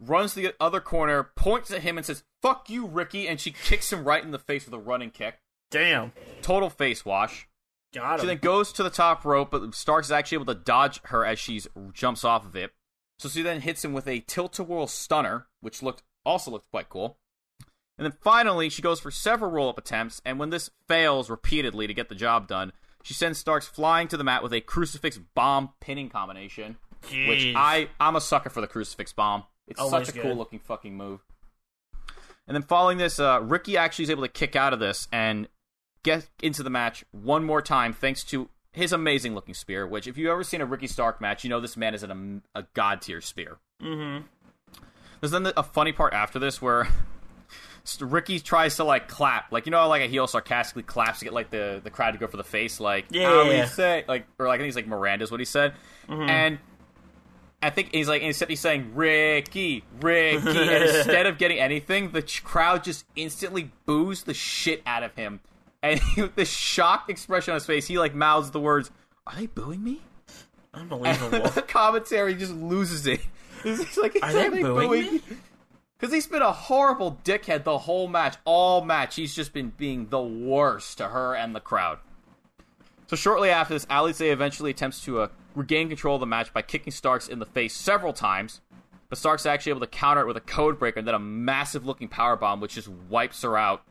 runs 0.00 0.34
to 0.34 0.40
the 0.40 0.54
other 0.58 0.80
corner, 0.80 1.30
points 1.36 1.70
at 1.70 1.82
him, 1.82 1.98
and 1.98 2.06
says, 2.06 2.24
Fuck 2.40 2.70
you, 2.70 2.86
Ricky, 2.86 3.28
and 3.28 3.38
she 3.38 3.50
kicks 3.50 3.92
him 3.92 4.04
right 4.04 4.24
in 4.24 4.30
the 4.30 4.38
face 4.38 4.64
with 4.64 4.74
a 4.74 4.78
running 4.78 5.10
kick. 5.10 5.40
Damn. 5.70 6.12
Total 6.40 6.70
face 6.70 7.04
wash. 7.04 7.48
Got 7.94 8.20
She 8.20 8.26
then 8.26 8.38
goes 8.38 8.72
to 8.72 8.82
the 8.82 8.90
top 8.90 9.24
rope, 9.24 9.50
but 9.50 9.74
Starks 9.74 10.08
is 10.08 10.12
actually 10.12 10.36
able 10.36 10.54
to 10.54 10.60
dodge 10.60 11.00
her 11.04 11.24
as 11.24 11.38
she 11.38 11.60
jumps 11.92 12.24
off 12.24 12.44
of 12.44 12.56
it. 12.56 12.72
So 13.18 13.28
she 13.28 13.42
then 13.42 13.60
hits 13.60 13.84
him 13.84 13.92
with 13.92 14.08
a 14.08 14.20
tilt-a-whirl 14.20 14.88
stunner, 14.88 15.46
which 15.60 15.82
looked 15.82 16.02
also 16.24 16.50
looked 16.50 16.70
quite 16.70 16.88
cool. 16.88 17.18
And 17.96 18.04
then 18.04 18.14
finally, 18.20 18.68
she 18.68 18.82
goes 18.82 18.98
for 18.98 19.12
several 19.12 19.52
roll-up 19.52 19.78
attempts, 19.78 20.20
and 20.24 20.38
when 20.38 20.50
this 20.50 20.70
fails 20.88 21.30
repeatedly 21.30 21.86
to 21.86 21.94
get 21.94 22.08
the 22.08 22.16
job 22.16 22.48
done, 22.48 22.72
she 23.04 23.14
sends 23.14 23.38
Starks 23.38 23.68
flying 23.68 24.08
to 24.08 24.16
the 24.16 24.24
mat 24.24 24.42
with 24.42 24.52
a 24.52 24.60
crucifix 24.60 25.18
bomb 25.18 25.70
pinning 25.80 26.08
combination. 26.08 26.76
Which 27.28 27.52
I 27.54 27.90
I'm 28.00 28.16
a 28.16 28.20
sucker 28.20 28.48
for 28.48 28.62
the 28.62 28.66
crucifix 28.66 29.12
bomb. 29.12 29.44
It's 29.68 29.78
Always 29.78 30.06
such 30.06 30.08
a 30.08 30.12
good. 30.12 30.22
cool 30.22 30.36
looking 30.36 30.58
fucking 30.58 30.96
move. 30.96 31.20
And 32.46 32.54
then 32.54 32.62
following 32.62 32.98
this, 32.98 33.20
uh, 33.20 33.40
Ricky 33.42 33.76
actually 33.76 34.04
is 34.04 34.10
able 34.10 34.22
to 34.22 34.28
kick 34.28 34.56
out 34.56 34.72
of 34.72 34.80
this 34.80 35.06
and 35.12 35.48
get 36.04 36.28
into 36.40 36.62
the 36.62 36.70
match 36.70 37.04
one 37.10 37.42
more 37.42 37.60
time 37.60 37.92
thanks 37.92 38.22
to 38.24 38.48
his 38.70 38.92
amazing 38.92 39.34
looking 39.34 39.54
spear. 39.54 39.86
Which, 39.86 40.06
if 40.06 40.16
you've 40.16 40.30
ever 40.30 40.44
seen 40.44 40.60
a 40.60 40.66
Ricky 40.66 40.86
Stark 40.86 41.20
match, 41.20 41.42
you 41.42 41.50
know 41.50 41.60
this 41.60 41.76
man 41.76 41.94
is 41.94 42.04
an, 42.04 42.42
a 42.54 42.64
god 42.74 43.02
tier 43.02 43.20
spear. 43.20 43.58
Mm-hmm. 43.82 44.26
There's 45.20 45.32
then 45.32 45.52
a 45.56 45.62
funny 45.62 45.92
part 45.92 46.12
after 46.12 46.38
this 46.38 46.62
where 46.62 46.86
Ricky 48.00 48.38
tries 48.40 48.76
to 48.76 48.84
like 48.84 49.08
clap, 49.08 49.50
like 49.52 49.66
you 49.66 49.72
know, 49.72 49.78
how, 49.78 49.88
like 49.88 50.02
a 50.02 50.06
heel 50.06 50.26
sarcastically 50.26 50.82
claps 50.82 51.20
to 51.20 51.24
get 51.24 51.34
like 51.34 51.50
the 51.50 51.80
the 51.82 51.90
crowd 51.90 52.12
to 52.12 52.18
go 52.18 52.26
for 52.26 52.36
the 52.36 52.44
face, 52.44 52.78
like 52.78 53.06
Yeah, 53.10 53.28
"How 53.28 53.50
yeah, 53.50 53.64
say, 53.66 54.04
like 54.06 54.26
or 54.38 54.46
like 54.46 54.56
I 54.56 54.58
think 54.58 54.66
he's 54.66 54.76
like 54.76 54.86
Miranda's 54.86 55.30
what 55.30 55.40
he 55.40 55.46
said, 55.46 55.74
and 56.08 56.58
I 57.62 57.70
think 57.70 57.94
he's 57.94 58.08
like 58.08 58.20
instead 58.20 58.50
he's 58.50 58.60
saying 58.60 58.94
Ricky, 58.94 59.84
Ricky, 60.00 60.36
and 60.46 60.84
instead 60.96 61.26
of 61.26 61.38
getting 61.38 61.58
anything, 61.58 62.10
the 62.10 62.20
ch- 62.22 62.44
crowd 62.44 62.84
just 62.84 63.06
instantly 63.16 63.70
boos 63.86 64.24
the 64.24 64.34
shit 64.34 64.82
out 64.84 65.02
of 65.02 65.14
him, 65.14 65.40
and 65.84 66.00
with 66.16 66.34
this 66.34 66.50
shocked 66.50 67.10
expression 67.10 67.52
on 67.52 67.56
his 67.56 67.66
face, 67.66 67.86
he 67.86 67.98
like 67.98 68.14
mouths 68.14 68.50
the 68.50 68.60
words, 68.60 68.90
"Are 69.26 69.34
they 69.36 69.46
booing 69.46 69.84
me?" 69.84 70.00
Unbelievable. 70.72 71.48
the 71.50 71.62
commentary 71.62 72.34
just 72.34 72.52
loses 72.52 73.06
it. 73.06 73.20
He's 73.62 73.96
like, 73.96 74.18
Are 74.22 74.32
they 74.32 74.48
booing 74.62 75.14
me? 75.14 75.20
Because 75.96 76.12
he's 76.12 76.26
been 76.26 76.42
a 76.42 76.52
horrible 76.52 77.18
dickhead 77.24 77.64
the 77.64 77.78
whole 77.78 78.08
match. 78.08 78.36
All 78.44 78.84
match, 78.84 79.14
he's 79.14 79.34
just 79.34 79.54
been 79.54 79.70
being 79.70 80.08
the 80.08 80.20
worst 80.20 80.98
to 80.98 81.08
her 81.08 81.34
and 81.34 81.54
the 81.54 81.60
crowd. 81.60 81.98
So 83.06 83.16
shortly 83.16 83.48
after 83.48 83.72
this, 83.72 83.86
Alize 83.86 84.20
eventually 84.20 84.70
attempts 84.70 85.02
to 85.04 85.20
uh, 85.20 85.28
regain 85.54 85.88
control 85.88 86.16
of 86.16 86.20
the 86.20 86.26
match 86.26 86.52
by 86.52 86.60
kicking 86.60 86.92
Starks 86.92 87.28
in 87.28 87.38
the 87.38 87.46
face 87.46 87.74
several 87.74 88.12
times. 88.12 88.60
But 89.08 89.18
Starks 89.18 89.42
is 89.42 89.46
actually 89.46 89.70
able 89.70 89.80
to 89.80 89.86
counter 89.86 90.22
it 90.22 90.26
with 90.26 90.36
a 90.36 90.40
code 90.42 90.78
breaker 90.78 90.98
and 90.98 91.08
then 91.08 91.14
a 91.14 91.20
massive 91.20 91.86
looking 91.86 92.08
power 92.08 92.36
bomb, 92.36 92.60
which 92.60 92.74
just 92.74 92.88
wipes 92.88 93.40
her 93.42 93.56
out. 93.56 93.82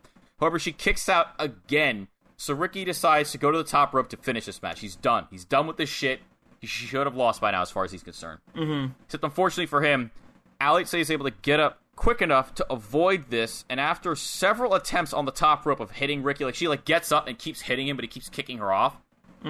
However, 0.44 0.60
she 0.60 0.74
kicks 0.74 1.08
out 1.08 1.28
again. 1.40 2.10
So 2.36 2.54
Ricky 2.54 2.84
decides 2.84 3.32
to 3.32 3.38
go 3.38 3.50
to 3.50 3.58
the 3.58 3.64
top 3.64 3.94
rope 3.94 4.10
to 4.10 4.18
finish 4.18 4.46
this 4.46 4.62
match. 4.62 4.82
He's 4.82 4.98
done. 4.98 5.28
He's 5.32 5.46
done 5.46 5.68
with 5.68 5.78
this 5.78 5.88
shit. 5.88 6.20
He 6.60 6.68
should 6.68 7.08
have 7.08 7.16
lost 7.16 7.40
by 7.40 7.52
now, 7.52 7.62
as 7.62 7.72
far 7.72 7.86
as 7.86 7.94
he's 7.94 8.04
concerned. 8.04 8.42
Mm-hmm. 8.54 8.92
Except, 9.06 9.24
unfortunately 9.24 9.68
for 9.68 9.82
him, 9.82 10.12
Alize 10.60 11.00
is 11.00 11.10
able 11.10 11.24
to 11.24 11.36
get 11.44 11.62
up 11.62 11.80
quick 11.96 12.22
enough 12.22 12.54
to 12.56 12.74
avoid 12.74 13.30
this. 13.30 13.64
And 13.70 13.80
after 13.80 14.18
several 14.18 14.74
attempts 14.74 15.14
on 15.14 15.24
the 15.24 15.32
top 15.32 15.66
rope 15.66 15.80
of 15.80 15.92
hitting 15.92 16.24
Ricky, 16.24 16.44
like 16.44 16.56
she 16.56 16.68
like 16.68 16.84
gets 16.84 17.14
up 17.14 17.28
and 17.28 17.40
keeps 17.40 17.62
hitting 17.62 17.88
him, 17.88 17.96
but 17.96 18.04
he 18.04 18.10
keeps 18.10 18.28
kicking 18.28 18.58
her 18.58 18.74
off. 18.74 18.98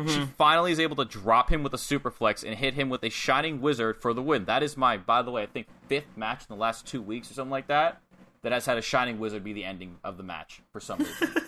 She 0.07 0.25
finally 0.37 0.71
is 0.71 0.79
able 0.79 0.95
to 0.97 1.05
drop 1.05 1.51
him 1.51 1.63
with 1.63 1.73
a 1.73 1.77
superflex 1.77 2.43
and 2.43 2.55
hit 2.55 2.73
him 2.73 2.89
with 2.89 3.03
a 3.03 3.09
shining 3.09 3.61
wizard 3.61 4.01
for 4.01 4.13
the 4.13 4.23
win. 4.23 4.45
That 4.45 4.61
is 4.61 4.75
my, 4.75 4.97
by 4.97 5.23
the 5.23 5.31
way, 5.31 5.43
I 5.43 5.45
think 5.47 5.67
fifth 5.87 6.15
match 6.15 6.41
in 6.41 6.55
the 6.55 6.59
last 6.59 6.87
two 6.87 7.01
weeks 7.01 7.29
or 7.29 7.35
something 7.35 7.51
like 7.51 7.67
that. 7.67 8.01
That 8.43 8.51
has 8.51 8.65
had 8.65 8.77
a 8.77 8.81
shining 8.81 9.19
wizard 9.19 9.43
be 9.43 9.53
the 9.53 9.63
ending 9.63 9.95
of 10.03 10.17
the 10.17 10.23
match 10.23 10.61
for 10.71 10.79
some 10.79 10.99
reason. 10.99 11.29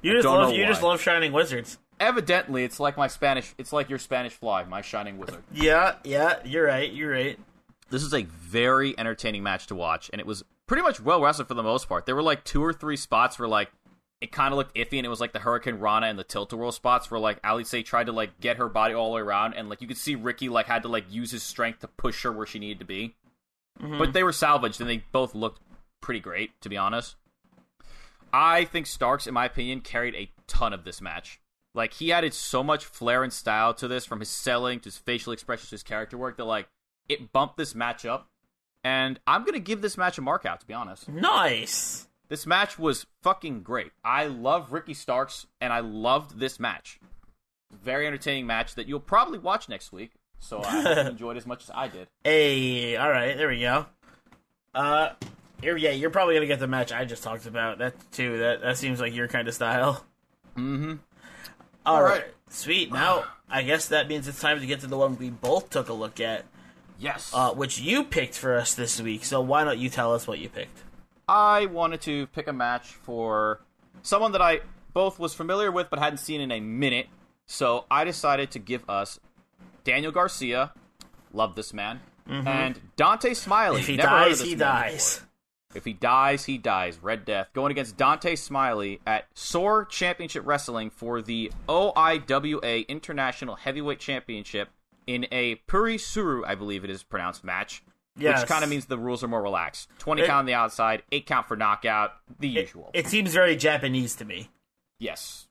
You 0.00 0.12
just 0.12 0.22
don't 0.22 0.38
love 0.38 0.48
know 0.48 0.54
you 0.54 0.66
just 0.66 0.82
love 0.82 1.00
shining 1.00 1.30
wizards. 1.30 1.76
Evidently, 2.00 2.64
it's 2.64 2.80
like 2.80 2.96
my 2.96 3.06
Spanish. 3.06 3.54
It's 3.58 3.70
like 3.72 3.90
your 3.90 3.98
Spanish 3.98 4.32
fly, 4.32 4.64
my 4.64 4.80
shining 4.80 5.18
wizard. 5.18 5.42
Yeah, 5.52 5.96
yeah, 6.04 6.38
you're 6.44 6.64
right. 6.64 6.90
You're 6.90 7.10
right. 7.10 7.38
This 7.90 8.02
is 8.02 8.14
a 8.14 8.22
very 8.22 8.98
entertaining 8.98 9.42
match 9.42 9.66
to 9.66 9.74
watch, 9.74 10.08
and 10.10 10.20
it 10.20 10.26
was 10.26 10.42
pretty 10.66 10.82
much 10.82 11.00
well 11.00 11.20
wrestled 11.20 11.48
for 11.48 11.54
the 11.54 11.62
most 11.62 11.88
part. 11.88 12.06
There 12.06 12.14
were 12.14 12.22
like 12.22 12.44
two 12.44 12.64
or 12.64 12.72
three 12.72 12.96
spots 12.96 13.38
where 13.38 13.48
like 13.48 13.70
it 14.20 14.32
kind 14.32 14.52
of 14.52 14.58
looked 14.58 14.74
iffy, 14.74 14.98
and 14.98 15.06
it 15.06 15.08
was 15.08 15.20
like 15.20 15.32
the 15.32 15.38
hurricanrana 15.40 16.08
and 16.08 16.18
the 16.18 16.24
Tilt 16.24 16.52
a 16.52 16.56
Whirl 16.56 16.72
spots 16.72 17.10
where 17.10 17.20
like 17.20 17.40
Alize 17.42 17.84
tried 17.84 18.06
to 18.06 18.12
like 18.12 18.40
get 18.40 18.56
her 18.56 18.68
body 18.68 18.94
all 18.94 19.10
the 19.10 19.16
way 19.16 19.22
around, 19.22 19.54
and 19.54 19.68
like 19.68 19.80
you 19.80 19.88
could 19.88 19.96
see 19.96 20.14
Ricky 20.14 20.48
like 20.48 20.66
had 20.66 20.82
to 20.82 20.88
like 20.88 21.04
use 21.10 21.30
his 21.30 21.42
strength 21.42 21.80
to 21.80 21.88
push 21.88 22.22
her 22.22 22.32
where 22.32 22.46
she 22.46 22.58
needed 22.58 22.80
to 22.80 22.84
be. 22.84 23.16
Mm-hmm. 23.80 23.98
But 23.98 24.12
they 24.12 24.22
were 24.22 24.32
salvaged, 24.32 24.80
and 24.80 24.90
they 24.90 25.04
both 25.12 25.34
looked 25.34 25.60
pretty 26.00 26.20
great, 26.20 26.58
to 26.60 26.68
be 26.68 26.76
honest. 26.76 27.16
I 28.32 28.64
think 28.64 28.86
Starks, 28.86 29.26
in 29.26 29.34
my 29.34 29.46
opinion, 29.46 29.80
carried 29.80 30.14
a 30.14 30.30
ton 30.46 30.72
of 30.72 30.84
this 30.84 31.00
match. 31.00 31.40
Like 31.74 31.94
he 31.94 32.12
added 32.12 32.34
so 32.34 32.62
much 32.62 32.84
flair 32.84 33.22
and 33.22 33.32
style 33.32 33.74
to 33.74 33.88
this, 33.88 34.04
from 34.04 34.20
his 34.20 34.28
selling 34.28 34.80
to 34.80 34.86
his 34.86 34.98
facial 34.98 35.32
expressions 35.32 35.70
to 35.70 35.74
his 35.74 35.82
character 35.82 36.18
work, 36.18 36.36
that 36.36 36.44
like 36.44 36.68
it 37.08 37.32
bumped 37.32 37.56
this 37.56 37.74
match 37.74 38.04
up. 38.04 38.28
And 38.84 39.18
I'm 39.26 39.44
gonna 39.44 39.58
give 39.58 39.80
this 39.82 39.96
match 39.96 40.18
a 40.18 40.22
mark 40.22 40.46
out, 40.46 40.60
to 40.60 40.66
be 40.66 40.74
honest. 40.74 41.08
Nice. 41.08 42.08
This 42.28 42.46
match 42.46 42.78
was 42.78 43.06
fucking 43.22 43.62
great. 43.62 43.92
I 44.04 44.26
love 44.26 44.72
Ricky 44.72 44.94
Starks, 44.94 45.46
and 45.60 45.72
I 45.72 45.80
loved 45.80 46.38
this 46.38 46.60
match. 46.60 47.00
Very 47.72 48.06
entertaining 48.06 48.46
match 48.46 48.74
that 48.74 48.86
you'll 48.86 49.00
probably 49.00 49.38
watch 49.38 49.68
next 49.68 49.92
week. 49.92 50.12
So 50.38 50.60
I 50.60 51.00
enjoyed 51.08 51.36
as 51.36 51.46
much 51.46 51.64
as 51.64 51.70
I 51.74 51.88
did. 51.88 52.08
Hey, 52.24 52.96
all 52.96 53.10
right, 53.10 53.36
there 53.36 53.48
we 53.48 53.60
go. 53.60 53.86
Uh, 54.74 55.10
here, 55.60 55.76
yeah, 55.76 55.90
you're 55.90 56.10
probably 56.10 56.34
gonna 56.34 56.46
get 56.46 56.60
the 56.60 56.66
match 56.66 56.92
I 56.92 57.04
just 57.04 57.22
talked 57.22 57.46
about. 57.46 57.78
That 57.78 57.94
too. 58.12 58.38
That 58.38 58.62
that 58.62 58.76
seems 58.76 59.00
like 59.00 59.14
your 59.14 59.28
kind 59.28 59.48
of 59.48 59.54
style. 59.54 60.04
Mm-hmm. 60.56 60.94
all 61.86 62.02
right. 62.02 62.22
right. 62.22 62.24
sweet. 62.50 62.92
Now 62.92 63.24
I 63.48 63.62
guess 63.62 63.88
that 63.88 64.08
means 64.08 64.26
it's 64.28 64.40
time 64.40 64.60
to 64.60 64.66
get 64.66 64.80
to 64.80 64.86
the 64.86 64.98
one 64.98 65.16
we 65.18 65.30
both 65.30 65.70
took 65.70 65.88
a 65.88 65.92
look 65.92 66.20
at, 66.20 66.44
Yes. 66.98 67.30
uh, 67.32 67.52
which 67.52 67.78
you 67.80 68.04
picked 68.04 68.36
for 68.36 68.56
us 68.56 68.74
this 68.74 69.00
week. 69.00 69.24
So 69.24 69.40
why 69.40 69.64
don't 69.64 69.78
you 69.78 69.88
tell 69.88 70.12
us 70.14 70.26
what 70.26 70.38
you 70.40 70.48
picked? 70.48 70.82
I 71.28 71.66
wanted 71.66 72.00
to 72.02 72.26
pick 72.28 72.48
a 72.48 72.52
match 72.52 72.88
for 72.88 73.60
someone 74.02 74.32
that 74.32 74.42
I 74.42 74.60
both 74.92 75.18
was 75.18 75.32
familiar 75.34 75.70
with 75.70 75.90
but 75.90 75.98
hadn't 75.98 76.18
seen 76.18 76.40
in 76.40 76.50
a 76.50 76.60
minute. 76.60 77.06
So 77.46 77.84
I 77.90 78.04
decided 78.04 78.50
to 78.52 78.58
give 78.58 78.82
us 78.88 79.20
Daniel 79.84 80.12
Garcia, 80.12 80.72
love 81.32 81.54
this 81.54 81.72
man, 81.72 82.00
and 82.26 82.78
Dante 82.96 83.32
Smiley. 83.32 83.80
If 83.80 83.86
he 83.86 83.96
never 83.96 84.08
heard 84.08 84.32
of 84.32 84.38
dies, 84.38 84.40
he 84.46 84.54
dies. 84.54 85.20
If 85.74 85.84
he 85.84 85.92
dies, 85.92 86.46
he 86.46 86.56
dies. 86.56 86.98
Red 87.02 87.24
Death 87.26 87.50
going 87.52 87.70
against 87.70 87.96
Dante 87.96 88.36
Smiley 88.36 89.00
at 89.06 89.26
SOAR 89.34 89.84
Championship 89.84 90.46
Wrestling 90.46 90.88
for 90.90 91.20
the 91.20 91.52
OIWA 91.68 92.88
International 92.88 93.54
Heavyweight 93.56 94.00
Championship 94.00 94.70
in 95.06 95.26
a 95.30 95.56
Puroresu, 95.68 96.42
I 96.46 96.54
believe 96.54 96.84
it 96.84 96.90
is 96.90 97.02
pronounced 97.02 97.44
match. 97.44 97.82
Yes. 98.16 98.40
Which 98.40 98.48
kind 98.48 98.64
of 98.64 98.70
means 98.70 98.86
the 98.86 98.98
rules 98.98 99.22
are 99.22 99.28
more 99.28 99.42
relaxed. 99.42 99.88
20 99.98 100.22
It- 100.22 100.26
count 100.26 100.40
on 100.40 100.46
the 100.46 100.54
outside, 100.54 101.02
8 101.12 101.26
count 101.26 101.46
for 101.46 101.56
knockout, 101.56 102.14
the 102.40 102.56
It, 102.58 102.62
usual. 102.62 102.90
it 102.94 103.06
seems 103.06 103.32
very 103.32 103.54
Japanese 103.54 104.16
to 104.16 104.24
me. 104.24 104.50
yes. 104.98 105.44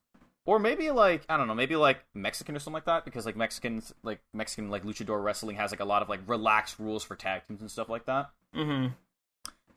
Or 0.46 0.60
maybe 0.60 0.92
like, 0.92 1.24
I 1.28 1.36
don't 1.36 1.48
know, 1.48 1.54
maybe 1.56 1.76
like 1.76 2.06
Mexican 2.14 2.56
or 2.56 2.60
something 2.60 2.74
like 2.76 2.86
that 2.86 3.04
because 3.04 3.26
like 3.26 3.36
Mexicans 3.36 3.94
like 4.02 4.22
Mexican 4.34 4.70
like 4.70 4.84
luchador 4.86 5.22
wrestling 5.22 5.58
has 5.58 5.72
like 5.72 5.82
a 5.82 5.86
lot 5.86 6.02
of 6.02 6.08
like 6.08 6.22
relaxed 6.26 6.80
rules 6.80 7.04
for 7.04 7.18
tag 7.18 7.42
teams 7.50 7.60
and 7.60 7.70
stuff 7.70 7.90
like 7.90 8.06
that. 8.06 8.30
Mm-hmm. 8.56 8.94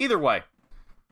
Either 0.01 0.19
way, 0.19 0.43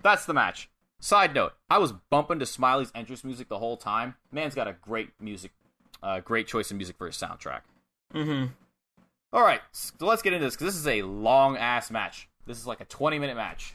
that's 0.03 0.24
the 0.26 0.34
match. 0.34 0.68
Side 0.99 1.32
note, 1.34 1.53
I 1.70 1.78
was 1.78 1.93
bumping 1.93 2.41
to 2.41 2.47
Smiley's 2.47 2.91
entrance 2.95 3.22
music 3.22 3.49
the 3.49 3.59
whole 3.59 3.76
time. 3.76 4.16
Man's 4.32 4.55
got 4.57 4.66
a 4.66 4.72
great 4.72 5.11
music, 5.20 5.53
uh, 6.03 6.18
great 6.20 6.49
choice 6.49 6.70
of 6.72 6.76
music 6.76 6.97
for 6.97 7.07
his 7.07 7.14
soundtrack. 7.16 7.61
Mm-hmm. 8.14 8.47
All 9.32 9.43
right, 9.43 9.61
so 9.72 10.07
let's 10.07 10.22
get 10.22 10.32
into 10.32 10.47
this 10.47 10.55
because 10.57 10.72
this 10.74 10.80
is 10.80 10.86
a 10.89 11.03
long 11.03 11.57
ass 11.57 11.91
match. 11.91 12.28
This 12.47 12.59
is 12.59 12.66
like 12.66 12.80
a 12.80 12.84
20 12.86 13.18
minute 13.18 13.36
match. 13.36 13.74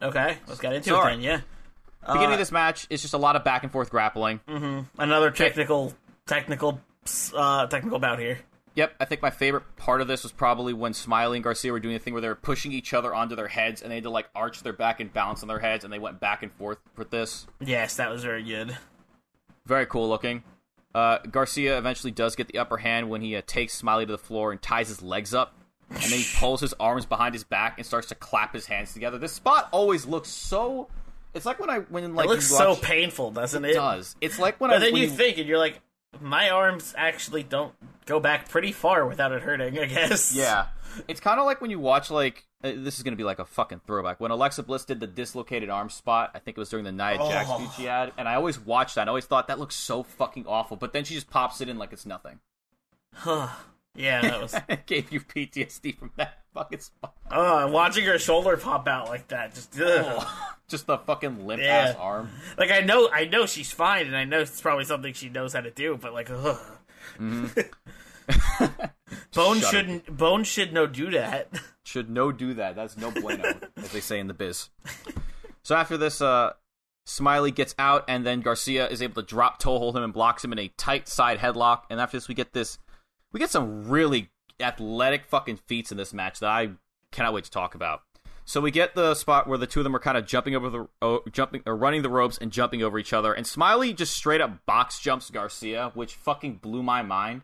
Okay, 0.00 0.38
let's 0.48 0.58
get 0.60 0.72
into 0.72 0.88
So, 0.88 1.00
it 1.02 1.10
then. 1.10 1.20
Yeah. 1.20 1.40
Beginning 2.04 2.30
Uh, 2.30 2.32
of 2.32 2.38
this 2.38 2.50
match 2.50 2.86
is 2.90 3.00
just 3.02 3.14
a 3.14 3.18
lot 3.18 3.36
of 3.36 3.44
back 3.44 3.62
and 3.62 3.70
forth 3.70 3.90
grappling. 3.90 4.40
Another 4.98 5.30
technical, 5.30 5.92
technical, 6.26 6.80
uh, 7.36 7.66
technical 7.66 8.00
bout 8.00 8.18
here. 8.18 8.38
Yep, 8.74 8.94
I 9.00 9.04
think 9.04 9.20
my 9.20 9.30
favorite 9.30 9.76
part 9.76 10.00
of 10.00 10.08
this 10.08 10.22
was 10.22 10.32
probably 10.32 10.72
when 10.72 10.94
Smiley 10.94 11.36
and 11.36 11.44
Garcia 11.44 11.72
were 11.72 11.80
doing 11.80 11.94
the 11.94 11.98
thing 11.98 12.14
where 12.14 12.22
they 12.22 12.28
were 12.28 12.34
pushing 12.34 12.72
each 12.72 12.94
other 12.94 13.14
onto 13.14 13.36
their 13.36 13.48
heads 13.48 13.82
and 13.82 13.90
they 13.90 13.96
had 13.96 14.04
to 14.04 14.10
like 14.10 14.28
arch 14.34 14.62
their 14.62 14.72
back 14.72 15.00
and 15.00 15.12
balance 15.12 15.42
on 15.42 15.48
their 15.48 15.58
heads 15.58 15.84
and 15.84 15.92
they 15.92 15.98
went 15.98 16.20
back 16.20 16.42
and 16.42 16.52
forth 16.52 16.78
with 16.96 17.10
this. 17.10 17.46
Yes, 17.60 17.96
that 17.96 18.10
was 18.10 18.24
very 18.24 18.42
good. 18.42 18.76
Very 19.66 19.84
cool 19.86 20.08
looking. 20.08 20.42
Uh, 20.94 21.18
Garcia 21.30 21.78
eventually 21.78 22.10
does 22.10 22.34
get 22.34 22.48
the 22.48 22.58
upper 22.58 22.78
hand 22.78 23.08
when 23.08 23.20
he 23.20 23.36
uh, 23.36 23.42
takes 23.46 23.74
Smiley 23.74 24.06
to 24.06 24.12
the 24.12 24.18
floor 24.18 24.52
and 24.52 24.60
ties 24.60 24.88
his 24.88 25.02
legs 25.02 25.34
up. 25.34 25.54
And 25.90 26.02
then 26.02 26.18
he 26.18 26.26
pulls 26.38 26.60
his 26.60 26.74
arms 26.80 27.04
behind 27.04 27.34
his 27.34 27.44
back 27.44 27.78
and 27.78 27.86
starts 27.86 28.08
to 28.08 28.14
clap 28.14 28.54
his 28.54 28.66
hands 28.66 28.94
together. 28.94 29.18
This 29.18 29.32
spot 29.32 29.68
always 29.72 30.06
looks 30.06 30.28
so. 30.30 30.88
It's 31.34 31.46
like 31.46 31.60
when 31.60 31.70
I 31.70 31.78
when 31.78 32.14
like 32.14 32.26
it 32.26 32.28
looks 32.28 32.50
you 32.50 32.56
so 32.56 32.76
painful, 32.76 33.30
doesn't 33.30 33.64
it? 33.64 33.70
It 33.70 33.74
does. 33.74 34.16
It's 34.20 34.38
like 34.38 34.60
when 34.60 34.70
I 34.70 34.78
then 34.78 34.92
when 34.92 35.02
you 35.02 35.08
think, 35.08 35.38
and 35.38 35.48
you're 35.48 35.58
like, 35.58 35.80
my 36.20 36.50
arms 36.50 36.94
actually 36.96 37.42
don't 37.42 37.74
go 38.06 38.20
back 38.20 38.48
pretty 38.48 38.72
far 38.72 39.06
without 39.06 39.32
it 39.32 39.42
hurting. 39.42 39.78
I 39.78 39.86
guess. 39.86 40.34
Yeah. 40.34 40.66
It's 41.08 41.20
kind 41.20 41.40
of 41.40 41.46
like 41.46 41.60
when 41.60 41.70
you 41.70 41.78
watch 41.78 42.10
like 42.10 42.44
uh, 42.62 42.72
this 42.76 42.98
is 42.98 43.02
gonna 43.02 43.16
be 43.16 43.24
like 43.24 43.38
a 43.38 43.44
fucking 43.44 43.80
throwback. 43.86 44.20
When 44.20 44.30
Alexa 44.30 44.62
Bliss 44.62 44.84
did 44.84 45.00
the 45.00 45.06
dislocated 45.06 45.70
arm 45.70 45.88
spot, 45.90 46.30
I 46.34 46.38
think 46.38 46.56
it 46.56 46.60
was 46.60 46.68
during 46.68 46.84
the 46.84 46.92
Nia 46.92 47.16
Jax 47.16 47.48
Oh. 47.50 47.74
she 47.76 47.84
had, 47.84 48.12
and 48.18 48.28
I 48.28 48.34
always 48.34 48.60
watched 48.60 48.94
that. 48.96 49.02
and 49.02 49.10
I 49.10 49.12
always 49.12 49.24
thought 49.24 49.48
that 49.48 49.58
looks 49.58 49.74
so 49.74 50.02
fucking 50.02 50.44
awful, 50.46 50.76
but 50.76 50.92
then 50.92 51.04
she 51.04 51.14
just 51.14 51.30
pops 51.30 51.60
it 51.60 51.68
in 51.68 51.78
like 51.78 51.92
it's 51.92 52.04
nothing. 52.06 52.40
Yeah, 53.94 54.20
that 54.22 54.40
was. 54.42 54.54
it 54.68 54.86
gave 54.86 55.12
you 55.12 55.20
PTSD 55.20 55.96
from 55.98 56.10
that 56.16 56.38
fucking 56.54 56.80
spot. 56.80 57.14
uh, 57.30 57.68
watching 57.70 58.04
her 58.06 58.18
shoulder 58.18 58.56
pop 58.56 58.86
out 58.88 59.08
like 59.08 59.28
that, 59.28 59.54
just 59.54 59.78
ugh. 59.80 60.26
Just 60.68 60.86
the 60.86 60.96
fucking 60.96 61.46
limp 61.46 61.60
Yeah. 61.62 61.88
ass 61.90 61.96
arm. 61.96 62.30
like 62.56 62.70
I 62.70 62.80
know, 62.80 63.10
I 63.12 63.26
know 63.26 63.44
she's 63.44 63.70
fine, 63.70 64.06
and 64.06 64.16
I 64.16 64.24
know 64.24 64.40
it's 64.40 64.58
probably 64.60 64.84
something 64.86 65.12
she 65.12 65.28
knows 65.28 65.52
how 65.52 65.60
to 65.60 65.70
do, 65.70 65.98
but 66.00 66.14
like, 66.14 66.30
ugh. 66.30 66.58
Bone 69.34 69.58
Shut 69.60 69.70
shouldn't. 69.70 70.16
Bone 70.16 70.44
should 70.44 70.72
no 70.72 70.86
do 70.86 71.10
that. 71.10 71.48
Should 71.84 72.08
no 72.08 72.32
do 72.32 72.54
that. 72.54 72.76
That's 72.76 72.96
no 72.96 73.10
bueno, 73.10 73.52
as 73.76 73.90
they 73.92 74.00
say 74.00 74.18
in 74.18 74.28
the 74.28 74.34
biz. 74.34 74.70
So 75.62 75.74
after 75.74 75.96
this, 75.98 76.22
uh, 76.22 76.52
Smiley 77.04 77.50
gets 77.50 77.74
out, 77.78 78.04
and 78.08 78.24
then 78.24 78.40
Garcia 78.40 78.88
is 78.88 79.02
able 79.02 79.20
to 79.20 79.28
drop 79.28 79.58
toe 79.58 79.78
hold 79.78 79.96
him 79.96 80.02
and 80.04 80.12
blocks 80.12 80.44
him 80.44 80.52
in 80.52 80.58
a 80.58 80.68
tight 80.78 81.08
side 81.08 81.38
headlock. 81.38 81.82
And 81.90 82.00
after 82.00 82.16
this, 82.16 82.28
we 82.28 82.34
get 82.34 82.52
this, 82.52 82.78
we 83.32 83.40
get 83.40 83.50
some 83.50 83.88
really 83.88 84.30
athletic 84.60 85.26
fucking 85.26 85.58
feats 85.66 85.90
in 85.90 85.98
this 85.98 86.12
match 86.12 86.40
that 86.40 86.50
I 86.50 86.70
cannot 87.10 87.34
wait 87.34 87.44
to 87.44 87.50
talk 87.50 87.74
about. 87.74 88.02
So 88.44 88.60
we 88.60 88.70
get 88.70 88.94
the 88.94 89.14
spot 89.14 89.46
where 89.46 89.58
the 89.58 89.66
two 89.66 89.80
of 89.80 89.84
them 89.84 89.94
are 89.94 90.00
kind 90.00 90.18
of 90.18 90.26
jumping 90.26 90.54
over 90.54 90.68
the, 90.68 90.88
oh, 91.00 91.22
jumping 91.30 91.62
or 91.64 91.76
running 91.76 92.02
the 92.02 92.08
ropes 92.08 92.38
and 92.38 92.50
jumping 92.50 92.82
over 92.82 92.98
each 92.98 93.12
other, 93.12 93.32
and 93.32 93.46
Smiley 93.46 93.92
just 93.92 94.14
straight 94.14 94.40
up 94.40 94.66
box 94.66 94.98
jumps 94.98 95.30
Garcia, 95.30 95.92
which 95.94 96.14
fucking 96.14 96.56
blew 96.56 96.82
my 96.82 97.02
mind. 97.02 97.42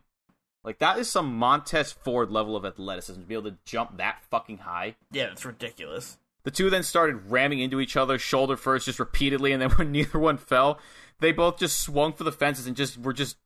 Like 0.64 0.80
that 0.80 0.99
is 0.99 1.09
some 1.09 1.36
Montez 1.36 1.93
Ford 1.93 2.30
level 2.30 2.57
of 2.57 2.64
athleticism 2.64 3.20
to 3.20 3.26
be 3.26 3.34
able 3.34 3.51
to 3.51 3.57
jump 3.64 3.97
that 3.99 4.24
fucking 4.28 4.59
high. 4.59 4.97
yeah, 5.12 5.30
it's 5.30 5.45
ridiculous. 5.45 6.18
The 6.45 6.51
two 6.51 6.70
then 6.70 6.82
started 6.82 7.30
ramming 7.30 7.61
into 7.61 7.80
each 7.80 7.97
other, 7.97 8.18
shoulder 8.18 8.57
first, 8.57 8.86
just 8.86 8.99
repeatedly, 8.99 9.53
and 9.53 9.62
then 9.62 9.70
when 9.76 9.93
neither 9.93 10.18
one 10.18 10.36
fell, 10.36 10.80
they 11.20 11.30
both 11.30 11.59
just 11.59 11.80
swung 11.80 12.12
for 12.12 12.24
the 12.24 12.32
fences 12.32 12.66
and 12.66 12.76
just 12.76 12.99
were 12.99 13.12
just 13.12 13.36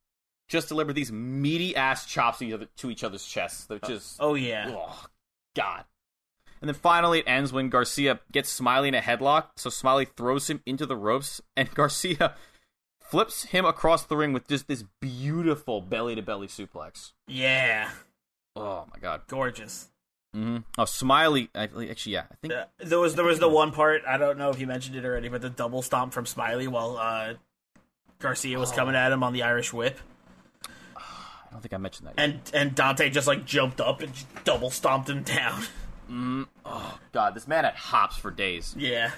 just 0.48 0.68
deliver 0.68 0.92
these 0.92 1.10
meaty 1.12 1.74
ass 1.76 2.06
chops 2.06 2.38
to 2.38 2.44
each, 2.46 2.52
other, 2.54 2.66
to 2.76 2.90
each 2.90 3.04
other's 3.04 3.26
chests. 3.26 3.64
They're 3.66 3.78
just 3.78 4.16
Oh 4.20 4.34
yeah. 4.34 4.66
oh 4.70 5.06
god. 5.56 5.84
And 6.60 6.68
then 6.68 6.74
finally, 6.76 7.18
it 7.20 7.24
ends 7.26 7.52
when 7.52 7.70
Garcia 7.70 8.20
gets 8.30 8.48
Smiley 8.48 8.86
in 8.88 8.94
a 8.94 9.00
headlock. 9.00 9.46
So 9.56 9.68
Smiley 9.68 10.04
throws 10.04 10.48
him 10.48 10.62
into 10.64 10.86
the 10.86 10.96
ropes, 10.96 11.40
and 11.56 11.68
Garcia 11.74 12.34
flips 13.00 13.44
him 13.44 13.64
across 13.64 14.04
the 14.04 14.16
ring 14.16 14.32
with 14.32 14.46
just 14.46 14.68
this 14.68 14.84
beautiful 15.00 15.80
belly 15.80 16.14
to 16.14 16.22
belly 16.22 16.46
suplex. 16.46 17.12
Yeah. 17.26 17.90
Oh 18.54 18.86
my 18.92 19.00
god. 19.00 19.22
Gorgeous. 19.26 19.88
hmm 20.32 20.58
Oh, 20.78 20.84
Smiley. 20.84 21.50
I- 21.54 21.64
Actually, 21.90 22.12
yeah, 22.12 22.24
I 22.30 22.34
think 22.40 22.52
Uh, 22.54 22.64
there 22.78 23.00
was 23.00 23.14
there 23.16 23.24
was 23.24 23.38
the 23.40 23.48
one 23.48 23.72
part 23.72 24.02
I 24.06 24.16
don't 24.16 24.38
know 24.38 24.50
if 24.50 24.60
you 24.60 24.66
mentioned 24.68 24.94
it 24.96 25.04
already, 25.04 25.28
but 25.28 25.40
the 25.40 25.50
double 25.50 25.82
stomp 25.82 26.12
from 26.12 26.26
Smiley 26.26 26.68
while 26.68 26.96
uh, 26.96 27.34
Garcia 28.20 28.58
was 28.58 28.70
coming 28.70 28.94
at 28.94 29.10
him 29.10 29.22
on 29.24 29.32
the 29.32 29.42
Irish 29.42 29.72
Whip, 29.72 29.98
I 31.52 31.54
don't 31.54 31.60
think 31.60 31.74
I 31.74 31.76
mentioned 31.76 32.08
that. 32.08 32.14
Yet. 32.16 32.24
and 32.24 32.40
and 32.54 32.74
Dante 32.74 33.10
just 33.10 33.26
like 33.26 33.44
jumped 33.44 33.78
up 33.80 34.00
and 34.00 34.10
double 34.44 34.70
stomped 34.70 35.08
him 35.08 35.22
down. 35.22 35.62
Mm, 36.10 36.46
oh 36.66 36.98
god, 37.12 37.34
this 37.34 37.48
man 37.48 37.64
had 37.64 37.74
hops 37.74 38.18
for 38.18 38.30
days. 38.30 38.74
yeah. 38.76 39.12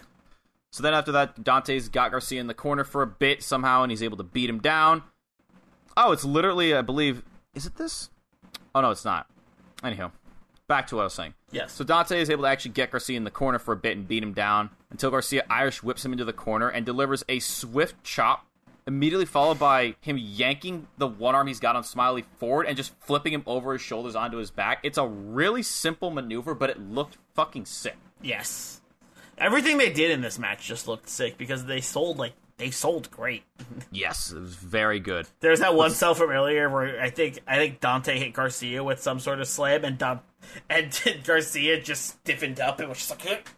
So 0.70 0.82
then 0.82 0.94
after 0.94 1.10
that, 1.12 1.42
Dante's 1.42 1.88
got 1.88 2.12
Garcia 2.12 2.40
in 2.40 2.46
the 2.46 2.54
corner 2.54 2.84
for 2.84 3.02
a 3.02 3.06
bit 3.06 3.42
somehow, 3.42 3.82
and 3.82 3.90
he's 3.90 4.02
able 4.02 4.16
to 4.18 4.22
beat 4.22 4.48
him 4.48 4.60
down. 4.60 5.02
Oh, 5.96 6.12
it's 6.12 6.24
literally, 6.24 6.72
I 6.74 6.82
believe, 6.82 7.24
is 7.54 7.66
it 7.66 7.76
this? 7.76 8.10
Oh 8.76 8.80
no, 8.80 8.90
it's 8.90 9.04
not. 9.04 9.26
Anyhow, 9.82 10.12
back 10.68 10.86
to 10.88 10.96
what 10.96 11.00
I 11.02 11.04
was 11.04 11.14
saying. 11.14 11.34
Yes. 11.50 11.72
So 11.72 11.82
Dante 11.84 12.20
is 12.20 12.30
able 12.30 12.44
to 12.44 12.48
actually 12.48 12.72
get 12.72 12.92
Garcia 12.92 13.16
in 13.16 13.24
the 13.24 13.30
corner 13.30 13.58
for 13.58 13.72
a 13.72 13.76
bit 13.76 13.96
and 13.96 14.06
beat 14.06 14.22
him 14.22 14.32
down 14.34 14.70
until 14.90 15.10
Garcia 15.10 15.44
Irish 15.50 15.82
whips 15.82 16.04
him 16.04 16.12
into 16.12 16.24
the 16.24 16.32
corner 16.32 16.68
and 16.68 16.84
delivers 16.86 17.24
a 17.28 17.40
swift 17.40 18.04
chop 18.04 18.46
immediately 18.86 19.26
followed 19.26 19.58
by 19.58 19.94
him 20.00 20.18
yanking 20.18 20.86
the 20.98 21.06
one 21.06 21.34
arm 21.34 21.46
he's 21.46 21.60
got 21.60 21.76
on 21.76 21.84
Smiley 21.84 22.24
forward 22.36 22.66
and 22.66 22.76
just 22.76 22.92
flipping 23.00 23.32
him 23.32 23.42
over 23.46 23.72
his 23.72 23.82
shoulders 23.82 24.14
onto 24.14 24.36
his 24.38 24.50
back. 24.50 24.80
It's 24.82 24.98
a 24.98 25.06
really 25.06 25.62
simple 25.62 26.10
maneuver, 26.10 26.54
but 26.54 26.70
it 26.70 26.80
looked 26.80 27.18
fucking 27.34 27.66
sick. 27.66 27.96
Yes. 28.22 28.80
Everything 29.38 29.78
they 29.78 29.92
did 29.92 30.10
in 30.10 30.20
this 30.20 30.38
match 30.38 30.66
just 30.66 30.86
looked 30.86 31.08
sick 31.08 31.36
because 31.38 31.64
they 31.64 31.80
sold 31.80 32.18
like 32.18 32.34
they 32.56 32.70
sold 32.70 33.10
great. 33.10 33.42
Yes, 33.90 34.32
it 34.32 34.40
was 34.40 34.56
very 34.56 34.98
good. 34.98 35.28
There's 35.38 35.60
that 35.60 35.74
one 35.74 35.92
cell 35.92 36.14
from 36.14 36.30
earlier 36.30 36.68
where 36.68 37.00
I 37.00 37.10
think 37.10 37.38
I 37.46 37.56
think 37.56 37.80
Dante 37.80 38.18
hit 38.18 38.32
Garcia 38.32 38.82
with 38.82 39.00
some 39.00 39.20
sort 39.20 39.40
of 39.40 39.46
slam 39.46 39.84
and 39.84 39.96
Don, 39.96 40.20
and 40.68 41.00
Garcia 41.24 41.80
just 41.80 42.06
stiffened 42.06 42.58
up 42.58 42.80
and 42.80 42.88
was 42.88 42.98
just 42.98 43.10
like 43.10 43.48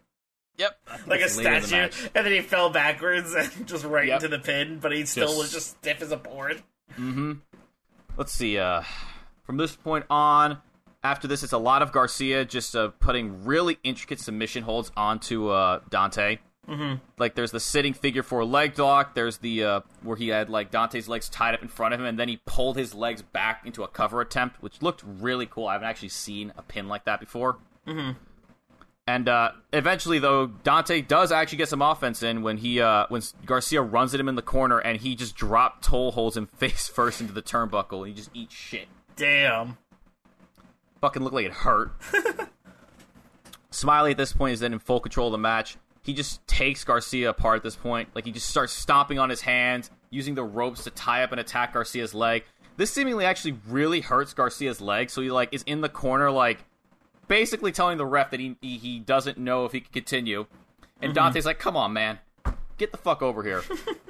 Yep. 0.59 0.79
like 1.07 1.21
a 1.21 1.29
statue, 1.29 1.89
and 2.15 2.27
then 2.27 2.33
he 2.33 2.41
fell 2.41 2.71
backwards 2.71 3.35
and 3.39 3.67
just 3.67 3.85
right 3.85 4.09
Yep. 4.09 4.23
into 4.25 4.37
the 4.37 4.43
pin, 4.43 4.79
but 4.79 4.93
he 4.93 5.05
still 5.07 5.27
Just- 5.29 5.39
was 5.39 5.53
just 5.53 5.69
stiff 5.79 6.03
as 6.03 6.13
a 6.13 6.17
board. 6.17 6.63
Let's 8.17 8.33
see. 8.33 8.59
Uh, 8.59 8.83
from 9.45 9.57
this 9.59 9.77
point 9.77 10.07
on, 10.09 10.59
after 11.05 11.29
this, 11.29 11.43
it's 11.43 11.53
a 11.53 11.59
lot 11.59 11.83
of 11.83 11.93
Garcia 11.93 12.45
just 12.45 12.75
uh, 12.75 12.89
putting 13.01 13.45
really 13.45 13.79
intricate 13.85 14.21
submission 14.21 14.63
holds 14.63 14.91
onto 14.97 15.49
uh, 15.51 15.81
Dante. 15.91 16.39
Mm-hmm. 16.69 16.95
Like 17.19 17.35
there's 17.37 17.53
the 17.53 17.61
sitting 17.61 17.93
figure 17.95 18.25
four 18.25 18.45
leg 18.45 18.77
lock. 18.79 19.15
There's 19.15 19.39
the 19.39 19.63
uh, 19.65 19.81
where 20.03 20.17
he 20.17 20.29
had 20.29 20.51
like 20.51 20.73
Dante's 20.73 21.09
legs 21.09 21.29
tied 21.29 21.55
up 21.55 21.63
in 21.63 21.69
front 21.69 21.95
of 21.95 22.01
him, 22.01 22.07
and 22.07 22.19
then 22.19 22.29
he 22.29 22.41
pulled 22.45 22.77
his 22.77 22.93
legs 22.93 23.23
back 23.23 23.63
into 23.65 23.85
a 23.85 23.89
cover 23.89 24.21
attempt, 24.21 24.61
which 24.63 24.83
looked 24.83 25.05
really 25.07 25.47
cool. 25.47 25.69
I 25.69 25.75
haven't 25.75 25.87
actually 25.89 26.09
seen 26.09 26.53
a 26.57 26.63
pin 26.63 26.89
like 26.89 27.05
that 27.05 27.21
before. 27.21 27.59
Mm-hmm. 27.87 28.19
And 29.09 29.29
uh, 29.29 29.53
eventually, 29.73 30.19
though, 30.19 30.49
Dante 30.49 31.01
does 31.01 31.31
actually 31.31 31.59
get 31.59 31.69
some 31.69 31.81
offense 31.81 32.25
in 32.25 32.43
when 32.43 32.57
he 32.57 32.81
uh, 32.81 33.07
when 33.09 33.23
Garcia 33.45 33.81
runs 33.81 34.13
at 34.15 34.21
him 34.21 34.29
in 34.29 34.35
the 34.35 34.43
corner, 34.43 34.79
and 34.79 35.01
he 35.01 35.15
just 35.15 35.37
drop 35.37 35.81
toe 35.81 36.11
holds 36.11 36.37
him 36.37 36.47
face 36.57 36.89
first 36.89 37.21
into 37.21 37.33
the 37.33 37.43
turnbuckle, 37.43 37.99
and 37.99 38.09
he 38.09 38.15
just 38.15 38.31
eats 38.35 38.55
shit 38.55 38.89
Damn. 39.15 39.79
fucking 41.01 41.23
look 41.23 41.33
like 41.33 41.47
it 41.47 41.53
hurt. 41.53 41.93
Smiley 43.71 44.13
at 44.13 44.17
this 44.17 44.33
point 44.33 44.55
is 44.55 44.61
then 44.61 44.73
in 44.73 44.79
full 44.79 45.01
control 45.01 45.29
of 45.29 45.33
the 45.33 45.39
match. 45.39 45.77
He 46.03 46.13
just 46.13 46.45
takes 46.47 46.83
Garcia 46.83 47.31
apart 47.31 47.59
at 47.59 47.63
this 47.63 47.77
point. 47.77 48.09
Like 48.15 48.25
he 48.25 48.33
just 48.33 48.49
starts 48.49 48.73
stomping 48.73 49.19
on 49.19 49.31
his 49.31 49.41
hands, 49.43 49.91
using 50.11 50.35
the 50.35 50.45
ropes 50.45 50.85
to 50.85 50.91
tie 50.91 51.23
up 51.23 51.31
and 51.31 51.41
attack 51.41 51.75
Garcia's 51.75 52.15
leg. 52.15 52.45
This 52.77 52.91
seemingly 52.91 53.25
actually 53.25 53.59
really 53.69 54.01
hurts 54.01 54.35
Garcia's 54.35 54.81
leg, 54.81 55.11
so 55.11 55.23
he 55.23 55.31
like 55.31 55.51
is 55.53 55.63
in 55.63 55.81
the 55.81 55.89
corner, 55.89 56.31
like 56.31 56.65
basically 57.29 57.73
telling 57.73 57.99
the 57.99 58.07
ref 58.07 58.31
that 58.31 58.41
he 58.41 58.57
he, 58.61 58.99
doesn't 58.99 59.39
know 59.39 59.65
if 59.65 59.73
he 59.73 59.81
can 59.81 59.93
continue. 59.93 60.47
And 61.01 61.15
Dante's 61.15 61.47
like, 61.47 61.59
"Come 61.59 61.77
on, 61.77 61.93
man, 61.93 62.19
get 62.79 62.93
the 62.93 62.99
fuck 62.99 63.23
over 63.23 63.43
here." 63.43 63.63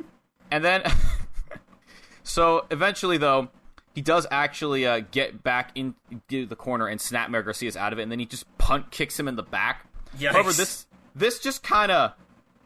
and 0.50 0.64
then, 0.64 0.82
so 2.22 2.66
eventually, 2.70 3.18
though, 3.18 3.48
he 3.94 4.00
does 4.02 4.26
actually 4.30 4.86
uh, 4.86 5.00
get 5.10 5.42
back 5.42 5.76
into 5.76 6.46
the 6.46 6.56
corner 6.56 6.86
and 6.86 7.00
snapmare 7.00 7.44
Garcia's 7.44 7.76
out 7.76 7.92
of 7.92 7.98
it, 7.98 8.02
and 8.02 8.12
then 8.12 8.18
he 8.18 8.26
just 8.26 8.46
punt 8.58 8.90
kicks 8.90 9.18
him 9.18 9.26
in 9.26 9.36
the 9.36 9.42
back. 9.42 9.86
Yikes. 10.18 10.32
However, 10.32 10.52
this 10.52 10.86
this 11.14 11.38
just 11.40 11.62
kind 11.62 11.90
of 11.90 12.12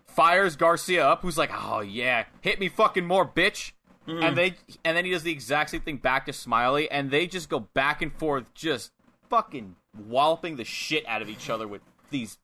fires 0.06 0.56
Garcia 0.56 1.06
up, 1.06 1.22
who's 1.22 1.38
like, 1.38 1.50
"Oh 1.54 1.80
yeah, 1.80 2.24
hit 2.42 2.60
me 2.60 2.68
fucking 2.68 3.06
more, 3.06 3.26
bitch." 3.26 3.72
And 4.06 4.36
they 4.36 4.56
and 4.84 4.96
then 4.96 5.04
he 5.04 5.12
does 5.12 5.22
the 5.22 5.30
exact 5.30 5.70
same 5.70 5.82
thing 5.82 5.98
back 5.98 6.26
to 6.26 6.32
Smiley, 6.32 6.90
and 6.90 7.10
they 7.10 7.26
just 7.26 7.48
go 7.48 7.60
back 7.60 8.02
and 8.02 8.12
forth, 8.12 8.52
just 8.54 8.90
fucking 9.28 9.76
walloping 9.96 10.56
the 10.56 10.64
shit 10.64 11.06
out 11.06 11.22
of 11.22 11.28
each 11.28 11.50
other 11.50 11.66
with 11.66 11.82
these 12.10 12.38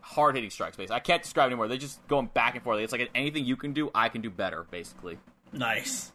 hard 0.00 0.34
hitting 0.34 0.50
strikes. 0.50 0.76
Basically, 0.76 0.96
I 0.96 1.00
can't 1.00 1.22
describe 1.22 1.46
it 1.46 1.52
anymore. 1.52 1.68
They're 1.68 1.76
just 1.76 2.06
going 2.08 2.26
back 2.26 2.54
and 2.54 2.62
forth. 2.62 2.80
It's 2.80 2.92
like 2.92 3.10
anything 3.14 3.44
you 3.44 3.56
can 3.56 3.72
do, 3.72 3.90
I 3.94 4.08
can 4.08 4.20
do 4.20 4.30
better. 4.30 4.66
Basically. 4.70 5.18
Nice. 5.52 6.12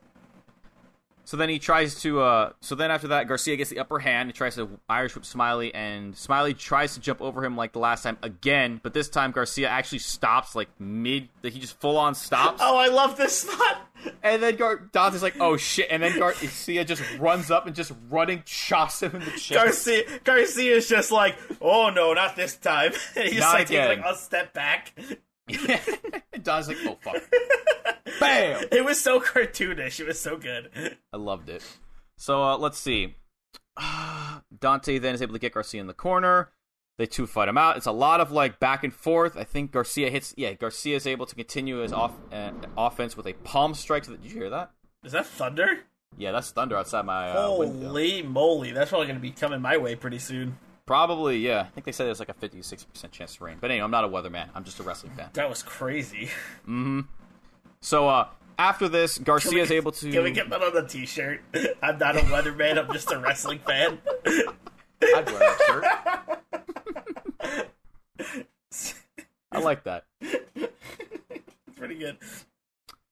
So 1.30 1.38
then 1.38 1.50
he 1.50 1.60
tries 1.60 2.02
to. 2.02 2.22
Uh, 2.22 2.54
so 2.60 2.74
then 2.74 2.90
after 2.90 3.10
that, 3.10 3.28
Garcia 3.28 3.56
gets 3.56 3.70
the 3.70 3.78
upper 3.78 4.00
hand. 4.00 4.30
He 4.30 4.34
tries 4.34 4.56
to 4.56 4.80
Irish 4.90 5.14
whip 5.14 5.24
Smiley, 5.24 5.72
and 5.76 6.18
Smiley 6.18 6.56
tries 6.56 6.96
to 6.96 7.00
jump 7.00 7.22
over 7.22 7.46
him 7.46 7.56
like 7.56 7.72
the 7.72 7.78
last 7.78 8.02
time 8.02 8.18
again. 8.24 8.80
But 8.82 8.96
this 8.96 9.10
time, 9.10 9.30
Garcia 9.30 9.70
actually 9.70 10.00
stops 10.00 10.56
like 10.56 10.70
mid. 10.80 11.30
He 11.44 11.60
just 11.60 11.80
full 11.80 11.98
on 11.98 12.16
stops, 12.16 12.62
Oh, 12.66 12.78
I 12.78 12.88
love 12.88 13.16
this 13.16 13.42
spot. 13.42 13.89
And 14.24 14.42
then 14.42 14.56
Gar- 14.56 14.90
Dante's 14.92 15.24
like, 15.24 15.36
"Oh 15.40 15.58
shit!" 15.58 15.88
And 15.90 16.04
then 16.04 16.18
Garcia 16.18 16.86
just 16.86 17.02
runs 17.18 17.52
up 17.52 17.68
and 17.68 17.76
just 17.76 17.92
running 18.10 18.44
chops 18.46 19.02
him 19.04 19.16
in 19.16 19.22
the 19.22 19.32
chest. 19.32 19.52
Garcia 19.52 20.04
Garcia's 20.24 20.88
just 20.88 21.12
like, 21.12 21.38
oh 21.62 21.90
no, 21.90 22.14
not 22.14 22.36
this 22.36 22.56
time. 22.56 22.94
And 23.16 23.26
he 23.26 23.36
just 23.36 23.42
Not 23.42 23.54
like 23.54 23.68
takes 23.68 23.88
like 23.88 24.06
a 24.06 24.16
step 24.16 24.54
back. 24.54 24.94
and 25.48 26.44
Dante's 26.44 26.68
like, 26.68 26.78
"Oh 26.86 26.98
fuck!" 27.02 27.22
Bam! 28.20 28.66
It 28.72 28.84
was 28.84 29.00
so 29.00 29.20
cartoonish. 29.20 30.00
It 30.00 30.08
was 30.08 30.20
so 30.20 30.38
good. 30.38 30.98
I 31.14 31.18
loved 31.18 31.50
it. 31.50 31.64
So 32.18 32.44
uh, 32.44 32.58
let's 32.58 32.78
see. 32.78 33.16
Dante 34.60 35.00
then 35.00 35.16
is 35.16 35.22
able 35.22 35.34
to 35.34 35.40
get 35.40 35.54
Garcia 35.54 35.82
in 35.82 35.88
the 35.88 35.94
corner. 35.94 36.52
They 37.00 37.06
two 37.06 37.28
fight 37.28 37.48
him 37.48 37.58
out. 37.58 37.78
It's 37.78 37.86
a 37.86 37.94
lot 37.94 38.20
of 38.20 38.34
like 38.34 38.60
back 38.60 38.84
and 38.84 38.94
forth. 38.94 39.38
I 39.38 39.46
think 39.46 39.72
Garcia 39.72 40.10
hits. 40.10 40.34
Yeah, 40.36 40.52
Garcia 40.52 40.98
is 40.98 41.08
able 41.08 41.26
to 41.28 41.34
continue 41.34 41.78
his 41.78 41.94
off 41.94 42.12
uh, 42.30 42.52
offense 42.78 43.16
with 43.16 43.26
a 43.26 43.32
palm 43.32 43.74
strike. 43.74 44.04
To 44.04 44.18
did 44.18 44.26
you 44.26 44.38
hear 44.38 44.50
that? 44.50 44.72
Is 45.06 45.14
that 45.14 45.26
thunder? 45.26 45.86
Yeah, 46.18 46.34
that's 46.34 46.52
thunder 46.52 46.76
outside 46.76 47.06
my 47.06 47.32
uh, 47.32 47.56
window. 47.56 47.88
Holy 47.88 48.22
moly, 48.22 48.72
that's 48.74 48.90
probably 48.90 49.08
gonna 49.08 49.22
be 49.22 49.32
coming 49.32 49.62
my 49.62 49.78
way 49.78 49.96
pretty 49.96 50.20
soon. 50.20 50.58
Probably, 50.86 51.38
yeah. 51.38 51.62
I 51.62 51.70
think 51.70 51.86
they 51.86 51.94
said 51.94 52.08
there's 52.08 52.20
like 52.20 52.28
a 52.28 52.34
50 52.34 52.62
60 52.62 52.90
percent 52.92 53.14
chance 53.14 53.38
to 53.38 53.46
rain. 53.46 53.60
But 53.62 53.72
anyway, 53.72 53.86
I'm 53.86 53.92
not 53.92 54.04
a 54.04 54.10
weatherman. 54.10 54.50
I'm 54.54 54.66
just 54.66 54.82
a 54.82 54.84
wrestling 54.84 55.14
fan. 55.14 55.30
That 55.34 55.48
was 55.48 55.64
crazy. 55.64 56.28
Hmm. 56.66 57.02
So 57.80 58.10
uh, 58.10 58.28
after 58.58 58.90
this, 58.90 59.20
Garcia 59.20 59.64
is 59.64 59.72
able 59.72 59.94
to. 59.94 60.12
Can 60.12 60.24
we 60.24 60.32
get 60.32 60.50
that 60.50 60.62
on 60.62 60.74
the 60.74 60.86
t-shirt? 60.86 61.44
I'm 61.82 61.98
not 61.98 62.18
a 62.18 62.22
weatherman. 62.24 62.78
I'm 62.78 62.92
just 62.92 63.10
a 63.10 63.18
wrestling 63.20 63.60
fan. 63.60 64.00
I'd 64.26 65.26
wear 65.28 65.40
that 65.40 65.64
shirt. 65.66 66.36
I 69.52 69.60
like 69.60 69.84
that. 69.84 70.06
It's 70.22 70.68
pretty 71.78 71.96
good. 71.96 72.18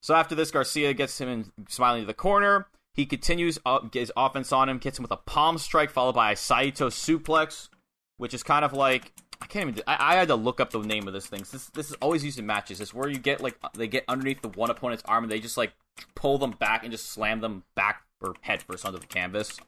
So 0.02 0.14
after 0.16 0.36
this, 0.36 0.52
Garcia 0.52 0.94
gets 0.94 1.20
him 1.20 1.30
in 1.30 1.52
smiling 1.68 2.02
to 2.04 2.08
the 2.08 2.14
corner. 2.14 2.68
He 2.94 3.06
continues 3.06 3.60
uh, 3.66 3.80
his 3.94 4.12
offense 4.16 4.52
on 4.52 4.70
him, 4.70 4.78
gets 4.78 4.98
him 4.98 5.04
with 5.04 5.12
a 5.12 5.18
palm 5.18 5.58
strike 5.58 5.92
followed 5.92 6.16
by 6.16 6.32
a 6.32 6.36
Saito 6.36 6.90
suplex, 6.90 7.70
which 8.18 8.34
is 8.34 8.42
kind 8.44 8.66
of 8.66 8.74
like 8.74 9.14
I 9.42 9.46
can't 9.46 9.70
even. 9.70 9.84
I, 9.86 10.14
I 10.14 10.16
had 10.16 10.30
to 10.30 10.36
look 10.36 10.60
up 10.60 10.72
the 10.72 10.80
name 10.80 11.08
of 11.08 11.14
this 11.14 11.28
thing. 11.28 11.44
This 11.52 11.68
this 11.70 11.90
is 11.90 11.94
always 12.02 12.24
used 12.24 12.40
in 12.40 12.46
matches. 12.46 12.82
It's 12.82 12.94
where 12.94 13.10
you 13.10 13.20
get 13.20 13.42
like 13.42 13.56
they 13.74 13.88
get 13.88 14.04
underneath 14.08 14.42
the 14.42 14.50
one 14.50 14.70
opponent's 14.70 15.04
arm 15.06 15.24
and 15.24 15.32
they 15.32 15.40
just 15.40 15.58
like 15.58 15.74
pull 16.16 16.38
them 16.38 16.52
back 16.52 16.84
and 16.84 16.92
just 16.92 17.10
slam 17.10 17.42
them 17.42 17.64
back 17.76 18.04
or 18.22 18.34
head 18.42 18.64
first 18.64 18.86
onto 18.86 19.00
the 19.00 19.08
canvas. 19.08 19.60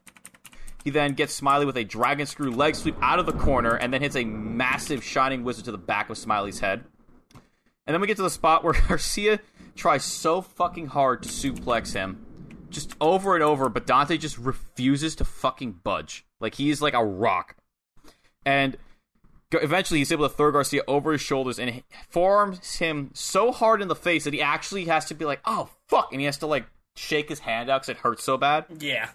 He 0.84 0.89
then 0.89 1.13
gets 1.13 1.34
Smiley 1.34 1.65
with 1.65 1.77
a 1.77 1.84
dragon 1.84 2.25
screw 2.25 2.51
leg 2.51 2.75
sweep 2.75 2.95
out 3.01 3.19
of 3.19 3.25
the 3.25 3.34
corner 3.34 3.75
and 3.75 3.93
then 3.93 4.01
hits 4.01 4.15
a 4.15 4.23
massive 4.23 5.03
shining 5.03 5.43
wizard 5.43 5.65
to 5.65 5.71
the 5.71 5.77
back 5.77 6.09
of 6.09 6.17
Smiley's 6.17 6.59
head. 6.59 6.84
And 7.86 7.93
then 7.93 8.01
we 8.01 8.07
get 8.07 8.17
to 8.17 8.23
the 8.23 8.30
spot 8.30 8.63
where 8.63 8.73
Garcia 8.88 9.39
tries 9.75 10.03
so 10.03 10.41
fucking 10.41 10.88
hard 10.88 11.23
to 11.23 11.30
suplex 11.30 11.93
him, 11.93 12.25
just 12.69 12.95
over 13.01 13.36
and 13.36 13.43
over, 13.43 13.67
but 13.67 13.88
Dante 13.88 14.17
just 14.17 14.38
refuses 14.38 15.15
to 15.15 15.25
fucking 15.25 15.80
budge. 15.84 16.25
Like 16.39 16.55
he's 16.55 16.82
like 16.82 16.93
a 16.93 17.03
rock. 17.03 17.55
And 18.45 18.77
eventually 19.51 19.99
he's 19.99 20.11
able 20.11 20.30
to 20.30 20.36
throw 20.36 20.51
Garcia 20.51 20.84
over 20.88 21.11
his 21.11 21.21
shoulders 21.21 21.59
and 21.59 21.84
forms 22.09 22.77
him 22.77 23.11
so 23.13 23.51
hard 23.51 23.82
in 23.82 23.88
the 23.88 23.95
face 23.95 24.23
that 24.23 24.34
he 24.34 24.41
actually 24.41 24.86
has 24.86 25.05
to 25.05 25.15
be 25.15 25.25
like, 25.25 25.41
oh 25.45 25.69
fuck, 25.88 26.11
and 26.11 26.21
he 26.21 26.25
has 26.25 26.38
to 26.38 26.47
like 26.47 26.65
shake 26.95 27.30
his 27.30 27.39
hand 27.39 27.69
out 27.69 27.82
because 27.82 27.89
it 27.89 27.97
hurts 27.97 28.23
so 28.23 28.38
bad. 28.38 28.65
Yeah. 28.80 29.09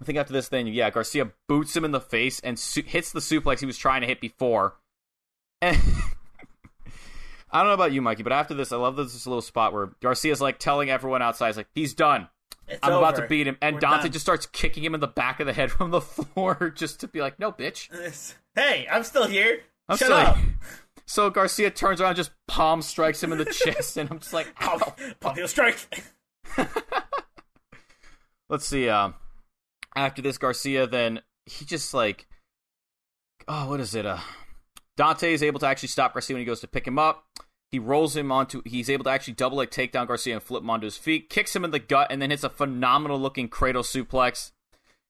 I 0.00 0.04
think 0.04 0.18
after 0.18 0.32
this 0.32 0.48
thing, 0.48 0.66
yeah, 0.68 0.88
Garcia 0.90 1.30
boots 1.48 1.76
him 1.76 1.84
in 1.84 1.90
the 1.90 2.00
face 2.00 2.40
and 2.40 2.58
su- 2.58 2.82
hits 2.86 3.12
the 3.12 3.20
suplex 3.20 3.60
he 3.60 3.66
was 3.66 3.76
trying 3.76 4.00
to 4.00 4.06
hit 4.06 4.20
before. 4.20 4.76
And 5.62 5.76
I 7.52 7.58
don't 7.58 7.66
know 7.66 7.74
about 7.74 7.90
you, 7.92 8.00
Mikey, 8.00 8.22
but 8.22 8.32
after 8.32 8.54
this, 8.54 8.70
I 8.70 8.76
love 8.76 8.94
this 8.94 9.26
little 9.26 9.42
spot 9.42 9.72
where 9.72 9.90
Garcia's 10.00 10.40
like 10.40 10.60
telling 10.60 10.88
everyone 10.88 11.20
outside, 11.20 11.48
he's 11.48 11.56
like, 11.56 11.66
he's 11.74 11.94
done. 11.94 12.28
It's 12.68 12.78
I'm 12.80 12.92
about 12.92 13.16
to 13.16 13.26
beat 13.26 13.48
him. 13.48 13.58
And 13.60 13.74
We're 13.74 13.80
Dante 13.80 14.02
done. 14.04 14.12
just 14.12 14.24
starts 14.24 14.46
kicking 14.46 14.84
him 14.84 14.94
in 14.94 15.00
the 15.00 15.08
back 15.08 15.40
of 15.40 15.46
the 15.48 15.52
head 15.52 15.72
from 15.72 15.90
the 15.90 16.00
floor 16.00 16.72
just 16.76 17.00
to 17.00 17.08
be 17.08 17.20
like, 17.20 17.40
no, 17.40 17.50
bitch. 17.50 18.34
Hey, 18.54 18.86
I'm 18.88 19.02
still 19.02 19.26
here. 19.26 19.62
I'm 19.88 19.96
Shut 19.98 20.06
still- 20.06 20.16
up. 20.16 20.38
So 21.06 21.28
Garcia 21.28 21.70
turns 21.72 22.00
around, 22.00 22.14
just 22.14 22.30
palm 22.46 22.82
strikes 22.82 23.20
him 23.20 23.32
in 23.32 23.38
the 23.38 23.44
chest, 23.52 23.96
and 23.96 24.08
I'm 24.12 24.20
just 24.20 24.32
like, 24.32 24.46
ow. 24.62 24.78
Pop, 24.78 25.00
Popular 25.18 25.48
strike. 25.48 25.76
let's 28.48 28.64
see. 28.66 28.88
Um, 28.88 29.14
after 29.96 30.22
this, 30.22 30.38
Garcia 30.38 30.86
then 30.86 31.20
he 31.46 31.64
just 31.64 31.92
like, 31.94 32.26
oh, 33.48 33.68
what 33.68 33.80
is 33.80 33.94
it? 33.94 34.06
Uh, 34.06 34.18
Dante 34.96 35.32
is 35.32 35.42
able 35.42 35.60
to 35.60 35.66
actually 35.66 35.88
stop 35.88 36.14
Garcia 36.14 36.34
when 36.34 36.40
he 36.40 36.46
goes 36.46 36.60
to 36.60 36.68
pick 36.68 36.86
him 36.86 36.98
up. 36.98 37.24
He 37.70 37.78
rolls 37.78 38.16
him 38.16 38.32
onto. 38.32 38.62
He's 38.64 38.90
able 38.90 39.04
to 39.04 39.10
actually 39.10 39.34
double 39.34 39.58
leg 39.58 39.70
take 39.70 39.92
down 39.92 40.06
Garcia 40.06 40.34
and 40.34 40.42
flip 40.42 40.62
him 40.62 40.70
onto 40.70 40.86
his 40.86 40.96
feet. 40.96 41.30
Kicks 41.30 41.54
him 41.54 41.64
in 41.64 41.70
the 41.70 41.78
gut 41.78 42.08
and 42.10 42.20
then 42.20 42.30
hits 42.30 42.44
a 42.44 42.50
phenomenal 42.50 43.18
looking 43.18 43.48
cradle 43.48 43.82
suplex. 43.82 44.50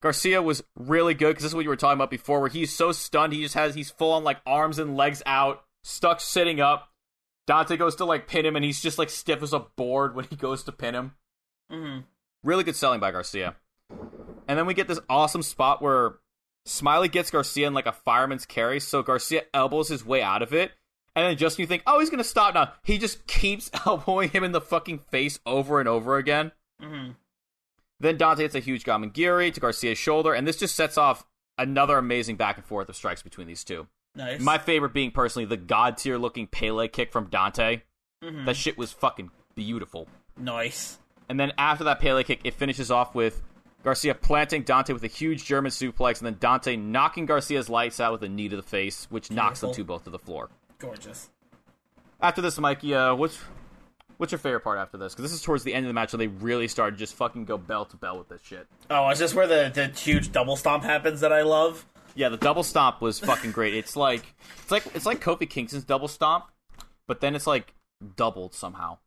Garcia 0.02 0.42
was 0.42 0.62
really 0.76 1.14
good 1.14 1.28
because 1.28 1.42
this 1.42 1.50
is 1.50 1.54
what 1.54 1.64
you 1.64 1.70
were 1.70 1.76
talking 1.76 1.98
about 1.98 2.10
before, 2.10 2.40
where 2.40 2.48
he's 2.48 2.74
so 2.74 2.92
stunned 2.92 3.32
he 3.32 3.42
just 3.42 3.54
has 3.54 3.74
he's 3.74 3.90
full 3.90 4.12
on 4.12 4.24
like 4.24 4.40
arms 4.46 4.78
and 4.78 4.96
legs 4.96 5.22
out, 5.26 5.64
stuck 5.84 6.20
sitting 6.20 6.60
up. 6.60 6.88
Dante 7.46 7.76
goes 7.76 7.96
to 7.96 8.04
like 8.04 8.28
pin 8.28 8.46
him, 8.46 8.56
and 8.56 8.64
he's 8.64 8.80
just 8.80 8.98
like 8.98 9.10
stiff 9.10 9.42
as 9.42 9.52
a 9.52 9.66
board 9.76 10.14
when 10.14 10.26
he 10.26 10.36
goes 10.36 10.62
to 10.64 10.72
pin 10.72 10.94
him. 10.94 11.12
Mm-hmm. 11.70 12.00
Really 12.44 12.64
good 12.64 12.76
selling 12.76 13.00
by 13.00 13.10
Garcia. 13.10 13.56
And 14.50 14.58
then 14.58 14.66
we 14.66 14.74
get 14.74 14.88
this 14.88 14.98
awesome 15.08 15.42
spot 15.42 15.80
where 15.80 16.16
Smiley 16.66 17.06
gets 17.08 17.30
Garcia 17.30 17.68
in 17.68 17.72
like 17.74 17.86
a 17.86 17.92
fireman's 17.92 18.44
carry, 18.46 18.80
so 18.80 19.00
Garcia 19.00 19.42
elbows 19.54 19.88
his 19.88 20.04
way 20.04 20.22
out 20.22 20.42
of 20.42 20.52
it. 20.52 20.72
And 21.14 21.24
then 21.24 21.36
just 21.36 21.56
when 21.56 21.62
you 21.62 21.66
think, 21.68 21.84
oh, 21.86 22.00
he's 22.00 22.10
gonna 22.10 22.24
stop 22.24 22.54
now, 22.54 22.72
he 22.82 22.98
just 22.98 23.26
keeps 23.28 23.70
elbowing 23.86 24.30
him 24.30 24.42
in 24.42 24.50
the 24.50 24.60
fucking 24.60 24.98
face 25.10 25.38
over 25.46 25.78
and 25.78 25.88
over 25.88 26.16
again. 26.16 26.50
Mhm. 26.82 27.14
Then 28.00 28.16
Dante 28.16 28.42
hits 28.42 28.54
a 28.56 28.60
huge 28.60 28.82
Gamengiri 28.84 29.52
to 29.54 29.60
Garcia's 29.60 29.98
shoulder, 29.98 30.32
and 30.32 30.48
this 30.48 30.56
just 30.58 30.74
sets 30.74 30.98
off 30.98 31.24
another 31.58 31.96
amazing 31.98 32.34
back 32.36 32.56
and 32.56 32.64
forth 32.66 32.88
of 32.88 32.96
strikes 32.96 33.22
between 33.22 33.46
these 33.46 33.62
two. 33.62 33.86
Nice. 34.16 34.40
My 34.40 34.58
favorite 34.58 34.92
being 34.94 35.10
personally 35.12 35.46
the 35.46 35.56
god 35.58 35.96
tier 35.96 36.18
looking 36.18 36.46
Pele 36.48 36.88
kick 36.88 37.12
from 37.12 37.26
Dante. 37.26 37.82
Mhm. 38.24 38.46
That 38.46 38.56
shit 38.56 38.76
was 38.76 38.90
fucking 38.92 39.30
beautiful. 39.54 40.08
nice. 40.36 40.98
And 41.28 41.38
then 41.38 41.52
after 41.56 41.84
that 41.84 42.00
Pele 42.00 42.24
kick, 42.24 42.40
it 42.42 42.54
finishes 42.54 42.90
off 42.90 43.14
with 43.14 43.40
Garcia 43.82 44.14
planting 44.14 44.62
Dante 44.62 44.92
with 44.92 45.04
a 45.04 45.08
huge 45.08 45.44
German 45.44 45.70
suplex, 45.70 46.18
and 46.18 46.26
then 46.26 46.36
Dante 46.38 46.76
knocking 46.76 47.26
Garcia's 47.26 47.68
lights 47.68 47.98
out 47.98 48.12
with 48.12 48.22
a 48.22 48.28
knee 48.28 48.48
to 48.48 48.56
the 48.56 48.62
face, 48.62 49.06
which 49.10 49.30
knocks 49.30 49.60
them 49.60 49.72
two 49.72 49.84
both 49.84 50.04
to 50.04 50.10
the 50.10 50.18
floor. 50.18 50.50
Gorgeous. 50.78 51.30
After 52.20 52.42
this, 52.42 52.58
Mikey, 52.58 52.94
uh, 52.94 53.14
what's 53.14 53.38
what's 54.18 54.32
your 54.32 54.38
favorite 54.38 54.60
part 54.60 54.78
after 54.78 54.98
this? 54.98 55.14
Because 55.14 55.30
this 55.30 55.32
is 55.32 55.42
towards 55.42 55.64
the 55.64 55.72
end 55.72 55.86
of 55.86 55.88
the 55.88 55.94
match, 55.94 56.10
so 56.10 56.18
they 56.18 56.26
really 56.26 56.68
started 56.68 56.96
to 56.96 56.98
just 56.98 57.14
fucking 57.14 57.46
go 57.46 57.56
bell 57.56 57.86
to 57.86 57.96
bell 57.96 58.18
with 58.18 58.28
this 58.28 58.42
shit. 58.42 58.66
Oh, 58.90 59.08
is 59.08 59.18
this 59.18 59.34
where 59.34 59.46
the, 59.46 59.70
the 59.72 59.86
huge 59.98 60.30
double 60.30 60.56
stomp 60.56 60.84
happens 60.84 61.20
that 61.20 61.32
I 61.32 61.42
love? 61.42 61.86
Yeah, 62.14 62.28
the 62.28 62.36
double 62.36 62.62
stomp 62.62 63.00
was 63.00 63.18
fucking 63.18 63.52
great. 63.52 63.74
It's 63.74 63.96
like 63.96 64.34
it's 64.62 64.70
like 64.70 64.84
it's 64.94 65.06
like 65.06 65.20
Kofi 65.20 65.48
Kingston's 65.48 65.84
double 65.84 66.08
stomp, 66.08 66.46
but 67.06 67.20
then 67.20 67.34
it's 67.34 67.46
like 67.46 67.72
doubled 68.16 68.52
somehow. 68.52 68.98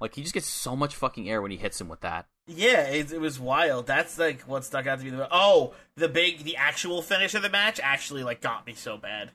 Like 0.00 0.14
he 0.14 0.22
just 0.22 0.34
gets 0.34 0.46
so 0.46 0.74
much 0.74 0.96
fucking 0.96 1.28
air 1.30 1.40
when 1.40 1.50
he 1.50 1.56
hits 1.56 1.80
him 1.80 1.88
with 1.88 2.00
that. 2.00 2.26
Yeah, 2.48 2.82
it, 2.88 3.12
it 3.12 3.20
was 3.20 3.38
wild. 3.38 3.86
That's 3.86 4.18
like 4.18 4.40
what 4.42 4.64
stuck 4.64 4.86
out 4.86 4.98
to 4.98 5.04
me. 5.04 5.10
The 5.10 5.28
oh, 5.30 5.74
the 5.96 6.08
big, 6.08 6.44
the 6.44 6.56
actual 6.56 7.02
finish 7.02 7.34
of 7.34 7.42
the 7.42 7.50
match 7.50 7.78
actually 7.82 8.22
like 8.24 8.40
got 8.40 8.66
me 8.66 8.72
so 8.74 8.96
bad. 8.96 9.30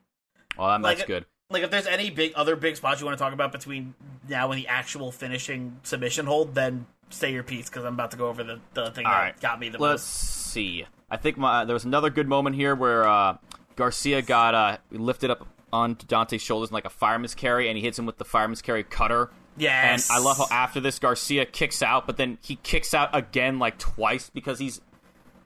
Oh, 0.58 0.68
that, 0.68 0.82
Like- 0.82 0.98
that's 0.98 1.08
good. 1.08 1.26
Like 1.50 1.62
if 1.64 1.70
there's 1.70 1.86
any 1.86 2.10
big 2.10 2.34
other 2.36 2.56
big 2.56 2.76
spots 2.78 3.00
you 3.00 3.06
want 3.06 3.16
to 3.18 3.24
talk 3.24 3.32
about 3.34 3.52
between 3.52 3.94
now 4.28 4.52
and 4.52 4.60
the 4.60 4.68
actual 4.68 5.12
finishing 5.12 5.78
submission 5.84 6.26
hold, 6.26 6.56
then 6.56 6.88
say 7.12 7.32
your 7.32 7.44
piece 7.44 7.70
because 7.70 7.86
I'm 7.86 7.94
about 7.94 8.10
to 8.12 8.18
go 8.18 8.28
over 8.28 8.44
the, 8.44 8.60
the 8.74 8.90
thing 8.90 9.06
All 9.06 9.12
that 9.12 9.20
right. 9.20 9.40
got 9.40 9.60
me 9.60 9.70
the 9.70 9.78
Let's 9.78 10.02
most. 10.02 10.08
see. 10.52 10.86
I 11.12 11.18
think 11.18 11.38
my, 11.38 11.64
there 11.66 11.76
was 11.76 11.86
another 11.86 12.10
good 12.10 12.28
moment 12.28 12.56
here 12.56 12.74
where 12.74 13.08
uh, 13.08 13.38
Garcia 13.76 14.24
got 14.24 14.56
uh, 14.56 14.78
lifted 14.90 15.30
up 15.30 15.48
onto 15.72 16.08
Dante's 16.08 16.42
shoulders 16.42 16.70
in 16.70 16.74
like 16.74 16.86
a 16.86 16.90
fireman's 16.90 17.36
carry, 17.36 17.68
and 17.68 17.78
he 17.78 17.84
hits 17.84 18.00
him 18.00 18.08
with 18.08 18.18
the 18.18 18.26
fireman's 18.26 18.64
carry 18.64 18.84
cutter. 18.84 19.30
Yes, 19.58 20.10
And 20.10 20.18
I 20.18 20.20
love 20.24 20.38
how 20.38 20.48
after 20.52 20.80
this 20.80 21.00
Garcia 21.00 21.46
kicks 21.46 21.82
out, 21.82 22.08
but 22.08 22.18
then 22.18 22.38
he 22.42 22.56
kicks 22.58 22.94
out 22.94 23.16
again 23.16 23.60
like 23.60 23.78
twice 23.78 24.30
because 24.30 24.60
he's 24.60 24.82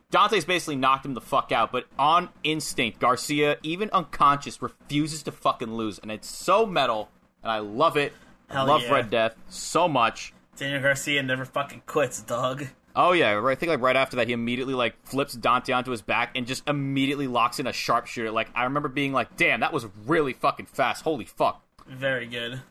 Dante's 0.10 0.46
basically 0.46 0.78
knocked 0.78 1.06
him 1.06 1.14
the 1.14 1.22
fuck 1.22 1.52
out, 1.52 1.72
but 1.72 1.86
on 2.00 2.30
instinct, 2.44 3.00
Garcia, 3.00 3.58
even 3.62 3.90
unconscious, 3.92 4.62
refuses 4.62 5.22
to 5.24 5.34
fucking 5.34 5.74
lose, 5.74 6.00
and 6.00 6.10
it's 6.10 6.30
so 6.30 6.66
metal, 6.66 7.10
and 7.44 7.52
I 7.52 7.60
love 7.60 7.98
it. 7.98 8.14
I 8.50 8.54
Hell 8.54 8.68
love 8.68 8.84
yeah. 8.84 8.94
Red 8.94 9.10
Death 9.10 9.36
so 9.50 9.90
much. 9.90 10.34
Daniel 10.56 10.82
Garcia 10.82 11.22
never 11.24 11.44
fucking 11.44 11.84
quits, 11.86 12.22
dog. 12.22 12.68
Oh 12.96 13.12
yeah, 13.12 13.34
right. 13.34 13.52
I 13.52 13.60
think 13.60 13.70
like 13.70 13.82
right 13.82 13.96
after 13.96 14.16
that, 14.16 14.28
he 14.28 14.34
immediately 14.34 14.74
like 14.74 14.96
flips 15.06 15.34
Dante 15.34 15.74
onto 15.74 15.92
his 15.92 16.02
back 16.02 16.32
and 16.36 16.48
just 16.48 16.68
immediately 16.68 17.28
locks 17.28 17.60
in 17.60 17.68
a 17.68 17.74
sharpshooter. 17.74 18.32
Like 18.32 18.50
I 18.56 18.64
remember 18.64 18.90
being 18.90 19.14
like, 19.14 19.36
"Damn, 19.36 19.60
that 19.60 19.72
was 19.74 19.86
really 20.06 20.34
fucking 20.34 20.66
fast. 20.68 21.04
Holy 21.04 21.26
fuck!" 21.26 21.62
Very 21.86 22.26
good. 22.26 22.62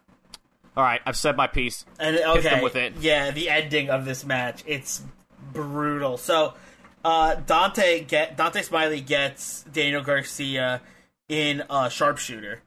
All 0.76 0.82
right, 0.84 1.00
I've 1.06 1.16
said 1.16 1.36
my 1.36 1.46
piece. 1.46 1.84
And 1.98 2.18
okay, 2.18 2.62
with 2.62 2.76
it. 2.76 2.94
yeah, 3.00 3.30
the 3.30 3.48
ending 3.48 3.88
of 3.90 4.04
this 4.04 4.24
match, 4.26 4.62
it's 4.66 5.02
brutal. 5.52 6.18
So, 6.18 6.54
uh, 7.04 7.36
Dante 7.36 8.00
get 8.04 8.36
Dante 8.36 8.62
Smiley 8.62 9.00
gets 9.00 9.62
Daniel 9.72 10.02
Garcia 10.02 10.82
in 11.28 11.62
a 11.70 11.88
sharpshooter, 11.90 12.62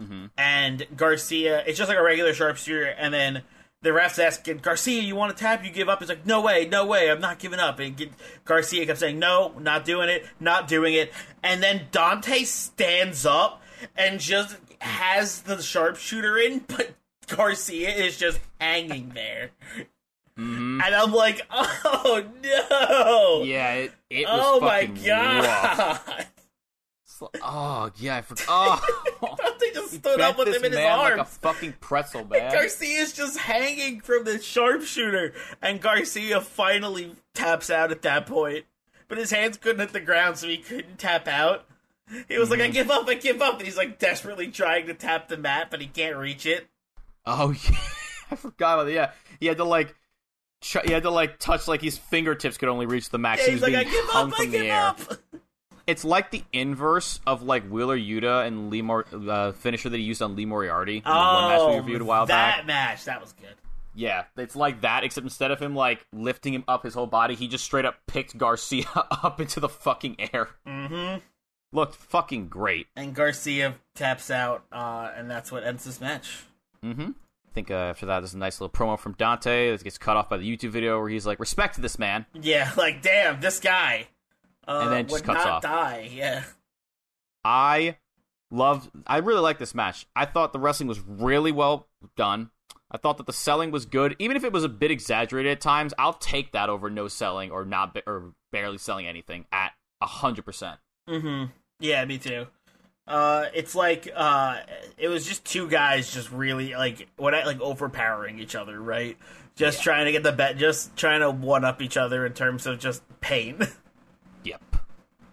Mm-hmm. 0.00 0.26
and 0.36 0.86
Garcia, 0.94 1.62
it's 1.66 1.78
just 1.78 1.88
like 1.88 1.98
a 1.98 2.02
regular 2.02 2.34
sharpshooter, 2.34 2.84
and 2.86 3.14
then 3.14 3.42
the 3.80 3.90
refs 3.90 4.22
asking 4.22 4.58
Garcia, 4.58 5.00
"You 5.00 5.14
want 5.16 5.34
to 5.36 5.42
tap? 5.42 5.64
You 5.64 5.70
give 5.70 5.88
up?" 5.88 6.00
He's 6.00 6.08
like, 6.10 6.26
"No 6.26 6.40
way, 6.42 6.66
no 6.70 6.84
way, 6.84 7.10
I'm 7.10 7.20
not 7.20 7.38
giving 7.38 7.58
up." 7.60 7.78
And 7.78 7.96
get, 7.96 8.10
Garcia 8.44 8.84
kept 8.84 8.98
saying, 8.98 9.18
"No, 9.18 9.52
not 9.58 9.84
doing 9.86 10.08
it, 10.10 10.26
not 10.38 10.68
doing 10.68 10.92
it," 10.94 11.12
and 11.42 11.62
then 11.62 11.86
Dante 11.92 12.44
stands 12.44 13.24
up 13.24 13.62
and 13.96 14.20
just 14.20 14.56
has 14.80 15.42
the 15.42 15.62
sharpshooter 15.62 16.36
in, 16.36 16.58
but 16.66 16.90
Garcia 17.26 17.90
is 17.90 18.16
just 18.16 18.40
hanging 18.60 19.10
there. 19.10 19.50
Mm-hmm. 20.38 20.80
And 20.84 20.94
I'm 20.94 21.12
like, 21.12 21.40
oh 21.50 22.24
no! 22.42 23.42
Yeah, 23.44 23.74
it, 23.74 23.92
it 24.10 24.26
was 24.26 24.40
oh 24.42 24.60
my 24.60 24.84
god! 24.84 26.26
Oh 27.42 27.90
yeah, 27.96 28.16
I 28.16 28.20
forgot. 28.22 28.44
Oh, 28.48 29.36
Dante 29.38 29.72
just 29.72 29.94
stood 29.94 30.20
up 30.20 30.36
with 30.38 30.48
him 30.48 30.64
in 30.64 30.72
his 30.72 30.80
arms. 30.80 31.16
like 31.16 31.26
a 31.26 31.30
fucking 31.30 31.74
pretzel, 31.80 32.26
man. 32.26 32.52
Garcia's 32.52 33.12
just 33.14 33.38
hanging 33.38 34.00
from 34.00 34.24
the 34.24 34.38
sharpshooter, 34.38 35.32
and 35.62 35.80
Garcia 35.80 36.40
finally 36.42 37.16
taps 37.34 37.70
out 37.70 37.90
at 37.90 38.02
that 38.02 38.26
point. 38.26 38.66
But 39.08 39.18
his 39.18 39.30
hands 39.30 39.56
couldn't 39.56 39.80
hit 39.80 39.92
the 39.92 40.00
ground, 40.00 40.36
so 40.36 40.48
he 40.48 40.58
couldn't 40.58 40.98
tap 40.98 41.28
out. 41.28 41.64
He 42.28 42.38
was 42.38 42.50
like, 42.50 42.60
Mm-hmm. 42.60 42.68
I 42.70 42.72
give 42.72 42.90
up, 42.90 43.08
I 43.08 43.14
give 43.14 43.40
up. 43.40 43.54
And 43.58 43.62
he's 43.62 43.76
like 43.76 43.98
desperately 43.98 44.48
trying 44.48 44.86
to 44.86 44.94
tap 44.94 45.28
the 45.28 45.36
mat, 45.36 45.68
but 45.70 45.80
he 45.80 45.86
can't 45.86 46.16
reach 46.16 46.44
it. 46.44 46.66
Oh 47.26 47.50
yeah, 47.70 47.76
I 48.30 48.36
forgot 48.36 48.74
about 48.74 48.84
that. 48.86 48.92
Yeah, 48.92 49.10
he 49.40 49.46
had 49.46 49.56
to 49.58 49.64
like, 49.64 49.94
ch- 50.60 50.76
he 50.84 50.92
had 50.92 51.02
to 51.04 51.10
like 51.10 51.38
touch 51.38 51.66
like 51.68 51.82
his 51.82 51.98
fingertips 51.98 52.56
could 52.58 52.68
only 52.68 52.86
reach 52.86 53.10
the 53.10 53.18
max. 53.18 53.42
Yeah, 53.42 53.48
he 53.48 53.52
was 53.54 53.62
like, 53.62 53.74
I 53.74 53.82
being 53.84 53.94
give 53.94 54.04
hung 54.06 54.28
up, 54.32 54.34
I 54.40 54.42
from 54.44 54.50
the 54.52 54.58
give 54.58 54.66
air. 54.66 54.82
up. 54.82 54.98
It's 55.86 56.04
like 56.04 56.32
the 56.32 56.42
inverse 56.52 57.20
of 57.26 57.42
like 57.42 57.68
Wheeler 57.68 57.96
Yuta 57.96 58.44
and 58.46 58.70
Lee 58.70 58.82
Mor- 58.82 59.06
uh, 59.12 59.52
finisher 59.52 59.88
that 59.88 59.96
he 59.96 60.02
used 60.02 60.20
on 60.20 60.34
Lee 60.34 60.44
Moriarty. 60.44 60.96
in 60.96 61.02
the 61.04 61.10
one 61.10 61.48
match 61.48 61.70
we 61.70 61.76
reviewed 61.76 62.00
a 62.00 62.04
while 62.04 62.24
Oh, 62.24 62.26
that 62.26 62.56
back. 62.58 62.66
match, 62.66 63.04
that 63.04 63.20
was 63.20 63.32
good. 63.34 63.54
Yeah, 63.94 64.24
it's 64.36 64.56
like 64.56 64.80
that, 64.82 65.04
except 65.04 65.24
instead 65.24 65.52
of 65.52 65.60
him 65.62 65.74
like 65.76 66.04
lifting 66.12 66.52
him 66.54 66.64
up 66.68 66.82
his 66.82 66.92
whole 66.94 67.06
body, 67.06 67.34
he 67.36 67.46
just 67.48 67.64
straight 67.64 67.84
up 67.84 67.94
picked 68.08 68.36
Garcia 68.36 68.84
up 68.94 69.40
into 69.40 69.58
the 69.60 69.68
fucking 69.68 70.16
air. 70.18 70.48
Mm-hmm. 70.66 71.20
Looked 71.72 71.94
fucking 71.94 72.48
great. 72.48 72.88
And 72.96 73.14
Garcia 73.14 73.76
taps 73.94 74.30
out, 74.30 74.64
uh, 74.72 75.12
and 75.16 75.30
that's 75.30 75.50
what 75.52 75.62
ends 75.64 75.84
this 75.84 76.00
match. 76.00 76.44
Mm-hmm. 76.86 77.10
I 77.10 77.52
think 77.54 77.70
uh, 77.70 77.74
after 77.74 78.06
that, 78.06 78.20
there's 78.20 78.34
a 78.34 78.38
nice 78.38 78.60
little 78.60 78.72
promo 78.72 78.98
from 78.98 79.12
Dante 79.14 79.70
that 79.70 79.82
gets 79.82 79.98
cut 79.98 80.16
off 80.16 80.28
by 80.28 80.36
the 80.36 80.44
YouTube 80.56 80.70
video 80.70 80.98
where 81.00 81.08
he's 81.08 81.26
like, 81.26 81.40
"Respect 81.40 81.80
this 81.80 81.98
man." 81.98 82.26
Yeah, 82.34 82.70
like 82.76 83.02
damn, 83.02 83.40
this 83.40 83.58
guy. 83.60 84.08
Uh, 84.68 84.80
And 84.82 84.92
then 84.92 85.06
just 85.08 85.24
cuts 85.24 85.44
not 85.44 85.48
off. 85.48 85.62
die. 85.62 86.10
Yeah. 86.12 86.44
I 87.44 87.96
loved. 88.50 88.90
I 89.06 89.18
really 89.18 89.40
like 89.40 89.58
this 89.58 89.74
match. 89.74 90.06
I 90.16 90.24
thought 90.24 90.52
the 90.52 90.58
wrestling 90.58 90.88
was 90.88 91.00
really 91.00 91.52
well 91.52 91.88
done. 92.16 92.50
I 92.90 92.98
thought 92.98 93.16
that 93.18 93.26
the 93.26 93.32
selling 93.32 93.70
was 93.70 93.84
good, 93.84 94.14
even 94.18 94.36
if 94.36 94.44
it 94.44 94.52
was 94.52 94.64
a 94.64 94.68
bit 94.68 94.90
exaggerated 94.90 95.52
at 95.52 95.60
times. 95.60 95.92
I'll 95.98 96.12
take 96.14 96.52
that 96.52 96.68
over 96.68 96.88
no 96.90 97.08
selling 97.08 97.50
or 97.50 97.64
not 97.64 97.96
or 98.06 98.32
barely 98.52 98.78
selling 98.78 99.06
anything 99.06 99.46
at 99.52 99.72
hundred 100.02 100.44
percent. 100.44 100.78
Mm-hmm. 101.08 101.50
Yeah, 101.80 102.04
me 102.04 102.18
too. 102.18 102.46
Uh, 103.06 103.46
it's 103.54 103.74
like 103.74 104.08
uh, 104.14 104.58
it 104.98 105.08
was 105.08 105.26
just 105.26 105.44
two 105.44 105.68
guys 105.68 106.12
just 106.12 106.30
really 106.32 106.74
like 106.74 107.08
what 107.16 107.34
I 107.34 107.44
like 107.44 107.60
overpowering 107.60 108.38
each 108.38 108.56
other, 108.56 108.80
right? 108.80 109.16
Just 109.54 109.82
trying 109.82 110.06
to 110.06 110.12
get 110.12 110.22
the 110.22 110.32
bet, 110.32 110.58
just 110.58 110.96
trying 110.96 111.20
to 111.20 111.30
one 111.30 111.64
up 111.64 111.80
each 111.80 111.96
other 111.96 112.26
in 112.26 112.32
terms 112.32 112.66
of 112.66 112.78
just 112.78 113.02
pain. 113.20 113.58
Yep. 114.44 114.76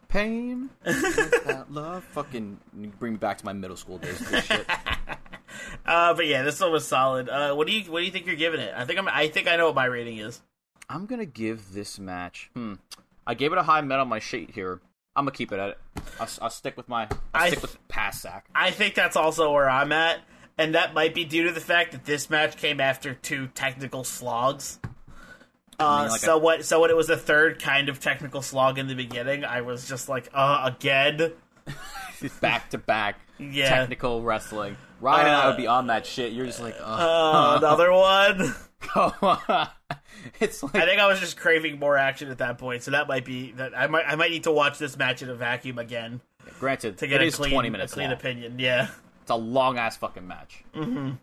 Pain. 0.07 0.71
without 0.85 1.71
love. 1.71 2.03
Fucking 2.05 2.59
bring 2.97 3.13
me 3.13 3.17
back 3.19 3.37
to 3.37 3.45
my 3.45 3.53
middle 3.53 3.77
school 3.77 3.99
days. 3.99 4.19
This 4.31 4.45
shit. 4.45 4.67
uh, 5.85 6.15
but 6.15 6.25
yeah, 6.25 6.41
this 6.41 6.59
one 6.59 6.71
was 6.71 6.87
solid. 6.87 7.29
Uh, 7.29 7.53
what 7.53 7.67
do 7.67 7.73
you 7.73 7.91
what 7.91 7.99
do 7.99 8.05
you 8.05 8.11
think 8.11 8.25
you're 8.25 8.35
giving 8.35 8.59
it? 8.59 8.73
I 8.75 8.85
think 8.85 8.97
I'm 8.97 9.07
I 9.07 9.27
think 9.27 9.47
I 9.47 9.55
know 9.55 9.67
what 9.67 9.75
my 9.75 9.85
rating 9.85 10.17
is. 10.17 10.41
I'm 10.89 11.05
gonna 11.05 11.27
give 11.27 11.73
this 11.73 11.99
match. 11.99 12.49
Hmm. 12.55 12.75
I 13.27 13.35
gave 13.35 13.51
it 13.51 13.59
a 13.59 13.63
high 13.63 13.81
met 13.81 13.99
on 13.99 14.07
my 14.07 14.19
sheet 14.19 14.51
here. 14.51 14.81
I'm 15.15 15.25
gonna 15.25 15.31
keep 15.35 15.51
it 15.51 15.59
at 15.59 15.69
it. 15.69 15.77
I'll, 16.19 16.29
I'll 16.41 16.49
stick 16.49 16.75
with 16.77 16.89
my. 16.89 17.03
I'll 17.33 17.43
I- 17.43 17.47
stick 17.49 17.61
with 17.61 17.87
pass 17.87 18.21
sack. 18.21 18.45
I 18.55 18.71
think 18.71 18.95
that's 18.95 19.15
also 19.15 19.51
where 19.53 19.69
I'm 19.69 19.91
at, 19.91 20.19
and 20.57 20.75
that 20.75 20.93
might 20.93 21.13
be 21.13 21.23
due 21.25 21.43
to 21.45 21.51
the 21.51 21.61
fact 21.61 21.91
that 21.91 22.05
this 22.05 22.29
match 22.29 22.57
came 22.57 22.79
after 22.79 23.13
two 23.13 23.47
technical 23.47 24.03
slogs. 24.03 24.79
Uh, 25.79 26.01
mean, 26.03 26.11
like 26.11 26.21
so 26.21 26.35
a- 26.35 26.39
what? 26.39 26.65
So 26.65 26.79
when 26.81 26.89
it 26.89 26.95
was 26.97 27.07
the 27.07 27.17
third 27.17 27.61
kind 27.61 27.89
of 27.89 27.99
technical 27.99 28.41
slog 28.41 28.77
in 28.77 28.87
the 28.87 28.95
beginning, 28.95 29.43
I 29.45 29.61
was 29.61 29.87
just 29.87 30.09
like, 30.09 30.29
uh, 30.33 30.71
again. 30.75 31.31
Back 32.41 32.69
to 32.69 32.77
back. 32.77 33.19
Yeah. 33.37 33.67
Technical 33.67 34.21
wrestling. 34.21 34.77
Ryan 35.01 35.25
and 35.27 35.35
I 35.35 35.43
Uh, 35.43 35.47
would 35.49 35.57
be 35.57 35.67
on 35.67 35.87
that 35.87 36.05
shit. 36.05 36.31
You're 36.31 36.45
just 36.45 36.61
like, 36.61 36.75
Uh, 36.79 36.97
oh, 36.99 37.57
another 37.57 37.91
one. 37.91 38.55
it's 40.39 40.63
like 40.63 40.75
I 40.75 40.85
think 40.85 40.99
I 40.99 41.07
was 41.07 41.19
just 41.19 41.37
craving 41.37 41.79
more 41.79 41.97
action 41.97 42.29
at 42.29 42.37
that 42.39 42.57
point, 42.57 42.83
so 42.83 42.91
that 42.91 43.07
might 43.07 43.25
be 43.25 43.51
that. 43.53 43.77
I 43.77 43.87
might 43.87 44.05
I 44.07 44.15
might 44.15 44.31
need 44.31 44.43
to 44.43 44.51
watch 44.51 44.77
this 44.77 44.97
match 44.97 45.21
in 45.21 45.29
a 45.29 45.35
vacuum 45.35 45.79
again 45.79 46.21
granted 46.59 46.97
to 46.99 47.07
get 47.07 47.21
it 47.21 47.25
a 47.25 47.27
is 47.27 47.35
clean, 47.35 47.51
20 47.51 47.67
a 47.67 47.71
minutes 47.71 47.93
clean 47.93 48.07
long. 48.09 48.17
opinion. 48.17 48.59
Yeah. 48.59 48.89
It's 49.21 49.31
a 49.31 49.35
long 49.35 49.77
ass 49.77 49.97
fucking 49.97 50.27
match. 50.27 50.63
a 50.73 50.79
good 50.79 51.17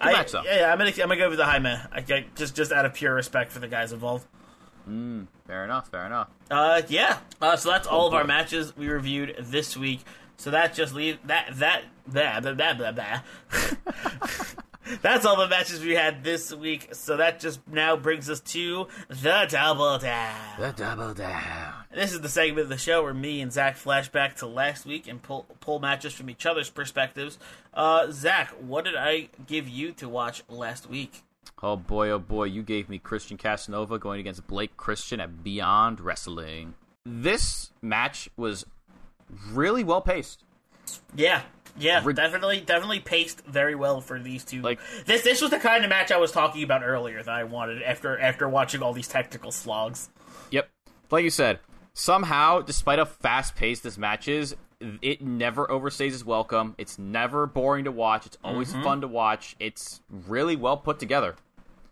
I, 0.00 0.12
match, 0.12 0.32
though. 0.32 0.42
yeah, 0.44 0.72
I'm 0.72 0.78
gonna 0.78 0.90
I'm 0.90 0.96
gonna 1.08 1.16
go 1.16 1.28
with 1.28 1.38
the 1.38 1.44
high 1.44 1.60
man. 1.60 1.88
I, 1.92 1.98
I, 1.98 2.26
just 2.34 2.54
just 2.54 2.72
out 2.72 2.84
of 2.84 2.94
pure 2.94 3.14
respect 3.14 3.52
for 3.52 3.60
the 3.60 3.68
guys 3.68 3.92
involved. 3.92 4.26
Fair 4.84 5.64
enough. 5.64 5.88
Fair 5.88 6.06
enough. 6.06 6.28
Uh, 6.50 6.82
yeah. 6.88 7.18
Uh, 7.40 7.56
so 7.56 7.70
that's 7.70 7.86
all 7.86 8.08
of 8.08 8.14
our 8.14 8.24
matches 8.24 8.76
we 8.76 8.88
reviewed 8.88 9.36
this 9.38 9.76
week. 9.76 10.00
So 10.36 10.50
that 10.50 10.74
just 10.74 10.94
leave 10.94 11.18
that 11.26 11.50
that 11.58 11.84
blah 12.06 12.40
blah 12.40 12.74
blah 12.74 12.92
blah. 12.92 13.20
that's 15.02 15.24
all 15.24 15.36
the 15.36 15.48
matches 15.48 15.80
we 15.82 15.94
had 15.94 16.24
this 16.24 16.52
week. 16.52 16.88
So 16.92 17.16
that 17.16 17.40
just 17.40 17.60
now 17.68 17.96
brings 17.96 18.28
us 18.28 18.40
to 18.40 18.88
the 19.08 19.46
double 19.48 19.98
down. 19.98 20.40
The 20.58 20.72
double 20.72 21.14
down. 21.14 21.72
This 21.94 22.12
is 22.12 22.20
the 22.20 22.28
segment 22.28 22.60
of 22.60 22.68
the 22.68 22.78
show 22.78 23.02
where 23.02 23.14
me 23.14 23.40
and 23.40 23.52
Zach 23.52 23.76
flashback 23.76 24.36
to 24.36 24.46
last 24.46 24.86
week 24.86 25.08
and 25.08 25.22
pull 25.22 25.46
pull 25.60 25.78
matches 25.78 26.12
from 26.12 26.30
each 26.30 26.46
other's 26.46 26.70
perspectives. 26.70 27.38
Uh, 27.74 28.10
Zach, 28.10 28.48
what 28.60 28.84
did 28.84 28.96
I 28.96 29.28
give 29.46 29.68
you 29.68 29.92
to 29.92 30.08
watch 30.08 30.42
last 30.48 30.88
week? 30.88 31.22
Oh 31.62 31.76
boy, 31.76 32.10
oh 32.10 32.18
boy, 32.18 32.44
you 32.44 32.62
gave 32.62 32.88
me 32.88 32.98
Christian 32.98 33.36
Casanova 33.36 33.98
going 33.98 34.20
against 34.20 34.46
Blake 34.46 34.76
Christian 34.76 35.20
at 35.20 35.44
Beyond 35.44 36.00
Wrestling. 36.00 36.74
This 37.04 37.70
match 37.80 38.28
was 38.36 38.66
really 39.52 39.84
well 39.84 40.00
paced. 40.00 40.44
Yeah, 41.14 41.42
yeah, 41.78 42.02
Rid- 42.04 42.16
definitely, 42.16 42.60
definitely 42.60 43.00
paced 43.00 43.44
very 43.46 43.74
well 43.74 44.00
for 44.00 44.18
these 44.18 44.44
two. 44.44 44.62
Like- 44.62 44.80
this, 45.06 45.22
this 45.22 45.40
was 45.40 45.50
the 45.50 45.58
kind 45.58 45.84
of 45.84 45.90
match 45.90 46.10
I 46.12 46.18
was 46.18 46.32
talking 46.32 46.62
about 46.62 46.82
earlier 46.82 47.22
that 47.22 47.34
I 47.34 47.44
wanted 47.44 47.82
after 47.82 48.18
after 48.18 48.48
watching 48.48 48.82
all 48.82 48.92
these 48.92 49.08
technical 49.08 49.50
slogs. 49.50 50.10
Yep. 50.50 50.68
Like 51.10 51.24
you 51.24 51.30
said, 51.30 51.58
somehow, 51.94 52.60
despite 52.60 52.98
how 52.98 53.04
fast 53.04 53.54
paced 53.54 53.82
this 53.82 53.98
match 53.98 54.28
is, 54.28 54.56
it 55.00 55.22
never 55.22 55.66
overstays 55.66 56.12
its 56.12 56.24
welcome. 56.24 56.74
It's 56.78 56.98
never 56.98 57.46
boring 57.46 57.84
to 57.84 57.92
watch. 57.92 58.26
It's 58.26 58.38
always 58.42 58.72
mm-hmm. 58.72 58.82
fun 58.82 59.00
to 59.02 59.08
watch. 59.08 59.54
It's 59.60 60.00
really 60.10 60.56
well 60.56 60.76
put 60.76 60.98
together. 60.98 61.36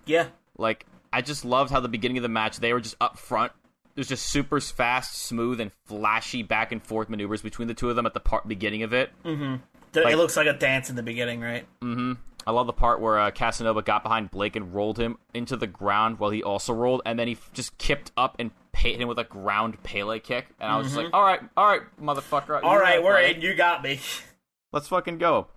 Yeah, 0.06 0.28
Like, 0.58 0.86
I 1.12 1.22
just 1.22 1.44
loved 1.44 1.70
how 1.70 1.80
the 1.80 1.88
beginning 1.88 2.18
of 2.18 2.22
the 2.22 2.28
match, 2.28 2.58
they 2.58 2.72
were 2.72 2.80
just 2.80 2.96
up 3.00 3.18
front. 3.18 3.52
It 3.94 4.00
was 4.00 4.08
just 4.08 4.26
super 4.26 4.60
fast, 4.60 5.14
smooth, 5.14 5.60
and 5.60 5.72
flashy 5.84 6.42
back 6.42 6.72
and 6.72 6.82
forth 6.82 7.08
maneuvers 7.08 7.42
between 7.42 7.68
the 7.68 7.74
two 7.74 7.90
of 7.90 7.96
them 7.96 8.06
at 8.06 8.14
the 8.14 8.20
part 8.20 8.48
beginning 8.48 8.82
of 8.82 8.92
it. 8.92 9.10
Th- 9.24 9.60
Like- 9.94 10.12
it 10.14 10.16
looks 10.16 10.36
like 10.36 10.46
a 10.46 10.52
dance 10.52 10.90
in 10.90 10.96
the 10.96 11.02
beginning, 11.02 11.40
right? 11.40 11.66
Mm-hmm. 11.82 12.12
I 12.46 12.52
love 12.52 12.66
the 12.66 12.72
part 12.72 13.00
where 13.00 13.18
uh, 13.18 13.30
Casanova 13.30 13.82
got 13.82 14.02
behind 14.02 14.30
Blake 14.30 14.56
and 14.56 14.72
rolled 14.74 14.98
him 14.98 15.18
into 15.34 15.56
the 15.56 15.66
ground 15.66 16.18
while 16.18 16.30
he 16.30 16.42
also 16.42 16.72
rolled, 16.72 17.02
and 17.04 17.18
then 17.18 17.28
he 17.28 17.34
f- 17.34 17.50
just 17.52 17.76
kipped 17.76 18.12
up 18.16 18.36
and 18.38 18.50
hit 18.74 18.98
him 19.00 19.08
with 19.08 19.18
a 19.18 19.24
ground 19.24 19.82
Pele 19.82 20.18
kick. 20.20 20.46
And 20.58 20.72
I 20.72 20.76
was 20.78 20.86
just 20.86 20.96
like, 20.96 21.08
all 21.12 21.22
right, 21.22 21.40
all 21.56 21.66
right, 21.66 21.82
motherfucker. 22.00 22.62
All 22.62 22.78
right, 22.78 23.02
we're 23.02 23.20
in. 23.20 23.42
You 23.42 23.54
got 23.54 23.82
me. 23.82 24.00
Let's 24.72 24.88
fucking 24.88 25.18
go. 25.18 25.48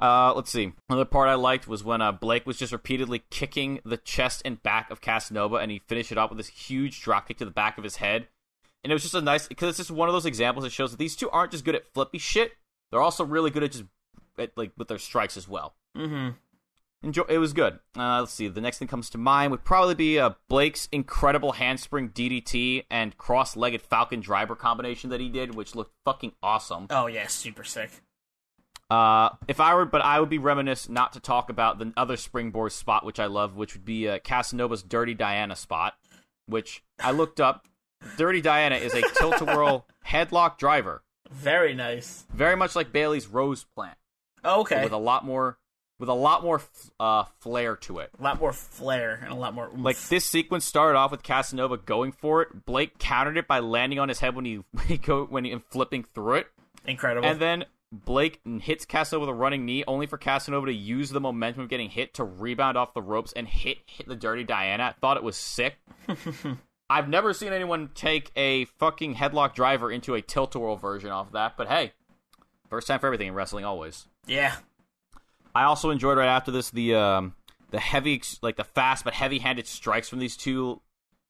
Uh, 0.00 0.32
let's 0.34 0.50
see. 0.52 0.72
Another 0.88 1.04
part 1.04 1.28
I 1.28 1.34
liked 1.34 1.66
was 1.66 1.82
when 1.82 2.00
uh, 2.00 2.12
Blake 2.12 2.46
was 2.46 2.56
just 2.56 2.72
repeatedly 2.72 3.24
kicking 3.30 3.80
the 3.84 3.96
chest 3.96 4.42
and 4.44 4.62
back 4.62 4.90
of 4.92 5.00
Casanova, 5.00 5.56
and 5.56 5.70
he 5.72 5.80
finished 5.88 6.12
it 6.12 6.18
off 6.18 6.30
with 6.30 6.36
this 6.38 6.48
huge 6.48 7.00
drop 7.02 7.26
kick 7.26 7.38
to 7.38 7.44
the 7.44 7.50
back 7.50 7.78
of 7.78 7.84
his 7.84 7.96
head. 7.96 8.28
And 8.84 8.92
it 8.92 8.94
was 8.94 9.02
just 9.02 9.14
a 9.14 9.20
nice 9.20 9.48
because 9.48 9.70
it's 9.70 9.78
just 9.78 9.90
one 9.90 10.08
of 10.08 10.12
those 10.12 10.26
examples 10.26 10.62
that 10.64 10.70
shows 10.70 10.92
that 10.92 10.98
these 10.98 11.16
two 11.16 11.28
aren't 11.30 11.50
just 11.50 11.64
good 11.64 11.74
at 11.74 11.92
flippy 11.94 12.18
shit; 12.18 12.52
they're 12.90 13.02
also 13.02 13.24
really 13.24 13.50
good 13.50 13.62
at 13.62 13.72
just 13.72 13.84
at, 14.38 14.56
like 14.56 14.72
with 14.76 14.88
their 14.88 14.98
strikes 14.98 15.36
as 15.36 15.48
well. 15.48 15.74
Mm-hmm. 15.96 16.30
Enjoy. 17.02 17.22
It 17.28 17.38
was 17.38 17.52
good. 17.52 17.78
Uh, 17.96 18.20
let's 18.20 18.32
see. 18.32 18.48
The 18.48 18.60
next 18.60 18.78
thing 18.78 18.88
comes 18.88 19.08
to 19.10 19.18
mind 19.18 19.52
would 19.52 19.64
probably 19.64 19.94
be 19.94 20.18
uh, 20.18 20.30
Blake's 20.48 20.88
incredible 20.90 21.52
handspring 21.52 22.08
DDT 22.08 22.86
and 22.90 23.16
cross-legged 23.16 23.82
Falcon 23.82 24.20
Driver 24.20 24.56
combination 24.56 25.10
that 25.10 25.20
he 25.20 25.28
did, 25.28 25.54
which 25.54 25.76
looked 25.76 25.94
fucking 26.04 26.32
awesome. 26.42 26.88
Oh 26.90 27.06
yeah, 27.06 27.28
super 27.28 27.62
sick. 27.62 27.90
Uh, 28.90 29.30
if 29.46 29.60
I 29.60 29.74
were, 29.74 29.84
but 29.84 30.00
I 30.00 30.18
would 30.18 30.30
be 30.30 30.38
reminisced 30.38 30.88
not 30.88 31.12
to 31.12 31.20
talk 31.20 31.50
about 31.50 31.78
the 31.78 31.92
other 31.96 32.16
springboard 32.16 32.72
spot, 32.72 33.04
which 33.04 33.20
I 33.20 33.26
love, 33.26 33.54
which 33.54 33.74
would 33.74 33.84
be 33.84 34.08
uh, 34.08 34.18
Casanova's 34.18 34.82
Dirty 34.82 35.14
Diana 35.14 35.56
spot, 35.56 35.94
which 36.46 36.82
I 36.98 37.10
looked 37.12 37.38
up. 37.38 37.66
Dirty 38.16 38.40
Diana 38.40 38.76
is 38.76 38.94
a 38.94 39.02
tilt-a-whirl 39.18 39.86
headlock 40.06 40.56
driver, 40.56 41.02
Very 41.30 41.74
nice. 41.74 42.24
very 42.32 42.56
much 42.56 42.74
like 42.76 42.92
Bayley's 42.92 43.26
Rose 43.26 43.64
Plant, 43.74 43.96
Okay, 44.44 44.82
with 44.82 44.92
a 44.92 44.96
lot 44.98 45.24
more, 45.24 45.58
with 45.98 46.08
a 46.08 46.14
lot 46.14 46.42
more 46.42 46.62
uh, 47.00 47.24
flair 47.40 47.76
to 47.76 47.98
it. 47.98 48.10
a 48.18 48.22
lot 48.22 48.40
more 48.40 48.52
flair 48.52 49.18
and 49.22 49.32
a 49.32 49.34
lot 49.36 49.54
more. 49.54 49.66
oomph. 49.68 49.80
Like 49.84 49.98
this 50.08 50.24
sequence 50.24 50.64
started 50.64 50.96
off 50.98 51.10
with 51.10 51.22
Casanova 51.22 51.76
going 51.76 52.12
for 52.12 52.42
it. 52.42 52.64
Blake 52.64 52.98
countered 52.98 53.36
it 53.36 53.46
by 53.48 53.58
landing 53.60 53.98
on 53.98 54.08
his 54.08 54.20
head 54.20 54.34
when 54.34 54.44
he 54.44 54.62
when 54.72 54.86
he 54.88 54.96
go 54.98 55.24
when 55.24 55.44
he 55.44 55.52
and 55.52 55.62
flipping 55.64 56.04
through 56.04 56.34
it, 56.36 56.46
incredible. 56.86 57.28
and 57.28 57.40
then 57.40 57.64
Blake 57.90 58.40
hits 58.60 58.84
Casanova 58.84 59.26
with 59.26 59.30
a 59.34 59.38
running 59.38 59.64
knee, 59.64 59.82
only 59.86 60.06
for 60.06 60.18
Casanova 60.18 60.66
to 60.66 60.72
use 60.74 61.08
the 61.10 61.20
momentum 61.20 61.62
of 61.62 61.68
getting 61.70 61.88
hit 61.88 62.12
to 62.14 62.24
rebound 62.24 62.76
off 62.76 62.92
the 62.94 63.00
ropes 63.02 63.32
and 63.32 63.48
hit 63.48 63.78
hit 63.86 64.06
the 64.06 64.16
Dirty 64.16 64.44
Diana. 64.44 64.94
Thought 65.00 65.16
it 65.16 65.22
was 65.22 65.36
sick. 65.36 65.76
I've 66.90 67.08
never 67.08 67.34
seen 67.34 67.52
anyone 67.52 67.90
take 67.94 68.30
a 68.34 68.64
fucking 68.78 69.16
headlock 69.16 69.54
driver 69.54 69.90
into 69.90 70.14
a 70.14 70.22
tilt 70.22 70.54
a 70.54 70.58
whirl 70.58 70.76
version 70.76 71.10
off 71.10 71.32
that, 71.32 71.56
but 71.56 71.68
hey, 71.68 71.92
first 72.70 72.86
time 72.86 72.98
for 72.98 73.06
everything 73.06 73.28
in 73.28 73.34
wrestling, 73.34 73.64
always. 73.64 74.06
yeah, 74.26 74.56
I 75.54 75.64
also 75.64 75.90
enjoyed 75.90 76.18
right 76.18 76.28
after 76.28 76.50
this 76.50 76.70
the 76.70 76.94
um, 76.94 77.34
the 77.70 77.80
heavy, 77.80 78.22
like 78.42 78.56
the 78.56 78.64
fast 78.64 79.04
but 79.04 79.14
heavy-handed 79.14 79.66
strikes 79.66 80.08
from 80.08 80.18
these 80.18 80.36
two, 80.36 80.80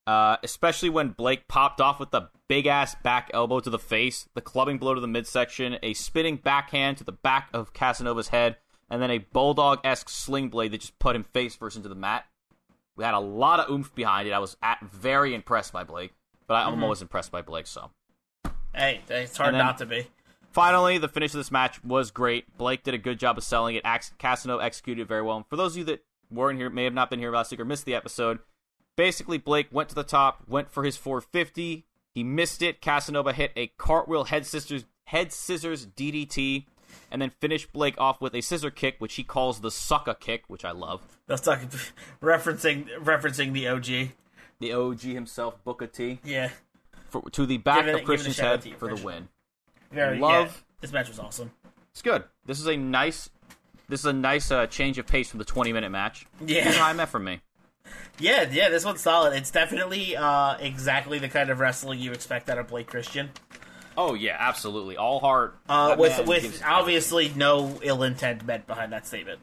uh, 0.07 0.37
especially 0.43 0.91
when 0.91 1.09
Blake 1.09 1.49
popped 1.49 1.81
off 1.81 1.99
with 1.99 2.11
the 2.11 2.29
big 2.49 2.67
ass 2.67 2.95
back 3.03 3.31
elbow 3.35 3.61
to 3.61 3.71
the 3.71 3.79
face, 3.79 4.29
the 4.35 4.41
clubbing 4.41 4.79
blow 4.79 4.95
to 4.95 5.01
the 5.01 5.09
midsection, 5.09 5.79
a 5.83 5.95
spinning 5.95 6.37
backhand 6.37 6.99
to 6.99 7.05
the 7.05 7.13
back 7.13 7.49
of 7.53 7.73
Casanova's 7.73 8.29
head, 8.29 8.57
and 8.91 9.03
then 9.03 9.11
a 9.11 9.19
bulldog 9.19 9.81
esque 9.85 10.09
sling 10.09 10.49
blade 10.49 10.73
that 10.73 10.81
just 10.81 10.99
put 10.99 11.17
him 11.17 11.25
face 11.25 11.57
first 11.57 11.77
into 11.77 11.89
the 11.89 11.95
mat. 11.95 12.25
We 12.99 13.05
had 13.05 13.15
a 13.15 13.21
lot 13.21 13.61
of 13.61 13.71
oomph 13.71 13.95
behind 13.95 14.29
it. 14.29 14.33
I 14.33 14.41
was 14.41 14.57
at, 14.63 14.81
very 14.83 15.35
impressed 15.35 15.73
by 15.73 15.85
Blake, 15.85 16.13
but 16.47 16.55
I, 16.55 16.65
I'm 16.65 16.75
mm-hmm. 16.75 16.83
always 16.83 17.01
impressed 17.01 17.31
by 17.31 17.43
Blake. 17.43 17.67
So 17.67 17.91
hey, 18.75 19.01
it's 19.09 19.37
hard 19.37 19.55
not 19.55 19.79
to 19.79 19.87
be. 19.87 20.09
Finally, 20.51 20.99
the 20.99 21.09
finish 21.09 21.33
of 21.33 21.39
this 21.39 21.53
match 21.53 21.83
was 21.85 22.11
great. 22.11 22.57
Blake 22.59 22.83
did 22.83 22.95
a 22.95 22.99
good 22.99 23.19
job 23.19 23.39
of 23.39 23.45
selling 23.45 23.77
it. 23.77 23.85
Casano 23.85 24.63
executed 24.63 25.07
very 25.07 25.23
well. 25.23 25.37
And 25.37 25.47
for 25.47 25.57
those 25.57 25.73
of 25.73 25.79
you 25.79 25.85
that 25.85 26.05
weren't 26.31 26.59
here, 26.59 26.69
may 26.71 26.85
have 26.85 26.95
not 26.95 27.11
been 27.11 27.21
here 27.21 27.31
last 27.31 27.51
week 27.51 27.61
or 27.61 27.65
missed 27.65 27.85
the 27.85 27.95
episode, 27.95 28.41
basically 28.97 29.39
Blake 29.39 29.69
went 29.71 29.89
to 29.91 29.95
the 29.95 30.03
top, 30.03 30.43
went 30.49 30.71
for 30.71 30.83
his 30.83 30.97
450. 30.97 31.85
He 32.13 32.25
missed 32.25 32.63
it. 32.63 32.81
Casanova 32.81 33.33
hit 33.33 33.53
a 33.55 33.69
cartwheel 33.79 34.25
head 34.25 34.45
scissors 34.45 34.85
head 35.05 35.33
scissors 35.33 35.87
DDT, 35.87 36.67
and 37.11 37.21
then 37.23 37.31
finish 37.41 37.67
Blake 37.67 37.95
off 37.99 38.21
with 38.21 38.35
a 38.35 38.41
scissor 38.41 38.71
kick, 38.71 38.97
which 38.99 39.15
he 39.15 39.25
calls 39.25 39.61
the 39.61 39.71
sucker 39.71 40.15
kick, 40.15 40.45
which 40.49 40.65
I 40.65 40.71
love. 40.73 41.01
That's 41.27 41.43
talking 41.43 41.69
referencing 42.23 42.89
referencing 43.03 43.53
the 43.53 43.69
OG. 43.69 44.11
The 44.61 44.73
OG 44.73 45.01
himself, 45.01 45.63
Booker 45.65 45.87
T, 45.87 46.19
Yeah, 46.25 46.51
for, 47.09 47.23
to 47.31 47.47
the 47.47 47.59
back 47.59 47.87
it- 47.87 47.95
of 47.95 48.05
Christian's 48.05 48.39
head 48.39 48.65
you, 48.65 48.75
for 48.77 48.93
the 48.95 49.01
win. 49.05 49.29
very 49.93 50.19
Love- 50.19 50.47
yeah, 50.47 50.77
this 50.81 50.93
match 50.93 51.09
was 51.09 51.19
awesome. 51.21 51.53
It's 51.93 52.03
good. 52.03 52.25
This 52.47 52.59
is 52.61 52.67
a 52.67 52.77
nice. 52.77 53.31
This 53.89 54.01
is 54.01 54.07
a 54.07 54.13
nice 54.13 54.51
uh, 54.51 54.67
change 54.67 54.99
of 54.99 55.07
pace 55.07 55.31
from 55.31 55.39
the 55.39 55.45
20 55.45 55.73
minute 55.73 55.91
match. 55.91 56.27
Yeah. 56.45 56.71
High 56.73 56.93
met 56.93 57.09
for 57.09 57.19
me. 57.19 57.41
Yeah, 58.19 58.47
yeah, 58.51 58.69
this 58.69 58.85
one's 58.85 59.01
solid. 59.01 59.33
It's 59.35 59.51
definitely 59.51 60.15
uh, 60.15 60.57
exactly 60.59 61.19
the 61.19 61.29
kind 61.29 61.49
of 61.49 61.59
wrestling 61.61 61.99
you 62.01 62.13
expect 62.13 62.51
out 62.51 62.59
of 62.59 62.69
Blake 62.69 62.87
Christian. 62.89 63.31
Oh 63.99 64.15
yeah, 64.15 64.37
absolutely. 64.39 64.97
All 64.97 65.19
heart. 65.19 65.59
Uh, 65.69 65.97
with 65.99 66.25
with 66.25 66.63
obviously 66.65 67.33
no 67.35 67.81
ill 67.83 68.05
intent 68.05 68.47
meant 68.47 68.65
behind 68.69 68.93
that 68.93 69.09
statement. 69.09 69.41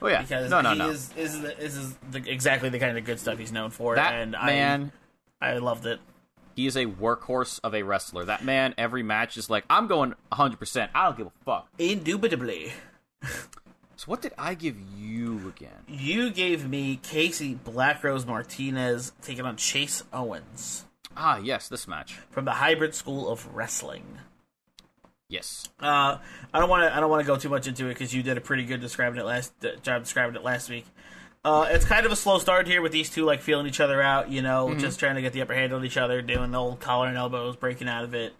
Oh 0.00 0.08
yeah. 0.08 0.22
Because 0.22 0.50
no, 0.50 0.62
no, 0.62 0.72
he 0.72 0.78
no. 0.78 0.88
is 0.88 1.10
this 1.10 1.34
is, 1.34 1.42
this 1.42 1.76
is 1.76 1.94
the, 2.10 2.24
exactly 2.26 2.70
the 2.70 2.78
kind 2.78 2.96
of 2.96 3.04
good 3.04 3.20
stuff 3.20 3.38
he's 3.38 3.52
known 3.52 3.68
for, 3.68 3.96
that 3.96 4.14
and 4.14 4.32
man, 4.32 4.92
I 5.42 5.50
I 5.50 5.58
loved 5.58 5.84
it. 5.84 6.00
he 6.56 6.66
is 6.66 6.74
a 6.74 6.86
workhorse 6.86 7.60
of 7.62 7.74
a 7.74 7.82
wrestler. 7.82 8.24
That 8.24 8.42
man, 8.42 8.74
every 8.78 9.02
match 9.02 9.36
is 9.36 9.50
like, 9.50 9.64
I'm 9.68 9.88
going 9.88 10.14
100. 10.28 10.58
percent 10.58 10.90
I 10.94 11.04
don't 11.04 11.18
give 11.18 11.26
a 11.26 11.44
fuck. 11.44 11.68
Indubitably, 11.78 12.72
So 13.22 14.06
what 14.06 14.22
did 14.22 14.32
I 14.38 14.54
give 14.54 14.76
you 14.96 15.52
again? 15.54 15.84
you 15.86 16.30
gave 16.30 16.66
me 16.66 16.98
Casey 17.02 17.56
Black 17.56 18.02
Rose 18.02 18.24
Martinez 18.24 19.12
taking 19.20 19.44
on 19.44 19.56
Chase 19.56 20.02
Owens 20.14 20.86
Ah, 21.22 21.36
yes, 21.36 21.68
this 21.68 21.86
match. 21.86 22.14
from 22.30 22.46
the 22.46 22.52
Hybrid 22.52 22.94
School 22.94 23.28
of 23.28 23.46
Wrestling. 23.54 24.18
Yes. 25.28 25.68
Uh, 25.78 26.16
I 26.52 26.58
don't 26.58 26.70
want 26.70 26.82
to. 26.84 26.96
I 26.96 26.98
don't 26.98 27.10
want 27.10 27.20
to 27.20 27.26
go 27.26 27.36
too 27.36 27.50
much 27.50 27.68
into 27.68 27.86
it 27.86 27.90
because 27.90 28.14
you 28.14 28.22
did 28.22 28.38
a 28.38 28.40
pretty 28.40 28.64
good 28.64 28.80
describing 28.80 29.20
it 29.20 29.26
last 29.26 29.52
uh, 29.62 29.76
job 29.82 30.02
describing 30.02 30.34
it 30.34 30.42
last 30.42 30.70
week. 30.70 30.86
Uh, 31.44 31.68
it's 31.70 31.84
kind 31.84 32.06
of 32.06 32.10
a 32.12 32.16
slow 32.16 32.38
start 32.38 32.66
here 32.66 32.80
with 32.80 32.90
these 32.90 33.10
two 33.10 33.24
like 33.26 33.42
feeling 33.42 33.66
each 33.66 33.80
other 33.80 34.00
out. 34.00 34.30
You 34.30 34.40
know, 34.40 34.74
just 34.74 34.98
trying 34.98 35.16
to 35.16 35.22
get 35.22 35.34
the 35.34 35.42
upper 35.42 35.54
hand 35.54 35.74
on 35.74 35.84
each 35.84 35.98
other, 35.98 36.22
doing 36.22 36.52
the 36.52 36.58
old 36.58 36.80
collar 36.80 37.06
and 37.06 37.18
elbows, 37.18 37.54
breaking 37.54 37.86
out 37.86 38.02
of 38.04 38.14
it. 38.14 38.32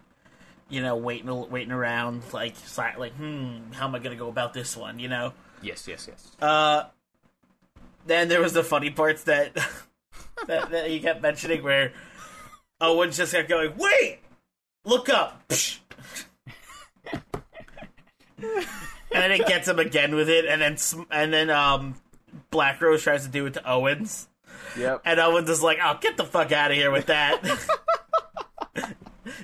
You 0.69 0.81
know, 0.81 0.95
waiting 0.95 1.49
waiting 1.51 1.71
around 1.71 2.23
like 2.33 2.55
like 2.97 3.13
hmm, 3.13 3.71
how 3.73 3.87
am 3.87 3.93
I 3.93 3.99
gonna 3.99 4.15
go 4.15 4.27
about 4.27 4.53
this 4.53 4.75
one? 4.75 4.97
You 4.97 5.07
know. 5.07 5.33
Yes, 5.61 5.87
yes, 5.87 6.07
yes. 6.09 6.31
Uh, 6.41 6.85
then 8.07 8.27
there 8.27 8.41
was 8.41 8.53
the 8.53 8.63
funny 8.63 8.89
parts 8.89 9.23
that 9.25 9.53
that, 10.47 10.71
that 10.71 10.89
he 10.89 10.99
kept 10.99 11.21
mentioning 11.21 11.61
where 11.63 11.93
Owens 12.81 13.17
just 13.17 13.31
kept 13.33 13.47
going, 13.47 13.73
"Wait, 13.77 14.19
look 14.83 15.07
up," 15.09 15.41
and 17.11 17.21
then 19.11 19.31
it 19.31 19.47
gets 19.47 19.67
him 19.67 19.79
again 19.79 20.15
with 20.15 20.29
it, 20.29 20.45
and 20.45 20.61
then 20.61 20.77
and 21.11 21.31
then 21.33 21.49
um, 21.49 21.95
Black 22.49 22.81
Rose 22.81 23.03
tries 23.03 23.25
to 23.25 23.31
do 23.31 23.45
it 23.45 23.53
to 23.53 23.69
Owens, 23.69 24.27
Yep. 24.77 25.01
and 25.05 25.19
Owens 25.19 25.49
is 25.49 25.61
like, 25.61 25.79
"I'll 25.79 25.95
"Oh, 25.95 25.99
get 26.01 26.17
the 26.17 26.25
fuck 26.25 26.51
out 26.51 26.71
of 26.71 26.77
here 26.77 26.91
with 26.91 27.05
that." 27.07 27.43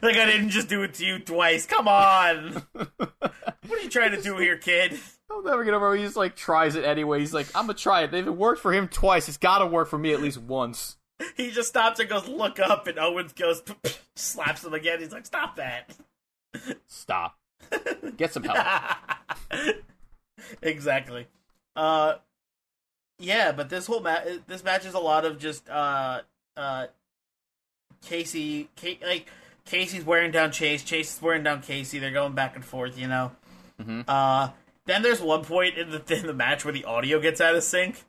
like 0.02 0.16
I 0.16 0.26
didn't 0.26 0.50
just 0.50 0.68
do 0.68 0.84
it 0.84 0.96
to 0.96 1.06
you 1.06 1.20
twice. 1.20 1.66
Come 1.66 1.88
on. 1.88 2.64
what 2.74 3.20
are 3.72 3.80
you 3.80 3.90
trying 3.90 4.12
to 4.12 4.22
do 4.22 4.38
here, 4.38 4.58
kid? 4.58 4.98
I'll 5.30 5.44
never 5.44 5.64
get 5.64 5.74
over. 5.74 5.96
He 5.96 6.04
just 6.04 6.16
like 6.16 6.36
tries 6.36 6.76
it 6.76 6.84
anyway. 6.86 7.20
He's 7.20 7.34
like, 7.34 7.48
I'm 7.56 7.64
gonna 7.68 7.74
try 7.76 8.04
it. 8.04 8.14
If 8.14 8.26
it 8.26 8.32
worked 8.36 8.62
for 8.62 8.74
him 8.74 8.88
twice, 8.88 9.28
it's 9.28 9.38
gotta 9.38 9.66
work 9.66 9.88
for 9.88 9.98
me 9.98 10.14
at 10.14 10.22
least 10.22 10.38
once. 10.40 10.97
He 11.36 11.52
just 11.52 11.70
stops 11.70 12.00
and 12.00 12.08
goes, 12.10 12.28
"Look 12.28 12.60
up," 12.60 12.88
and 12.88 13.00
Owens 13.00 13.34
goes, 13.34 13.64
slaps 14.16 14.64
him 14.64 14.74
again. 14.74 15.00
He's 15.00 15.12
like, 15.12 15.26
"Stop 15.26 15.56
that." 15.56 15.96
Stop. 16.88 17.38
Get 18.18 18.34
some 18.34 18.44
help. 18.44 18.66
exactly. 20.62 21.28
Uh, 21.76 22.16
yeah, 23.20 23.52
but 23.52 23.70
this 23.70 23.88
whole 23.88 24.00
match, 24.02 24.28
this 24.48 24.64
match 24.64 24.86
is 24.86 24.94
a 24.94 25.00
lot 25.00 25.26
of 25.26 25.40
just 25.40 25.68
uh, 25.70 26.22
uh, 26.56 26.88
Casey, 28.06 28.70
Ca- 28.80 29.00
like 29.06 29.28
Casey's 29.66 30.06
wearing 30.06 30.32
down 30.32 30.52
Chase, 30.52 30.84
Chase 30.84 31.16
is 31.16 31.22
wearing 31.22 31.44
down 31.44 31.62
Casey. 31.62 32.00
They're 32.00 32.12
going 32.12 32.34
back 32.34 32.56
and 32.56 32.64
forth, 32.64 32.98
you 32.98 33.08
know. 33.08 33.32
Mhm. 33.82 34.06
Uh, 34.08 34.50
then 34.86 35.02
there's 35.02 35.22
one 35.22 35.44
point 35.44 35.78
in 35.78 35.90
the 35.92 36.02
in 36.16 36.28
the 36.28 36.34
match 36.34 36.64
where 36.64 36.74
the 36.74 36.86
audio 36.86 37.20
gets 37.20 37.42
out 37.42 37.56
of 37.56 37.64
sync, 37.64 38.04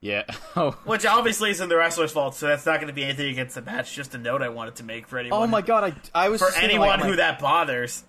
Yeah. 0.00 0.24
Oh. 0.56 0.72
which 0.84 1.06
obviously 1.06 1.50
isn't 1.50 1.68
the 1.68 1.76
wrestler's 1.76 2.10
fault, 2.12 2.34
so 2.34 2.46
that's 2.48 2.66
not 2.66 2.76
going 2.76 2.88
to 2.88 2.92
be 2.92 3.04
anything 3.04 3.28
against 3.30 3.54
the 3.54 3.62
match. 3.62 3.94
Just 3.94 4.14
a 4.14 4.18
note 4.18 4.42
I 4.42 4.48
wanted 4.48 4.76
to 4.76 4.84
make 4.84 5.06
for 5.06 5.18
anyone. 5.18 5.40
Oh 5.42 5.46
my 5.46 5.60
god! 5.62 5.94
I 6.14 6.24
I 6.26 6.28
was 6.30 6.40
For 6.40 6.52
anyone 6.56 6.88
like, 6.88 7.00
who 7.02 7.08
like- 7.10 7.16
that 7.18 7.38
bothers. 7.38 8.02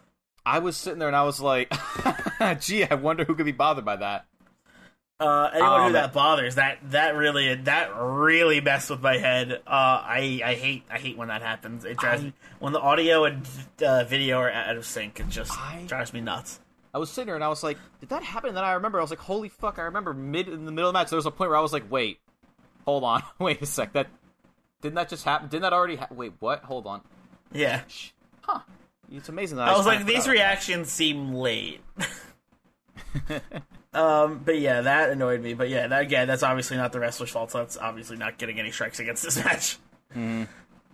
I 0.46 0.60
was 0.60 0.76
sitting 0.78 0.98
there 1.00 1.08
and 1.10 1.16
I 1.18 1.24
was 1.24 1.40
like, 1.40 1.72
gee, 2.62 2.86
I 2.86 2.96
wonder 2.96 3.24
who 3.26 3.36
could 3.36 3.46
be 3.46 3.52
bothered 3.52 3.86
by 3.86 3.98
that. 3.98 4.26
Uh, 5.20 5.50
anyone 5.54 5.80
who 5.82 5.86
Um, 5.88 5.94
that 5.94 6.14
bothers, 6.14 6.56
that 6.56 6.78
that 6.92 7.14
really 7.16 7.54
that 7.56 7.92
really 7.96 8.62
messed 8.62 8.90
with 8.90 9.02
my 9.02 9.18
head. 9.18 9.52
Uh, 9.52 9.60
I 9.68 10.42
I 10.44 10.54
hate 10.56 10.84
I 10.90 10.98
hate 10.98 11.18
when 11.18 11.28
that 11.28 11.42
happens. 11.44 11.86
It 11.86 11.98
drives 11.98 12.22
I- 12.22 12.26
me 12.28 12.34
when 12.60 12.74
the 12.74 12.80
audio 12.80 13.26
and 13.26 13.48
uh, 13.86 14.06
video 14.06 14.38
are 14.40 14.50
out 14.50 14.78
of 14.78 14.86
sync. 14.86 15.20
It 15.20 15.30
just 15.30 15.52
I- 15.60 15.84
drives 15.86 16.14
me 16.14 16.22
nuts. 16.22 16.60
I 16.94 16.98
was 16.98 17.10
sitting 17.10 17.28
there 17.28 17.36
and 17.36 17.44
I 17.44 17.50
was 17.50 17.64
like, 17.64 17.78
did 18.00 18.10
that 18.10 18.24
happen? 18.24 18.50
And 18.50 18.58
then 18.58 18.64
I 18.64 18.74
remember 18.74 18.98
I 19.00 19.02
was 19.02 19.10
like, 19.12 19.20
holy 19.20 19.50
fuck! 19.50 19.78
I 19.80 19.84
remember 19.84 20.14
mid 20.14 20.48
in 20.48 20.66
the 20.66 20.72
middle 20.72 20.90
of 20.90 20.94
the 20.94 21.00
match 21.00 21.10
there 21.10 21.18
was 21.18 21.26
a 21.26 21.32
point 21.32 21.50
where 21.50 21.58
I 21.58 21.62
was 21.62 21.74
like, 21.74 21.90
wait, 21.92 22.20
hold 22.86 23.04
on, 23.04 23.24
wait 23.40 23.62
a 23.62 23.66
sec. 23.66 23.94
That 23.94 24.08
didn't 24.82 24.96
that 24.96 25.10
just 25.10 25.24
happen? 25.26 25.50
Didn't 25.50 25.64
that 25.64 25.74
already? 25.74 25.98
Ha- 25.98 26.08
wait, 26.12 26.34
what? 26.40 26.64
Hold 26.64 26.88
on. 26.88 27.02
Yeah, 27.52 27.82
Huh. 28.42 28.60
It's 29.12 29.30
amazing 29.30 29.58
that 29.58 29.68
I 29.68 29.76
was 29.78 29.88
like, 29.88 30.06
these 30.06 30.28
reactions 30.28 30.92
seem 30.92 31.34
late. 31.34 31.82
um, 33.94 34.42
but 34.46 34.60
yeah, 34.60 34.82
that 34.82 35.10
annoyed 35.10 35.42
me. 35.42 35.56
But 35.56 35.70
yeah, 35.70 35.88
that 35.88 36.02
again, 36.04 36.28
that's 36.28 36.44
obviously 36.44 36.78
not 36.78 36.92
the 36.92 37.00
wrestler's 37.00 37.32
fault. 37.32 37.52
So 37.52 37.60
that's 37.60 37.78
obviously 37.78 38.18
not 38.18 38.38
getting 38.38 38.60
any 38.60 38.72
strikes 38.72 39.00
against 39.00 39.24
this 39.24 39.44
match. 39.44 39.78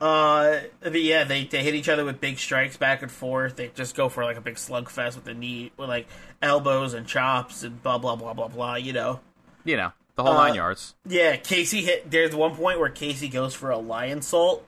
Uh, 0.02 0.60
but 0.82 1.02
yeah, 1.02 1.24
they 1.24 1.46
they 1.46 1.64
hit 1.64 1.74
each 1.74 1.88
other 1.90 2.04
with 2.04 2.20
big 2.20 2.38
strikes 2.38 2.76
back 2.78 3.02
and 3.02 3.10
forth. 3.12 3.56
They 3.56 3.70
just 3.76 3.96
go 3.96 4.10
for 4.10 4.24
like 4.26 4.36
a 4.38 4.42
big 4.42 4.56
slugfest 4.56 5.16
with 5.16 5.24
the 5.24 5.34
knee, 5.34 5.72
with 5.78 5.88
like 5.90 6.08
elbows 6.42 6.94
and 6.94 7.08
chops 7.08 7.64
and 7.64 7.82
blah 7.82 7.98
blah 7.98 8.16
blah 8.16 8.34
blah 8.34 8.50
blah. 8.50 8.76
You 8.76 8.92
know. 8.94 9.20
you 9.64 9.78
know, 9.78 9.94
the 10.16 10.24
whole 10.24 10.34
Uh, 10.34 10.48
nine 10.48 10.56
yards. 10.56 10.96
Yeah, 11.08 11.38
Casey 11.38 11.82
hit. 11.82 12.12
There's 12.12 12.36
one 12.36 12.56
point 12.56 12.80
where 12.80 12.90
Casey 12.90 13.30
goes 13.30 13.54
for 13.56 13.72
a 13.72 13.78
lionsault. 13.78 14.62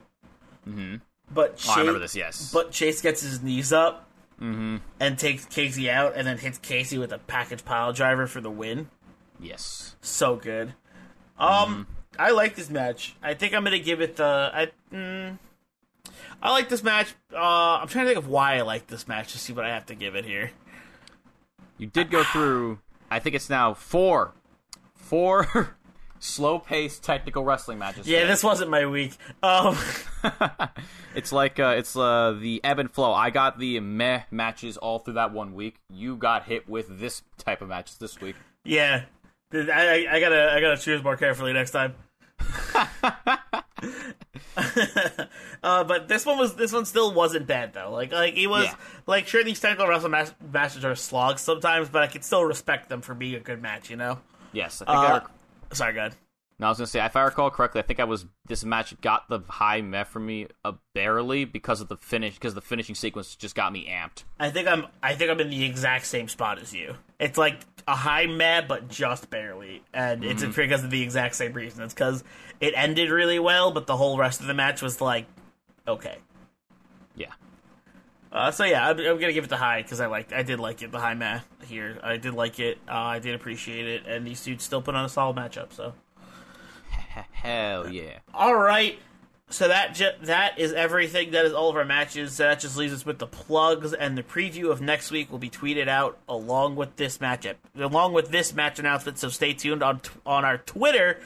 Mm-hmm. 0.66 0.96
But 1.30 1.58
Chase, 1.58 1.68
Oh, 1.68 1.74
I 1.74 1.78
remember 1.80 2.00
this. 2.00 2.16
Yes. 2.16 2.50
But 2.52 2.70
Chase 2.72 3.02
gets 3.02 3.20
his 3.20 3.42
knees 3.42 3.72
up 3.72 4.08
Hmm. 4.38 4.76
and 4.98 5.18
takes 5.18 5.44
Casey 5.44 5.90
out, 5.90 6.14
and 6.16 6.26
then 6.26 6.38
hits 6.38 6.58
Casey 6.58 6.96
with 6.96 7.12
a 7.12 7.18
package 7.18 7.64
pile 7.66 7.92
driver 7.92 8.26
for 8.26 8.40
the 8.40 8.50
win. 8.50 8.88
yes. 9.38 9.94
So 10.00 10.36
good. 10.36 10.74
Um, 11.38 11.86
I 12.18 12.30
like 12.32 12.56
this 12.56 12.68
match. 12.68 13.14
I 13.22 13.34
think 13.34 13.54
I'm 13.54 13.64
gonna 13.64 13.78
give 13.78 14.00
it 14.00 14.16
the. 14.16 14.50
I 14.52 14.70
mm, 14.92 15.38
I 16.42 16.50
like 16.50 16.68
this 16.68 16.82
match. 16.82 17.14
Uh, 17.32 17.36
I'm 17.80 17.88
trying 17.88 18.06
to 18.06 18.10
think 18.10 18.18
of 18.18 18.28
why 18.28 18.56
I 18.56 18.62
like 18.62 18.86
this 18.86 19.06
match 19.06 19.32
to 19.32 19.38
see 19.38 19.52
what 19.52 19.64
I 19.64 19.70
have 19.70 19.86
to 19.86 19.94
give 19.94 20.14
it 20.14 20.24
here. 20.24 20.50
You 21.76 21.86
did 21.86 22.10
go 22.10 22.24
through. 22.32 22.80
I 23.10 23.20
think 23.20 23.34
it's 23.36 23.48
now 23.48 23.72
four, 23.72 24.34
four 24.94 25.76
slow-paced 26.18 27.02
technical 27.02 27.44
wrestling 27.44 27.78
matches. 27.78 28.06
Yeah, 28.06 28.26
this 28.26 28.44
wasn't 28.44 28.70
my 28.70 28.84
week. 28.86 29.16
Um, 29.42 29.78
it's 31.14 31.32
like 31.32 31.58
uh, 31.58 31.74
it's 31.78 31.96
uh, 31.96 32.36
the 32.38 32.60
ebb 32.64 32.78
and 32.80 32.90
flow. 32.90 33.12
I 33.12 33.30
got 33.30 33.58
the 33.58 33.80
meh 33.80 34.22
matches 34.30 34.76
all 34.76 34.98
through 34.98 35.14
that 35.14 35.32
one 35.32 35.54
week. 35.54 35.76
You 35.88 36.16
got 36.16 36.44
hit 36.44 36.68
with 36.68 37.00
this 37.00 37.22
type 37.38 37.62
of 37.62 37.68
matches 37.68 37.96
this 37.96 38.20
week. 38.20 38.36
yeah, 38.64 39.04
I, 39.52 39.58
I, 39.58 40.06
I 40.16 40.20
gotta 40.20 40.52
I 40.52 40.60
gotta 40.60 40.76
choose 40.76 41.02
more 41.02 41.16
carefully 41.16 41.52
next 41.52 41.70
time. 41.70 41.94
uh, 45.62 45.84
but 45.84 46.08
this 46.08 46.24
one 46.26 46.38
was 46.38 46.54
this 46.56 46.72
one 46.72 46.84
still 46.84 47.12
wasn't 47.12 47.46
bad 47.46 47.72
though. 47.72 47.90
Like 47.92 48.12
like 48.12 48.36
it 48.36 48.46
was 48.46 48.64
Yeah. 48.66 48.74
like 49.06 49.26
sure 49.26 49.44
these 49.44 49.60
technical 49.60 49.86
wrestling 49.88 50.12
mas- 50.12 50.34
matches 50.52 50.84
are 50.84 50.94
slogs 50.94 51.40
sometimes, 51.42 51.88
but 51.88 52.02
I 52.02 52.06
can 52.06 52.22
still 52.22 52.44
respect 52.44 52.88
them 52.88 53.00
for 53.02 53.14
being 53.14 53.34
a 53.34 53.40
good 53.40 53.60
match. 53.62 53.90
You 53.90 53.96
know. 53.96 54.18
Yes, 54.52 54.82
I 54.82 54.84
think. 54.86 54.98
I 54.98 55.06
Uh, 55.06 55.14
rec- 55.14 55.26
sorry, 55.76 55.92
God. 55.94 56.14
No, 56.60 56.66
I 56.66 56.70
was 56.70 56.78
gonna 56.78 56.88
say 56.88 57.04
if 57.04 57.14
I 57.14 57.22
recall 57.22 57.50
correctly, 57.50 57.80
I 57.80 57.84
think 57.84 58.00
I 58.00 58.04
was 58.04 58.26
this 58.46 58.64
match 58.64 59.00
got 59.00 59.28
the 59.28 59.40
high 59.48 59.80
meh 59.80 60.04
for 60.04 60.18
me 60.18 60.48
uh, 60.64 60.72
barely 60.92 61.44
because 61.44 61.80
of 61.80 61.88
the 61.88 61.96
finish 61.96 62.34
because 62.34 62.54
the 62.54 62.60
finishing 62.60 62.96
sequence 62.96 63.36
just 63.36 63.54
got 63.54 63.72
me 63.72 63.88
amped. 63.88 64.24
I 64.40 64.50
think 64.50 64.66
I'm 64.66 64.86
I 65.02 65.14
think 65.14 65.30
I'm 65.30 65.40
in 65.40 65.50
the 65.50 65.64
exact 65.64 66.06
same 66.06 66.26
spot 66.26 66.60
as 66.60 66.74
you. 66.74 66.96
It's 67.20 67.38
like 67.38 67.60
a 67.86 67.94
high 67.94 68.26
mad, 68.26 68.66
but 68.66 68.88
just 68.88 69.30
barely, 69.30 69.82
and 69.94 70.24
it's 70.24 70.44
because 70.44 70.82
of 70.82 70.90
the 70.90 71.02
exact 71.02 71.36
same 71.36 71.52
reason. 71.52 71.84
It's 71.84 71.94
because 71.94 72.24
it 72.60 72.74
ended 72.76 73.10
really 73.10 73.38
well, 73.38 73.70
but 73.70 73.86
the 73.86 73.96
whole 73.96 74.18
rest 74.18 74.40
of 74.40 74.46
the 74.46 74.54
match 74.54 74.82
was 74.82 75.00
like 75.00 75.26
okay. 75.86 76.16
Yeah. 77.14 77.32
Uh, 78.30 78.50
so 78.50 78.64
yeah, 78.64 78.88
I'm, 78.88 78.98
I'm 78.98 79.18
gonna 79.18 79.32
give 79.32 79.44
it 79.44 79.50
the 79.50 79.56
high 79.56 79.82
because 79.82 80.00
I 80.00 80.06
liked, 80.06 80.32
I 80.32 80.42
did 80.42 80.60
like 80.60 80.82
it, 80.82 80.92
the 80.92 81.00
high 81.00 81.14
math 81.14 81.46
here. 81.64 81.98
I 82.02 82.16
did 82.16 82.34
like 82.34 82.60
it. 82.60 82.78
Uh, 82.88 82.92
I 82.94 83.18
did 83.20 83.34
appreciate 83.34 83.86
it, 83.86 84.06
and 84.06 84.26
these 84.26 84.42
dudes 84.42 84.64
still 84.64 84.82
put 84.82 84.94
on 84.94 85.04
a 85.04 85.08
solid 85.08 85.36
matchup. 85.36 85.72
So, 85.72 85.94
Hell 87.32 87.90
yeah. 87.90 88.18
all 88.34 88.54
right. 88.54 88.98
So 89.50 89.68
that 89.68 89.94
ju- 89.94 90.10
that 90.22 90.58
is 90.58 90.72
everything. 90.74 91.30
That 91.30 91.46
is 91.46 91.54
all 91.54 91.70
of 91.70 91.76
our 91.76 91.84
matches. 91.84 92.32
So 92.34 92.42
that 92.42 92.60
just 92.60 92.76
leaves 92.76 92.92
us 92.92 93.06
with 93.06 93.18
the 93.18 93.26
plugs 93.26 93.94
and 93.94 94.16
the 94.16 94.22
preview 94.22 94.70
of 94.70 94.82
next 94.82 95.10
week 95.10 95.30
will 95.30 95.38
be 95.38 95.48
tweeted 95.48 95.88
out 95.88 96.18
along 96.28 96.76
with 96.76 96.96
this 96.96 97.16
matchup, 97.18 97.54
along 97.74 98.12
with 98.12 98.28
this 98.30 98.52
match 98.52 98.78
announcement. 98.78 99.18
So 99.18 99.30
stay 99.30 99.54
tuned 99.54 99.82
on 99.82 100.00
t- 100.00 100.10
on 100.26 100.44
our 100.44 100.58
Twitter. 100.58 101.20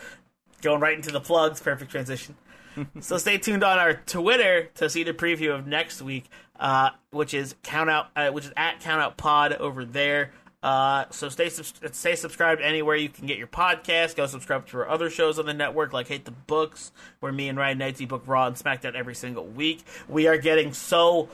Going 0.60 0.80
right 0.80 0.94
into 0.94 1.10
the 1.10 1.20
plugs. 1.20 1.60
Perfect 1.60 1.90
transition. 1.90 2.36
so 3.00 3.18
stay 3.18 3.38
tuned 3.38 3.64
on 3.64 3.78
our 3.78 3.94
Twitter 3.94 4.70
to 4.76 4.88
see 4.88 5.02
the 5.02 5.12
preview 5.12 5.52
of 5.52 5.66
next 5.66 6.00
week, 6.00 6.30
uh, 6.60 6.90
which 7.10 7.34
is 7.34 7.56
count 7.64 7.90
out, 7.90 8.06
uh, 8.14 8.30
which 8.30 8.44
is 8.44 8.52
at 8.56 8.78
count 8.80 9.02
out 9.02 9.16
pod 9.16 9.52
over 9.54 9.84
there. 9.84 10.30
Uh, 10.62 11.06
so 11.10 11.28
stay 11.28 11.48
stay 11.48 12.14
subscribed 12.14 12.60
anywhere 12.60 12.94
you 12.94 13.08
can 13.08 13.26
get 13.26 13.36
your 13.36 13.48
podcast. 13.48 14.14
Go 14.14 14.26
subscribe 14.26 14.66
to 14.68 14.78
our 14.78 14.88
other 14.88 15.10
shows 15.10 15.38
on 15.38 15.46
the 15.46 15.54
network, 15.54 15.92
like 15.92 16.08
Hate 16.08 16.24
the 16.24 16.30
Books, 16.30 16.92
where 17.20 17.32
me 17.32 17.48
and 17.48 17.58
Ryan 17.58 17.78
Knightsy 17.78 18.06
book 18.06 18.22
Raw 18.26 18.46
and 18.46 18.56
SmackDown 18.56 18.94
every 18.94 19.14
single 19.14 19.46
week. 19.46 19.82
We 20.08 20.28
are 20.28 20.38
getting 20.38 20.72
so 20.72 21.28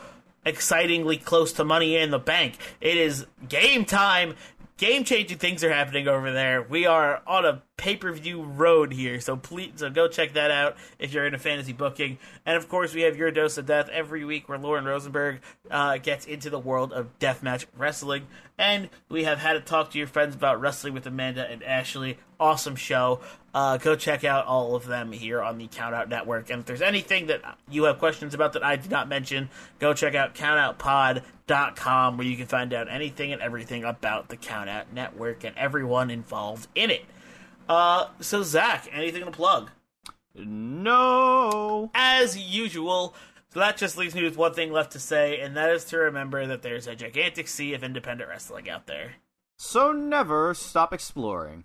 excitingly 0.47 1.19
close 1.19 1.53
to 1.55 1.65
Money 1.65 1.97
in 1.97 2.11
the 2.11 2.19
Bank. 2.19 2.55
It 2.81 2.97
is 2.97 3.27
game 3.49 3.85
time. 3.85 4.35
Game 4.79 5.05
changing 5.05 5.39
things 5.39 5.63
are 5.65 5.73
happening 5.73 6.09
over 6.09 6.33
there. 6.33 6.63
We 6.63 6.87
are 6.87 7.21
on 7.27 7.45
a 7.45 7.63
pay 7.79 7.97
per 7.97 8.13
view 8.13 8.43
road 8.43 8.93
here, 8.93 9.21
so 9.21 9.37
please 9.37 9.73
so 9.77 9.89
go 9.89 10.09
check 10.09 10.35
that 10.35 10.51
out 10.51 10.77
if 10.99 11.15
you're 11.15 11.25
into 11.25 11.39
fantasy 11.39 11.73
booking. 11.73 12.19
And 12.45 12.59
of 12.59 12.69
course, 12.69 12.93
we 12.93 13.03
have 13.03 13.17
your 13.17 13.31
dose 13.31 13.57
of 13.57 13.65
death 13.65 13.89
every 13.89 14.27
week, 14.27 14.49
where 14.49 14.59
Lauren 14.59 14.85
Rosenberg 14.85 15.41
uh, 15.71 15.97
gets 15.97 16.27
into 16.27 16.51
the 16.51 16.59
world 16.59 16.93
of 16.93 17.19
deathmatch 17.19 17.65
wrestling. 17.77 18.27
And 18.59 18.91
we 19.09 19.25
have 19.25 19.39
had 19.39 19.53
to 19.53 19.61
talk 19.61 19.93
to 19.93 19.99
your 19.99 20.09
friends 20.09 20.35
about 20.35 20.61
wrestling 20.61 20.93
with 20.93 21.07
Amanda 21.07 21.49
and 21.49 21.63
Ashley. 21.63 22.19
Awesome 22.41 22.75
show. 22.75 23.21
Uh, 23.55 23.77
go 23.79 23.95
check 23.95 24.25
out 24.25 24.47
all 24.47 24.75
of 24.75 24.87
them 24.87 25.13
here 25.13 25.41
on 25.41 25.59
the 25.59 25.69
Countout 25.69 26.09
Network. 26.09 26.51
And 26.51 26.61
if 26.61 26.67
there's 26.67 26.83
anything 26.83 27.29
that 27.29 27.43
you 27.71 27.85
have 27.85 27.99
questions 27.99 28.35
about 28.35 28.53
that 28.55 28.65
I 28.65 28.75
did 28.77 28.91
not 28.91 29.09
mention, 29.09 29.49
go 29.79 29.95
check 29.95 30.17
out 30.17 30.35
countoutpod.com 30.35 32.19
where 32.19 32.27
you 32.27 32.37
can 32.37 32.47
find 32.47 32.75
out 32.75 32.91
anything 32.91 33.33
and 33.33 33.41
everything 33.41 33.85
about 33.85 34.29
the 34.29 34.37
Countout 34.37 34.87
Network 34.93 35.45
and 35.45 35.57
everyone 35.57 36.11
involved 36.11 36.67
in 36.75 36.91
it. 36.91 37.05
Uh, 37.69 38.09
so 38.21 38.43
Zach, 38.43 38.89
anything 38.93 39.25
to 39.25 39.31
plug? 39.31 39.71
No. 40.35 41.91
As 41.95 42.39
usual. 42.39 43.15
So 43.53 43.61
that 43.61 43.77
just 43.77 43.97
leaves 43.97 44.15
me 44.15 44.25
with 44.25 44.37
one 44.37 44.55
thing 44.55 44.73
left 44.73 44.93
to 44.93 44.99
say, 44.99 45.41
and 45.41 45.57
that 45.57 45.71
is 45.71 45.85
to 45.87 45.99
remember 45.99 46.47
that 46.47 46.63
there's 46.63 46.87
a 46.87 46.95
gigantic 46.95 47.49
sea 47.49 47.75
of 47.75 47.83
independent 47.83 48.29
wrestling 48.29 48.69
out 48.69 48.87
there. 48.87 49.15
So 49.57 49.93
never 49.93 50.55
stop 50.55 50.93
exploring. 50.93 51.65